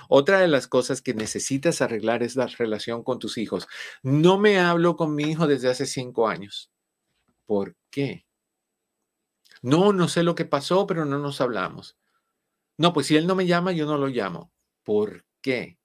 Otra 0.07 0.39
de 0.39 0.47
las 0.47 0.67
cosas 0.67 1.01
que 1.01 1.13
necesitas 1.13 1.81
arreglar 1.81 2.23
es 2.23 2.35
la 2.35 2.47
relación 2.47 3.03
con 3.03 3.19
tus 3.19 3.37
hijos. 3.37 3.67
No 4.03 4.37
me 4.37 4.59
hablo 4.59 4.95
con 4.95 5.15
mi 5.15 5.23
hijo 5.23 5.47
desde 5.47 5.69
hace 5.69 5.85
cinco 5.85 6.27
años. 6.27 6.71
¿Por 7.45 7.75
qué? 7.89 8.25
No, 9.61 9.91
no 9.91 10.07
sé 10.07 10.23
lo 10.23 10.35
que 10.35 10.45
pasó, 10.45 10.85
pero 10.87 11.05
no 11.05 11.17
nos 11.17 11.41
hablamos. 11.41 11.97
No, 12.77 12.93
pues 12.93 13.07
si 13.07 13.17
él 13.17 13.27
no 13.27 13.35
me 13.35 13.45
llama, 13.45 13.71
yo 13.71 13.85
no 13.85 13.97
lo 13.97 14.07
llamo. 14.07 14.53
¿Por 14.83 15.25
qué? 15.41 15.79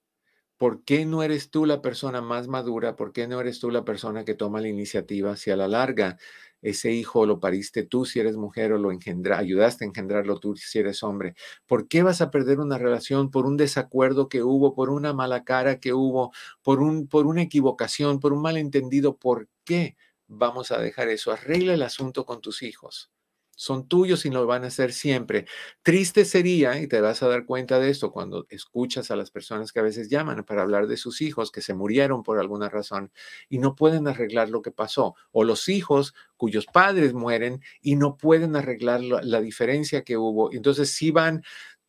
¿Por 0.57 0.83
qué 0.85 1.05
no 1.05 1.23
eres 1.23 1.49
tú 1.49 1.65
la 1.65 1.81
persona 1.81 2.21
más 2.21 2.47
madura? 2.47 2.95
¿Por 2.95 3.11
qué 3.11 3.27
no 3.27 3.41
eres 3.41 3.59
tú 3.59 3.71
la 3.71 3.83
persona 3.83 4.23
que 4.23 4.35
toma 4.35 4.61
la 4.61 4.69
iniciativa 4.69 5.35
si 5.35 5.51
a 5.51 5.57
la 5.57 5.67
larga 5.67 6.17
ese 6.65 6.91
hijo 6.91 7.25
lo 7.27 7.39
pariste 7.39 7.83
tú 7.83 8.05
si 8.05 8.19
eres 8.19 8.37
mujer 8.37 8.73
o 8.73 8.79
lo 8.79 8.91
engendra, 8.91 9.37
ayudaste 9.37 9.85
a 9.85 9.87
engendrarlo 9.87 10.39
tú 10.39 10.55
si 10.55 10.79
eres 10.79 11.03
hombre. 11.03 11.35
¿Por 11.67 11.87
qué 11.87 12.01
vas 12.01 12.21
a 12.21 12.31
perder 12.31 12.59
una 12.59 12.79
relación 12.79 13.29
por 13.29 13.45
un 13.45 13.55
desacuerdo 13.55 14.29
que 14.29 14.41
hubo, 14.41 14.73
por 14.73 14.89
una 14.89 15.13
mala 15.13 15.43
cara 15.43 15.79
que 15.79 15.93
hubo, 15.93 16.31
por, 16.63 16.81
un, 16.81 17.07
por 17.07 17.27
una 17.27 17.43
equivocación, 17.43 18.19
por 18.19 18.33
un 18.33 18.41
malentendido? 18.41 19.17
¿Por 19.17 19.47
qué 19.63 19.95
vamos 20.27 20.71
a 20.71 20.79
dejar 20.79 21.09
eso? 21.09 21.31
Arregla 21.31 21.75
el 21.75 21.83
asunto 21.83 22.25
con 22.25 22.41
tus 22.41 22.63
hijos. 22.63 23.11
Son 23.55 23.87
tuyos 23.87 24.25
y 24.25 24.29
lo 24.29 24.45
van 24.45 24.65
a 24.65 24.69
ser 24.69 24.91
siempre. 24.93 25.45
Triste 25.81 26.25
sería, 26.25 26.79
y 26.79 26.87
te 26.87 27.01
vas 27.01 27.23
a 27.23 27.27
dar 27.27 27.45
cuenta 27.45 27.79
de 27.79 27.89
esto 27.89 28.11
cuando 28.11 28.45
escuchas 28.49 29.11
a 29.11 29.15
las 29.15 29.31
personas 29.31 29.71
que 29.71 29.79
a 29.79 29.83
veces 29.83 30.09
llaman 30.09 30.43
para 30.43 30.61
hablar 30.61 30.87
de 30.87 30.97
sus 30.97 31.21
hijos 31.21 31.51
que 31.51 31.61
se 31.61 31.73
murieron 31.73 32.21
por 32.23 32.39
alguna 32.39 32.69
razón 32.69 33.11
y 33.49 33.59
no 33.59 33.75
pueden 33.75 34.07
arreglar 34.07 34.49
lo 34.49 34.61
que 34.61 34.71
pasó, 34.71 35.15
o 35.31 35.43
los 35.43 35.69
hijos 35.69 36.13
cuyos 36.37 36.65
padres 36.65 37.13
mueren 37.13 37.61
y 37.81 37.95
no 37.95 38.17
pueden 38.17 38.55
arreglar 38.55 39.01
la, 39.01 39.41
diferencia 39.41 40.03
que 40.03 40.17
hubo. 40.17 40.51
Entonces, 40.51 40.91
si 40.91 41.11
van 41.11 41.43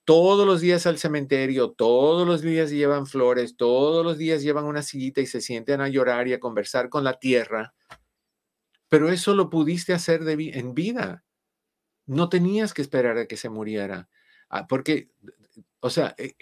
todos 0.04 0.46
los 0.46 0.60
días 0.60 0.86
al 0.86 0.98
cementerio, 0.98 1.72
todos 1.72 2.26
los 2.26 2.42
días 2.42 2.70
llevan 2.70 3.06
flores, 3.06 3.56
todos 3.56 4.04
los 4.04 4.18
días 4.18 4.42
llevan 4.42 4.64
una 4.66 4.82
sillita 4.82 5.20
y 5.20 5.26
se 5.26 5.40
sienten 5.40 5.80
a 5.80 5.88
llorar 5.88 6.28
y 6.28 6.32
a 6.32 6.40
conversar 6.40 6.88
con 6.88 7.02
la 7.02 7.18
tierra, 7.18 7.74
pero 8.88 9.10
eso 9.10 9.34
lo 9.34 9.50
pudiste 9.50 9.94
hacer 9.94 10.22
en 10.28 10.74
vida 10.74 11.25
no 12.07 12.28
tenías 12.28 12.72
que 12.72 12.82
esperar 12.82 13.18
a 13.18 13.26
que 13.26 13.36
se 13.36 13.48
muriera, 13.48 14.09
ah, 14.48 14.66
porque, 14.66 15.11
o 15.80 15.90
sea, 15.90 16.14
e, 16.18 16.34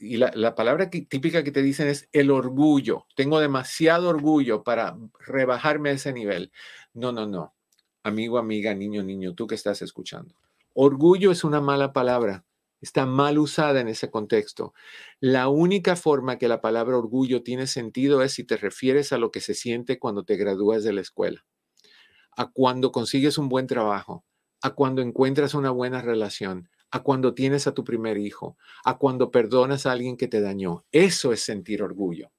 y 0.00 0.16
la, 0.16 0.54
palabra 0.54 0.90
típica 0.90 1.42
que 1.42 1.52
te 1.52 1.62
dicen 1.62 1.88
es 1.88 2.08
el 2.12 2.30
orgullo. 2.30 3.06
Tengo 3.16 3.40
demasiado 3.40 4.08
orgullo 4.08 4.62
para 4.62 4.96
rebajarme 5.20 5.90
a 5.90 5.92
ese 5.94 6.12
nivel. 6.12 6.52
No, 6.94 7.12
no, 7.12 7.26
no. 7.26 7.54
Amigo, 8.02 8.38
amiga, 8.38 8.74
niño, 8.74 9.02
niño, 9.02 9.34
tú 9.34 9.46
que 9.46 9.54
estás 9.54 9.82
escuchando. 9.82 10.34
Orgullo 10.74 11.32
es 11.32 11.42
una 11.42 11.60
mala 11.60 11.92
palabra. 11.92 12.44
Está 12.80 13.06
mal 13.06 13.38
usada 13.38 13.80
en 13.80 13.88
ese 13.88 14.10
contexto. 14.10 14.74
La 15.18 15.48
única 15.48 15.96
forma 15.96 16.36
que 16.36 16.48
la 16.48 16.60
palabra 16.60 16.98
orgullo 16.98 17.42
tiene 17.42 17.66
sentido 17.66 18.22
es 18.22 18.32
si 18.32 18.44
te 18.44 18.56
refieres 18.58 19.12
a 19.12 19.18
lo 19.18 19.30
que 19.30 19.40
se 19.40 19.54
siente 19.54 19.98
cuando 19.98 20.24
te 20.24 20.36
gradúas 20.36 20.84
de 20.84 20.92
la 20.92 21.00
escuela, 21.00 21.44
a 22.36 22.50
cuando 22.50 22.92
consigues 22.92 23.38
un 23.38 23.48
buen 23.48 23.66
trabajo, 23.66 24.25
a 24.62 24.70
cuando 24.70 25.02
encuentras 25.02 25.54
una 25.54 25.70
buena 25.70 26.02
relación, 26.02 26.68
a 26.90 27.02
cuando 27.02 27.34
tienes 27.34 27.66
a 27.66 27.74
tu 27.74 27.84
primer 27.84 28.18
hijo, 28.18 28.56
a 28.84 28.98
cuando 28.98 29.30
perdonas 29.30 29.86
a 29.86 29.92
alguien 29.92 30.16
que 30.16 30.28
te 30.28 30.40
dañó. 30.40 30.84
Eso 30.92 31.32
es 31.32 31.40
sentir 31.40 31.82
orgullo. 31.82 32.30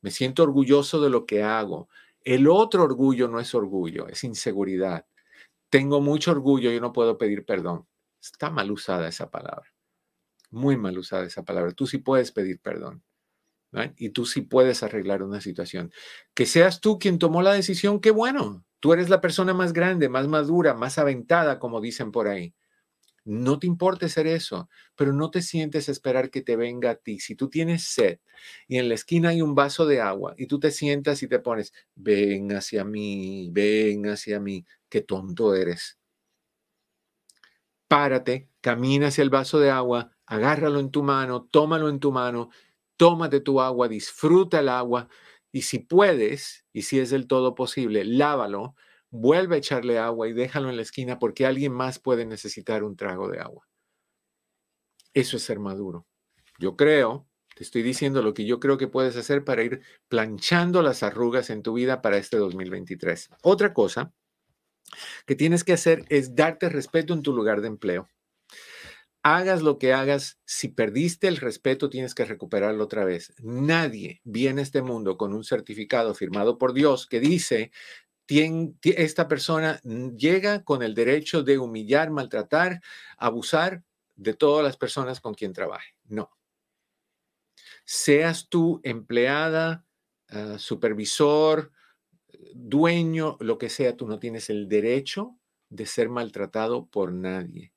Me 0.00 0.10
siento 0.10 0.42
orgulloso 0.42 1.00
de 1.00 1.10
lo 1.10 1.26
que 1.26 1.42
hago. 1.42 1.88
El 2.20 2.48
otro 2.48 2.82
orgullo 2.82 3.28
no 3.28 3.40
es 3.40 3.54
orgullo, 3.54 4.08
es 4.08 4.24
inseguridad. 4.24 5.06
Tengo 5.70 6.00
mucho 6.00 6.30
orgullo 6.30 6.72
y 6.72 6.80
no 6.80 6.92
puedo 6.92 7.18
pedir 7.18 7.44
perdón. 7.44 7.86
Está 8.20 8.50
mal 8.50 8.70
usada 8.70 9.08
esa 9.08 9.30
palabra. 9.30 9.72
Muy 10.50 10.76
mal 10.76 10.96
usada 10.98 11.24
esa 11.24 11.42
palabra. 11.42 11.72
Tú 11.72 11.86
sí 11.86 11.98
puedes 11.98 12.32
pedir 12.32 12.60
perdón. 12.60 13.02
Y 13.96 14.10
tú 14.10 14.26
sí 14.26 14.42
puedes 14.42 14.82
arreglar 14.82 15.22
una 15.22 15.40
situación. 15.40 15.92
Que 16.34 16.46
seas 16.46 16.80
tú 16.80 16.98
quien 16.98 17.18
tomó 17.18 17.42
la 17.42 17.52
decisión, 17.52 18.00
qué 18.00 18.10
bueno. 18.10 18.64
Tú 18.80 18.92
eres 18.92 19.08
la 19.08 19.20
persona 19.20 19.54
más 19.54 19.72
grande, 19.72 20.08
más 20.08 20.28
madura, 20.28 20.74
más 20.74 20.98
aventada, 20.98 21.58
como 21.58 21.80
dicen 21.80 22.12
por 22.12 22.28
ahí. 22.28 22.54
No 23.24 23.58
te 23.58 23.66
importe 23.66 24.10
ser 24.10 24.26
eso, 24.26 24.68
pero 24.94 25.14
no 25.14 25.30
te 25.30 25.40
sientes 25.40 25.88
esperar 25.88 26.30
que 26.30 26.42
te 26.42 26.56
venga 26.56 26.90
a 26.90 26.94
ti. 26.96 27.20
Si 27.20 27.34
tú 27.34 27.48
tienes 27.48 27.84
sed 27.84 28.18
y 28.68 28.76
en 28.76 28.88
la 28.90 28.94
esquina 28.94 29.30
hay 29.30 29.40
un 29.40 29.54
vaso 29.54 29.86
de 29.86 30.02
agua 30.02 30.34
y 30.36 30.46
tú 30.46 30.60
te 30.60 30.70
sientas 30.70 31.22
y 31.22 31.28
te 31.28 31.38
pones, 31.38 31.72
ven 31.94 32.52
hacia 32.52 32.84
mí, 32.84 33.48
ven 33.50 34.06
hacia 34.08 34.40
mí, 34.40 34.66
qué 34.90 35.00
tonto 35.00 35.54
eres. 35.54 35.98
Párate, 37.88 38.50
camina 38.60 39.08
hacia 39.08 39.22
el 39.22 39.30
vaso 39.30 39.58
de 39.58 39.70
agua, 39.70 40.10
agárralo 40.26 40.80
en 40.80 40.90
tu 40.90 41.02
mano, 41.02 41.48
tómalo 41.50 41.88
en 41.88 42.00
tu 42.00 42.12
mano, 42.12 42.50
tómate 42.96 43.40
tu 43.40 43.60
agua, 43.60 43.88
disfruta 43.88 44.60
el 44.60 44.68
agua 44.68 45.08
y 45.52 45.62
si 45.62 45.78
puedes, 45.78 46.64
y 46.72 46.82
si 46.82 46.98
es 46.98 47.10
del 47.10 47.26
todo 47.26 47.54
posible, 47.54 48.04
lávalo, 48.04 48.74
vuelve 49.10 49.54
a 49.56 49.58
echarle 49.58 49.98
agua 49.98 50.28
y 50.28 50.32
déjalo 50.32 50.68
en 50.68 50.76
la 50.76 50.82
esquina 50.82 51.18
porque 51.18 51.46
alguien 51.46 51.72
más 51.72 51.98
puede 51.98 52.26
necesitar 52.26 52.82
un 52.82 52.96
trago 52.96 53.28
de 53.28 53.38
agua. 53.38 53.66
Eso 55.12 55.36
es 55.36 55.44
ser 55.44 55.60
maduro. 55.60 56.06
Yo 56.58 56.76
creo, 56.76 57.28
te 57.54 57.62
estoy 57.62 57.82
diciendo 57.82 58.20
lo 58.22 58.34
que 58.34 58.46
yo 58.46 58.58
creo 58.58 58.78
que 58.78 58.88
puedes 58.88 59.16
hacer 59.16 59.44
para 59.44 59.62
ir 59.62 59.80
planchando 60.08 60.82
las 60.82 61.04
arrugas 61.04 61.50
en 61.50 61.62
tu 61.62 61.74
vida 61.74 62.02
para 62.02 62.16
este 62.16 62.36
2023. 62.36 63.30
Otra 63.42 63.72
cosa 63.72 64.12
que 65.26 65.36
tienes 65.36 65.62
que 65.62 65.72
hacer 65.72 66.04
es 66.08 66.34
darte 66.34 66.68
respeto 66.68 67.14
en 67.14 67.22
tu 67.22 67.32
lugar 67.32 67.60
de 67.60 67.68
empleo 67.68 68.08
hagas 69.24 69.62
lo 69.62 69.78
que 69.78 69.94
hagas, 69.94 70.38
si 70.44 70.68
perdiste 70.68 71.28
el 71.28 71.38
respeto, 71.38 71.88
tienes 71.90 72.14
que 72.14 72.26
recuperarlo 72.26 72.84
otra 72.84 73.04
vez. 73.04 73.32
Nadie 73.42 74.20
viene 74.22 74.60
a 74.60 74.64
este 74.64 74.82
mundo 74.82 75.16
con 75.16 75.32
un 75.34 75.44
certificado 75.44 76.14
firmado 76.14 76.58
por 76.58 76.74
Dios 76.74 77.06
que 77.06 77.20
dice, 77.20 77.72
esta 78.82 79.26
persona 79.28 79.80
llega 80.16 80.62
con 80.62 80.82
el 80.82 80.94
derecho 80.94 81.42
de 81.42 81.58
humillar, 81.58 82.10
maltratar, 82.10 82.82
abusar 83.18 83.82
de 84.14 84.34
todas 84.34 84.62
las 84.64 84.76
personas 84.76 85.20
con 85.20 85.34
quien 85.34 85.54
trabaje. 85.54 85.94
No. 86.04 86.30
Seas 87.86 88.48
tú 88.48 88.80
empleada, 88.82 89.86
ah, 90.28 90.58
supervisor, 90.58 91.72
dueño, 92.54 93.36
lo 93.40 93.58
que 93.58 93.70
sea, 93.70 93.96
tú 93.96 94.06
no 94.06 94.18
tienes 94.18 94.50
el 94.50 94.68
derecho 94.68 95.38
de 95.70 95.86
ser 95.86 96.08
maltratado 96.10 96.86
por 96.86 97.12
nadie. 97.12 97.73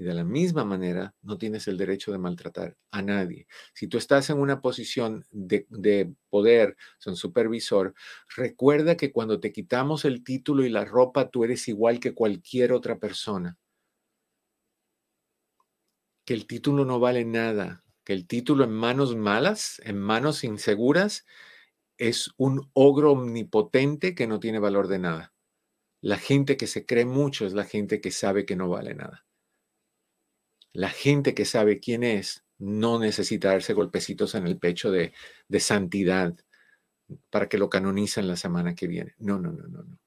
Y 0.00 0.04
de 0.04 0.14
la 0.14 0.24
misma 0.24 0.64
manera, 0.64 1.14
no 1.20 1.36
tienes 1.36 1.68
el 1.68 1.76
derecho 1.76 2.10
de 2.10 2.16
maltratar 2.16 2.74
a 2.90 3.02
nadie. 3.02 3.46
Si 3.74 3.86
tú 3.86 3.98
estás 3.98 4.30
en 4.30 4.38
una 4.38 4.62
posición 4.62 5.26
de, 5.30 5.66
de 5.68 6.14
poder, 6.30 6.74
son 6.98 7.16
supervisor, 7.16 7.92
recuerda 8.34 8.96
que 8.96 9.12
cuando 9.12 9.40
te 9.40 9.52
quitamos 9.52 10.06
el 10.06 10.24
título 10.24 10.64
y 10.64 10.70
la 10.70 10.86
ropa, 10.86 11.28
tú 11.28 11.44
eres 11.44 11.68
igual 11.68 12.00
que 12.00 12.14
cualquier 12.14 12.72
otra 12.72 12.98
persona. 12.98 13.58
Que 16.24 16.32
el 16.32 16.46
título 16.46 16.86
no 16.86 16.98
vale 16.98 17.26
nada, 17.26 17.84
que 18.02 18.14
el 18.14 18.26
título 18.26 18.64
en 18.64 18.72
manos 18.72 19.14
malas, 19.16 19.82
en 19.84 19.98
manos 19.98 20.44
inseguras, 20.44 21.26
es 21.98 22.30
un 22.38 22.70
ogro 22.72 23.12
omnipotente 23.12 24.14
que 24.14 24.26
no 24.26 24.40
tiene 24.40 24.60
valor 24.60 24.88
de 24.88 24.98
nada. 24.98 25.34
La 26.00 26.16
gente 26.16 26.56
que 26.56 26.66
se 26.66 26.86
cree 26.86 27.04
mucho 27.04 27.44
es 27.44 27.52
la 27.52 27.64
gente 27.64 28.00
que 28.00 28.10
sabe 28.10 28.46
que 28.46 28.56
no 28.56 28.70
vale 28.70 28.94
nada. 28.94 29.26
La 30.72 30.90
gente 30.90 31.34
que 31.34 31.44
sabe 31.44 31.80
quién 31.80 32.04
es 32.04 32.44
no 32.58 32.98
necesita 32.98 33.48
darse 33.48 33.72
golpecitos 33.72 34.34
en 34.34 34.46
el 34.46 34.58
pecho 34.58 34.90
de, 34.90 35.12
santidad 35.58 36.34
para 37.30 37.48
que 37.48 37.58
lo 37.58 37.68
canonicen 37.68 38.28
la 38.28 38.36
semana 38.36 38.74
que 38.74 38.86
viene. 38.86 39.14
No, 39.18 39.40
no, 39.40 39.50
no, 39.52 39.66
no, 39.66 39.82
no. 39.82 39.98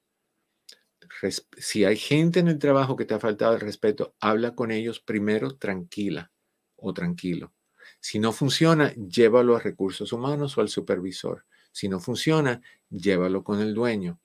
si 1.57 1.83
hay 1.83 1.97
gente 1.97 2.39
en 2.39 2.47
el 2.47 2.59
trabajo 2.59 2.95
que 2.95 3.05
te 3.05 3.13
ha 3.13 3.19
faltado 3.19 3.55
el 3.55 3.61
respeto, 3.61 4.15
habla 4.19 4.55
con 4.55 4.71
ellos 4.71 4.99
primero 4.99 5.55
tranquila 5.57 6.31
o 6.75 6.93
tranquilo. 6.93 7.53
Si 7.99 8.19
no 8.19 8.31
funciona, 8.31 8.93
llévalo 8.93 9.55
a 9.55 9.59
recursos 9.59 10.13
humanos 10.13 10.57
o 10.57 10.61
al 10.61 10.69
supervisor. 10.69 11.45
Si 11.71 11.89
no 11.89 11.99
funciona, 11.99 12.61
llévalo 12.89 13.43
con 13.43 13.59
el 13.61 13.73
dueño. 13.73 14.19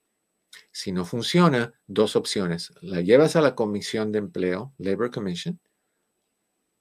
Si 0.71 0.91
no 0.91 1.05
funciona, 1.05 1.73
dos 1.87 2.15
opciones. 2.15 2.71
La 2.81 3.01
llevas 3.01 3.35
a 3.35 3.41
la 3.41 3.55
comisión 3.55 4.11
de 4.11 4.19
empleo, 4.19 4.73
Labor 4.77 5.11
Commission, 5.11 5.59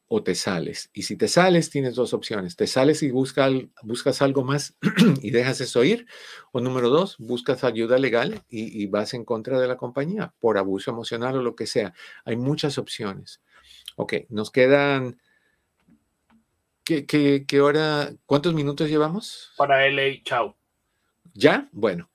o 0.09 0.23
te 0.23 0.35
sales. 0.35 0.91
Y 0.95 1.03
si 1.03 1.17
te 1.17 1.29
sales, 1.29 1.71
tienes 1.71 1.95
dos 1.95 2.15
opciones. 2.15 2.57
Te 2.57 2.67
sales 2.67 3.03
y 3.03 3.11
buscas 3.11 4.23
algo 4.23 4.43
más 4.43 4.77
y 5.23 5.31
dejas 5.31 5.61
eso 5.61 5.85
ir. 5.85 6.07
O 6.51 6.61
número 6.61 6.89
dos, 6.89 7.17
buscas 7.19 7.63
ayuda 7.63 7.99
legal 7.99 8.43
y, 8.49 8.87
vas 8.87 9.13
en 9.13 9.25
contra 9.25 9.61
de 9.61 9.69
la 9.69 9.77
compañía 9.77 10.33
por 10.41 10.57
abuso 10.57 10.91
emocional 10.91 11.37
o 11.37 11.43
lo 11.43 11.55
que 11.55 11.67
sea. 11.67 11.93
Hay 12.25 12.37
muchas 12.37 12.79
opciones. 12.79 13.43
Ok, 13.97 14.15
nos 14.31 14.51
quedan... 14.51 15.21
¿Qué, 16.85 17.05
qué, 17.05 17.45
qué 17.47 17.61
hora? 17.61 18.15
¿Cuántos 18.25 18.55
minutos 18.55 18.89
llevamos? 18.89 19.53
Para 19.59 19.87
LA, 19.87 20.23
chao. 20.25 20.57
¿Ya? 21.39 21.69
Bueno, 21.71 22.11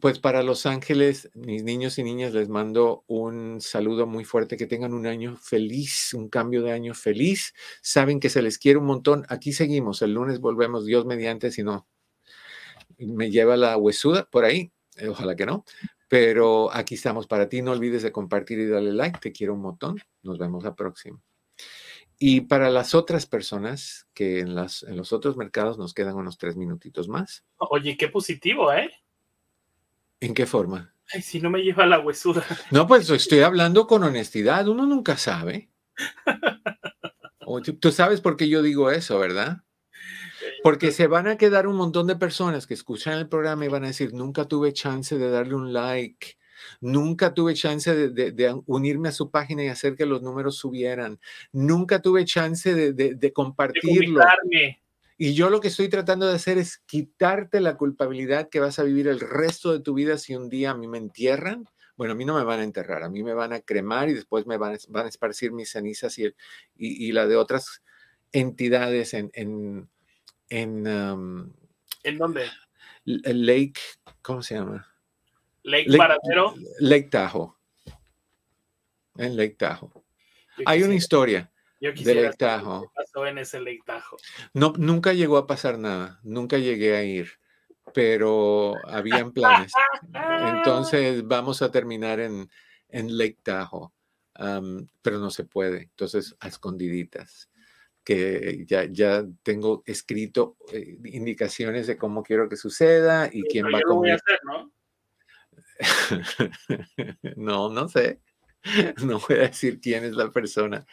pues 0.00 0.18
para 0.18 0.42
Los 0.42 0.66
Ángeles, 0.66 1.30
mis 1.34 1.62
niños 1.62 1.98
y 1.98 2.02
niñas, 2.02 2.34
les 2.34 2.48
mando 2.48 3.04
un 3.06 3.60
saludo 3.60 4.08
muy 4.08 4.24
fuerte, 4.24 4.56
que 4.56 4.66
tengan 4.66 4.92
un 4.92 5.06
año 5.06 5.36
feliz, 5.36 6.12
un 6.14 6.28
cambio 6.28 6.64
de 6.64 6.72
año 6.72 6.92
feliz. 6.92 7.54
Saben 7.80 8.18
que 8.18 8.28
se 8.28 8.42
les 8.42 8.58
quiere 8.58 8.80
un 8.80 8.86
montón. 8.86 9.24
Aquí 9.28 9.52
seguimos, 9.52 10.02
el 10.02 10.14
lunes 10.14 10.40
volvemos, 10.40 10.84
Dios 10.84 11.06
mediante, 11.06 11.52
si 11.52 11.62
no, 11.62 11.86
me 12.98 13.30
lleva 13.30 13.56
la 13.56 13.76
huesuda 13.76 14.28
por 14.28 14.44
ahí, 14.44 14.72
eh, 14.96 15.06
ojalá 15.08 15.36
que 15.36 15.46
no. 15.46 15.64
Pero 16.08 16.74
aquí 16.74 16.96
estamos 16.96 17.28
para 17.28 17.48
ti, 17.48 17.62
no 17.62 17.70
olvides 17.70 18.02
de 18.02 18.10
compartir 18.10 18.58
y 18.58 18.66
darle 18.66 18.92
like, 18.92 19.20
te 19.20 19.30
quiero 19.30 19.54
un 19.54 19.60
montón. 19.60 19.96
Nos 20.22 20.38
vemos 20.38 20.64
la 20.64 20.74
próxima. 20.74 21.22
Y 22.18 22.42
para 22.42 22.70
las 22.70 22.94
otras 22.94 23.26
personas 23.26 24.08
que 24.14 24.40
en, 24.40 24.54
las, 24.54 24.82
en 24.84 24.96
los 24.96 25.12
otros 25.12 25.36
mercados 25.36 25.76
nos 25.76 25.92
quedan 25.92 26.16
unos 26.16 26.38
tres 26.38 26.56
minutitos 26.56 27.08
más. 27.08 27.44
Oye, 27.58 27.96
qué 27.96 28.08
positivo, 28.08 28.72
¿eh? 28.72 28.90
¿En 30.20 30.32
qué 30.32 30.46
forma? 30.46 30.94
Ay, 31.12 31.22
si 31.22 31.40
no 31.40 31.50
me 31.50 31.62
lleva 31.62 31.86
la 31.86 32.00
huesura. 32.00 32.42
No, 32.70 32.86
pues 32.86 33.08
estoy 33.10 33.40
hablando 33.40 33.86
con 33.86 34.02
honestidad. 34.02 34.66
Uno 34.66 34.86
nunca 34.86 35.16
sabe. 35.16 35.70
tú, 37.80 37.92
sabes 37.92 38.20
por 38.20 38.36
qué 38.36 38.48
yo 38.48 38.62
digo 38.62 38.90
eso, 38.90 39.18
¿verdad? 39.18 39.58
Porque 40.62 40.92
se 40.92 41.06
van 41.06 41.28
a 41.28 41.36
quedar 41.36 41.66
un 41.66 41.76
montón 41.76 42.06
de 42.06 42.16
personas 42.16 42.66
que 42.66 42.74
escuchan 42.74 43.18
el 43.18 43.28
programa 43.28 43.66
y 43.66 43.68
van 43.68 43.84
a 43.84 43.88
decir, 43.88 44.14
nunca 44.14 44.46
tuve 44.46 44.72
chance 44.72 45.16
de 45.16 45.30
darle 45.30 45.54
un 45.54 45.72
like, 45.72 46.38
Nunca 46.80 47.34
tuve 47.34 47.54
chance 47.54 47.94
de, 47.94 48.62
unirme 48.66 49.08
a 49.08 49.12
su 49.12 49.30
página 49.30 49.64
y 49.64 49.68
hacer 49.68 49.96
que 49.96 50.06
los 50.06 50.22
números 50.22 50.56
subieran. 50.56 51.18
Nunca 51.52 52.00
tuve 52.00 52.24
chance 52.24 52.74
de, 52.74 53.32
compartirlo. 53.32 54.22
Y 55.18 55.32
yo 55.32 55.48
lo 55.48 55.60
que 55.60 55.68
estoy 55.68 55.88
tratando 55.88 56.26
de 56.26 56.34
hacer 56.34 56.58
es 56.58 56.78
quitarte 56.78 57.60
la 57.60 57.76
culpabilidad 57.76 58.50
que 58.50 58.60
vas 58.60 58.78
a 58.78 58.82
vivir 58.82 59.08
el 59.08 59.20
resto 59.20 59.72
de 59.72 59.80
tu 59.80 59.94
vida 59.94 60.18
si 60.18 60.34
un 60.34 60.50
día 60.50 60.72
a 60.72 60.76
mí 60.76 60.88
me 60.88 60.98
entierran. 60.98 61.66
Bueno, 61.96 62.12
a 62.12 62.16
mí 62.16 62.26
no 62.26 62.36
me 62.36 62.44
van 62.44 62.60
a 62.60 62.64
enterrar, 62.64 63.02
a 63.02 63.08
mí 63.08 63.22
me 63.22 63.32
van 63.32 63.54
a 63.54 63.60
cremar 63.60 64.10
y 64.10 64.12
después 64.14 64.46
me 64.46 64.58
van, 64.58 64.72
a 64.74 65.08
esparcir 65.08 65.52
mis 65.52 65.70
cenizas 65.70 66.18
y, 66.18 66.34
y, 66.76 67.12
la 67.12 67.26
de 67.26 67.36
otras 67.36 67.82
entidades 68.32 69.14
en... 69.14 69.30
¿En, 69.32 69.88
en, 70.50 70.86
¿En 72.02 72.18
dónde? 72.18 72.44
Lake, 73.06 73.80
¿cómo 74.20 74.42
se 74.42 74.56
llama? 74.56 74.86
Lake, 75.66 75.96
Paradero. 75.96 76.54
Lake 76.78 77.08
Tahoe. 77.10 77.52
En 79.16 79.36
Lake 79.36 79.56
Tahoe. 79.58 79.90
Hay 80.64 80.82
una 80.84 80.94
historia 80.94 81.50
yo 81.80 81.92
de 81.92 82.14
Lake 82.14 82.36
Tahoe. 82.36 82.88
pasó 82.94 83.26
en 83.26 83.38
ese 83.38 83.60
Lake 83.60 83.80
Tahoe. 83.84 84.18
No, 84.54 84.72
nunca 84.78 85.12
llegó 85.12 85.36
a 85.38 85.46
pasar 85.46 85.78
nada. 85.78 86.20
Nunca 86.22 86.58
llegué 86.58 86.96
a 86.96 87.02
ir, 87.02 87.32
pero 87.92 88.74
habían 88.86 89.32
planes. 89.32 89.72
Entonces 90.12 91.26
vamos 91.26 91.60
a 91.62 91.72
terminar 91.72 92.20
en, 92.20 92.48
en 92.88 93.18
Lake 93.18 93.38
Tahoe, 93.42 93.90
pero 95.02 95.18
no 95.18 95.30
se 95.30 95.44
puede. 95.44 95.82
Entonces 95.82 96.36
a 96.38 96.46
escondiditas 96.46 97.50
que 98.04 98.64
ya, 98.68 98.84
ya 98.84 99.24
tengo 99.42 99.82
escrito 99.84 100.56
eh, 100.72 100.96
indicaciones 101.06 101.88
de 101.88 101.96
cómo 101.96 102.22
quiero 102.22 102.48
que 102.48 102.56
suceda 102.56 103.28
y 103.32 103.42
quién 103.42 103.66
va 103.66 103.78
a 103.78 103.82
comer. 103.82 104.20
¿no? 104.44 104.70
no, 107.36 107.68
no 107.70 107.88
sé. 107.88 108.20
No 109.06 109.20
voy 109.20 109.38
a 109.38 109.42
decir 109.42 109.80
quién 109.80 110.04
es 110.04 110.16
la 110.16 110.30
persona 110.30 110.84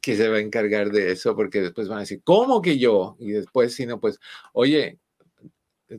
que 0.00 0.16
se 0.16 0.28
va 0.28 0.36
a 0.36 0.40
encargar 0.40 0.90
de 0.90 1.12
eso, 1.12 1.36
porque 1.36 1.60
después 1.60 1.88
van 1.88 1.98
a 1.98 2.00
decir, 2.00 2.22
¿cómo 2.24 2.62
que 2.62 2.78
yo? 2.78 3.16
Y 3.18 3.32
después, 3.32 3.74
si 3.74 3.86
no, 3.86 4.00
pues, 4.00 4.18
oye, 4.52 4.98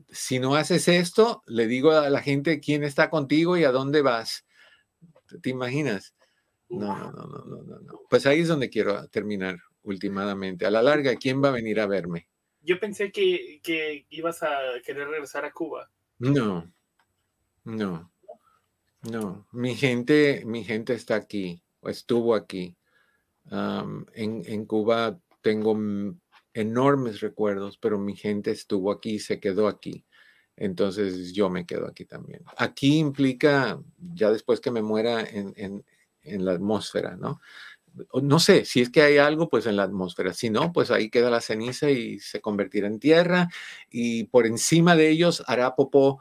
si 0.10 0.40
no 0.40 0.56
haces 0.56 0.88
esto, 0.88 1.44
le 1.46 1.68
digo 1.68 1.92
a 1.92 2.10
la 2.10 2.22
gente 2.22 2.60
quién 2.60 2.84
está 2.84 3.10
contigo 3.10 3.58
y 3.58 3.64
a 3.64 3.72
dónde 3.72 4.02
vas. 4.02 4.46
¿Te 5.42 5.50
imaginas? 5.50 6.16
No, 6.70 6.96
no, 6.98 7.12
no, 7.12 7.46
no, 7.46 7.64
no, 7.64 7.80
no. 7.80 8.02
Pues 8.10 8.26
ahí 8.26 8.42
es 8.42 8.48
donde 8.48 8.70
quiero 8.70 9.08
terminar 9.10 9.58
últimamente. 9.84 10.66
A 10.66 10.72
la 10.72 10.82
larga, 10.82 11.16
¿quién 11.16 11.44
va 11.44 11.50
a 11.50 11.54
venir 11.54 11.80
a 11.80 11.88
verme? 11.88 12.28
Yo 12.62 12.80
pensé 12.80 13.12
que, 13.12 13.60
que 13.64 14.06
ibas 14.10 14.44
a 14.44 14.50
querer 14.86 15.08
regresar 15.08 15.46
a 15.46 15.52
Cuba. 15.52 15.90
No, 16.20 16.72
no. 17.64 18.12
No, 19.04 19.47
mi 19.52 19.76
gente, 19.76 20.43
mi 20.45 20.64
gente 20.64 20.93
está 20.93 21.16
aquí, 21.16 21.64
o 21.80 21.89
estuvo 21.89 22.36
aquí. 22.36 22.76
en, 24.14 24.66
Cuba 24.66 25.20
tengo 25.41 25.76
enormes 26.54 27.20
recuerdos, 27.20 27.78
pero 27.78 27.97
mi 27.97 28.16
gente 28.16 28.52
estuvo 28.52 28.91
aquí, 28.91 29.20
se 29.20 29.39
quedó 29.39 29.68
aquí. 29.68 30.06
Entonces 30.56 31.34
yo 31.34 31.49
me 31.49 31.66
quedo 31.66 31.88
aquí 31.88 32.06
también. 32.06 32.43
Aquí 32.58 32.99
implica, 32.99 33.82
ya 33.97 34.30
después 34.32 34.60
que 34.60 34.70
me 34.70 34.84
muera 34.84 35.22
en, 35.22 35.84
en 36.24 36.45
la 36.45 36.52
atmósfera, 36.54 37.16
¿no? 37.16 37.41
No 38.22 38.39
sé, 38.39 38.66
si 38.66 38.82
es 38.82 38.89
que 38.89 39.02
hay 39.02 39.18
algo, 39.18 39.49
pues 39.49 39.66
en 39.66 39.76
la 39.76 39.84
atmósfera. 39.84 40.34
Si 40.34 40.49
no, 40.49 40.72
pues 40.72 40.91
ahí 40.91 41.10
queda 41.10 41.30
la 41.30 41.41
ceniza 41.41 41.89
y 41.89 42.20
se 42.20 42.39
convertirá 42.39 42.88
en 42.88 42.99
tierra 42.99 43.49
y 43.89 44.26
por 44.26 44.45
encima 44.45 44.95
de 44.95 45.10
ellos 45.10 45.43
hará 45.47 45.76
popó 45.76 46.20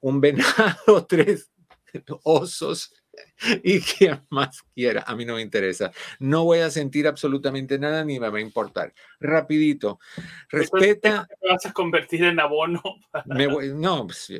un 0.00 0.20
venado, 0.20 1.06
tres 1.08 1.50
ossos. 2.24 2.90
y 3.62 3.80
quien 3.80 4.20
más 4.30 4.62
quiera. 4.74 5.04
A 5.06 5.14
mí 5.14 5.24
no 5.24 5.34
me 5.34 5.42
interesa. 5.42 5.92
No 6.18 6.44
voy 6.44 6.60
a 6.60 6.70
sentir 6.70 7.06
absolutamente 7.06 7.78
nada 7.78 8.04
ni 8.04 8.18
me 8.18 8.28
va 8.28 8.38
a 8.38 8.40
importar. 8.40 8.92
Rapidito. 9.20 10.00
Respeta. 10.48 11.26
¿Te 11.40 11.48
vas 11.48 11.66
a 11.66 11.72
convertir 11.72 12.24
en 12.24 12.40
abono? 12.40 12.82
no, 13.74 14.06
pues, 14.06 14.32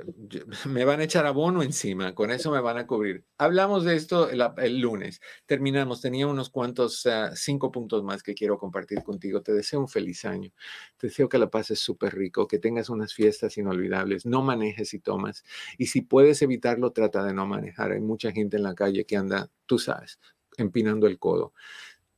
me 0.66 0.84
van 0.84 1.01
a 1.01 1.05
echar 1.05 1.26
abono 1.26 1.62
encima. 1.62 2.14
Con 2.14 2.30
eso 2.30 2.51
me 2.51 2.61
van 2.61 2.78
a 2.78 2.86
cubrir. 2.86 3.24
Hablamos 3.38 3.84
de 3.84 3.96
esto 3.96 4.30
el, 4.30 4.80
lunes. 4.80 5.20
Terminamos. 5.46 6.01
Tenía 6.01 6.26
unos 6.26 6.51
cuantos, 6.51 7.07
ah, 7.07 7.30
cinco 7.34 7.70
puntos 7.70 8.03
más 8.03 8.22
que 8.22 8.34
quiero 8.34 8.59
compartir 8.59 9.03
contigo. 9.03 9.42
Te 9.42 9.53
deseo 9.53 9.80
un 9.80 9.88
feliz 9.88 10.24
año. 10.24 10.51
Te 10.96 11.07
deseo 11.07 11.28
que 11.28 11.38
la 11.38 11.51
pases 11.51 11.78
súper 11.78 12.14
rico, 12.14 12.49
que 12.49 12.59
tengas 12.59 12.88
unas 12.88 13.14
fiestas 13.14 13.57
inolvidables. 13.59 14.26
No 14.26 14.42
manejes 14.42 14.92
y 14.94 14.99
tomas. 14.99 15.44
Y 15.76 15.86
si 15.86 16.01
puedes 16.01 16.42
evitarlo, 16.42 16.90
trata 16.92 17.22
de 17.22 17.32
no 17.32 17.46
manejar. 17.46 17.92
Hay 17.92 18.01
mucha 18.01 18.32
gente 18.32 18.57
en 18.57 18.64
la 18.64 18.74
calle 18.74 18.88
que 19.05 19.16
anda, 19.16 19.51
tú 19.66 19.78
sabes, 19.78 20.20
empinando 20.57 21.07
el 21.07 21.18
codo. 21.18 21.53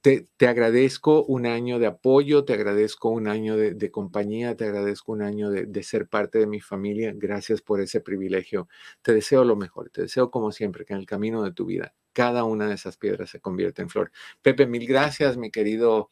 Te, 0.00 0.28
te, 0.38 0.48
agradezco 0.48 1.24
un 1.24 1.44
año 1.44 1.78
de 1.78 1.86
apoyo, 1.86 2.44
te 2.46 2.54
agradezco 2.54 3.10
un 3.10 3.28
año 3.28 3.56
de, 3.56 3.90
compañía, 3.90 4.56
te 4.56 4.64
agradezco 4.64 5.12
un 5.12 5.20
año 5.20 5.50
de, 5.50 5.66
de, 5.66 5.82
ser 5.82 6.08
parte 6.08 6.38
de 6.38 6.46
mi 6.46 6.60
familia. 6.60 7.12
Gracias 7.14 7.60
por 7.60 7.82
ese 7.82 8.00
privilegio. 8.00 8.66
Te 9.02 9.12
deseo 9.12 9.44
lo 9.44 9.56
mejor, 9.56 9.90
te 9.90 10.02
deseo 10.02 10.30
como 10.30 10.52
siempre 10.52 10.86
que 10.86 10.94
en 10.94 11.00
el 11.00 11.06
camino 11.06 11.42
de 11.42 11.52
tu 11.52 11.66
vida 11.66 11.94
cada 12.12 12.44
una 12.44 12.66
de 12.66 12.74
esas 12.74 12.96
piedras 12.96 13.30
se 13.30 13.40
convierta 13.40 13.82
en 13.82 13.88
flor. 13.88 14.10
Pepe, 14.42 14.66
mil 14.66 14.86
gracias, 14.86 15.36
mi 15.36 15.50
querido 15.50 16.08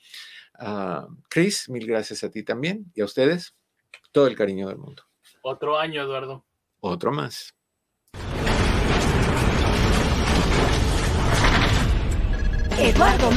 uh, 0.60 1.06
Chris, 1.28 1.68
mil 1.68 1.86
gracias 1.86 2.24
a 2.24 2.30
ti 2.30 2.42
también 2.42 2.90
y 2.94 3.00
a 3.00 3.04
ustedes. 3.04 3.54
Todo 4.12 4.26
el 4.26 4.36
cariño 4.36 4.68
del 4.68 4.78
mundo. 4.78 5.04
Otro 5.42 5.78
año, 5.78 6.02
Eduardo. 6.02 6.44
Otro 6.80 7.12
más. 7.12 7.57
Eduardo 12.80 13.28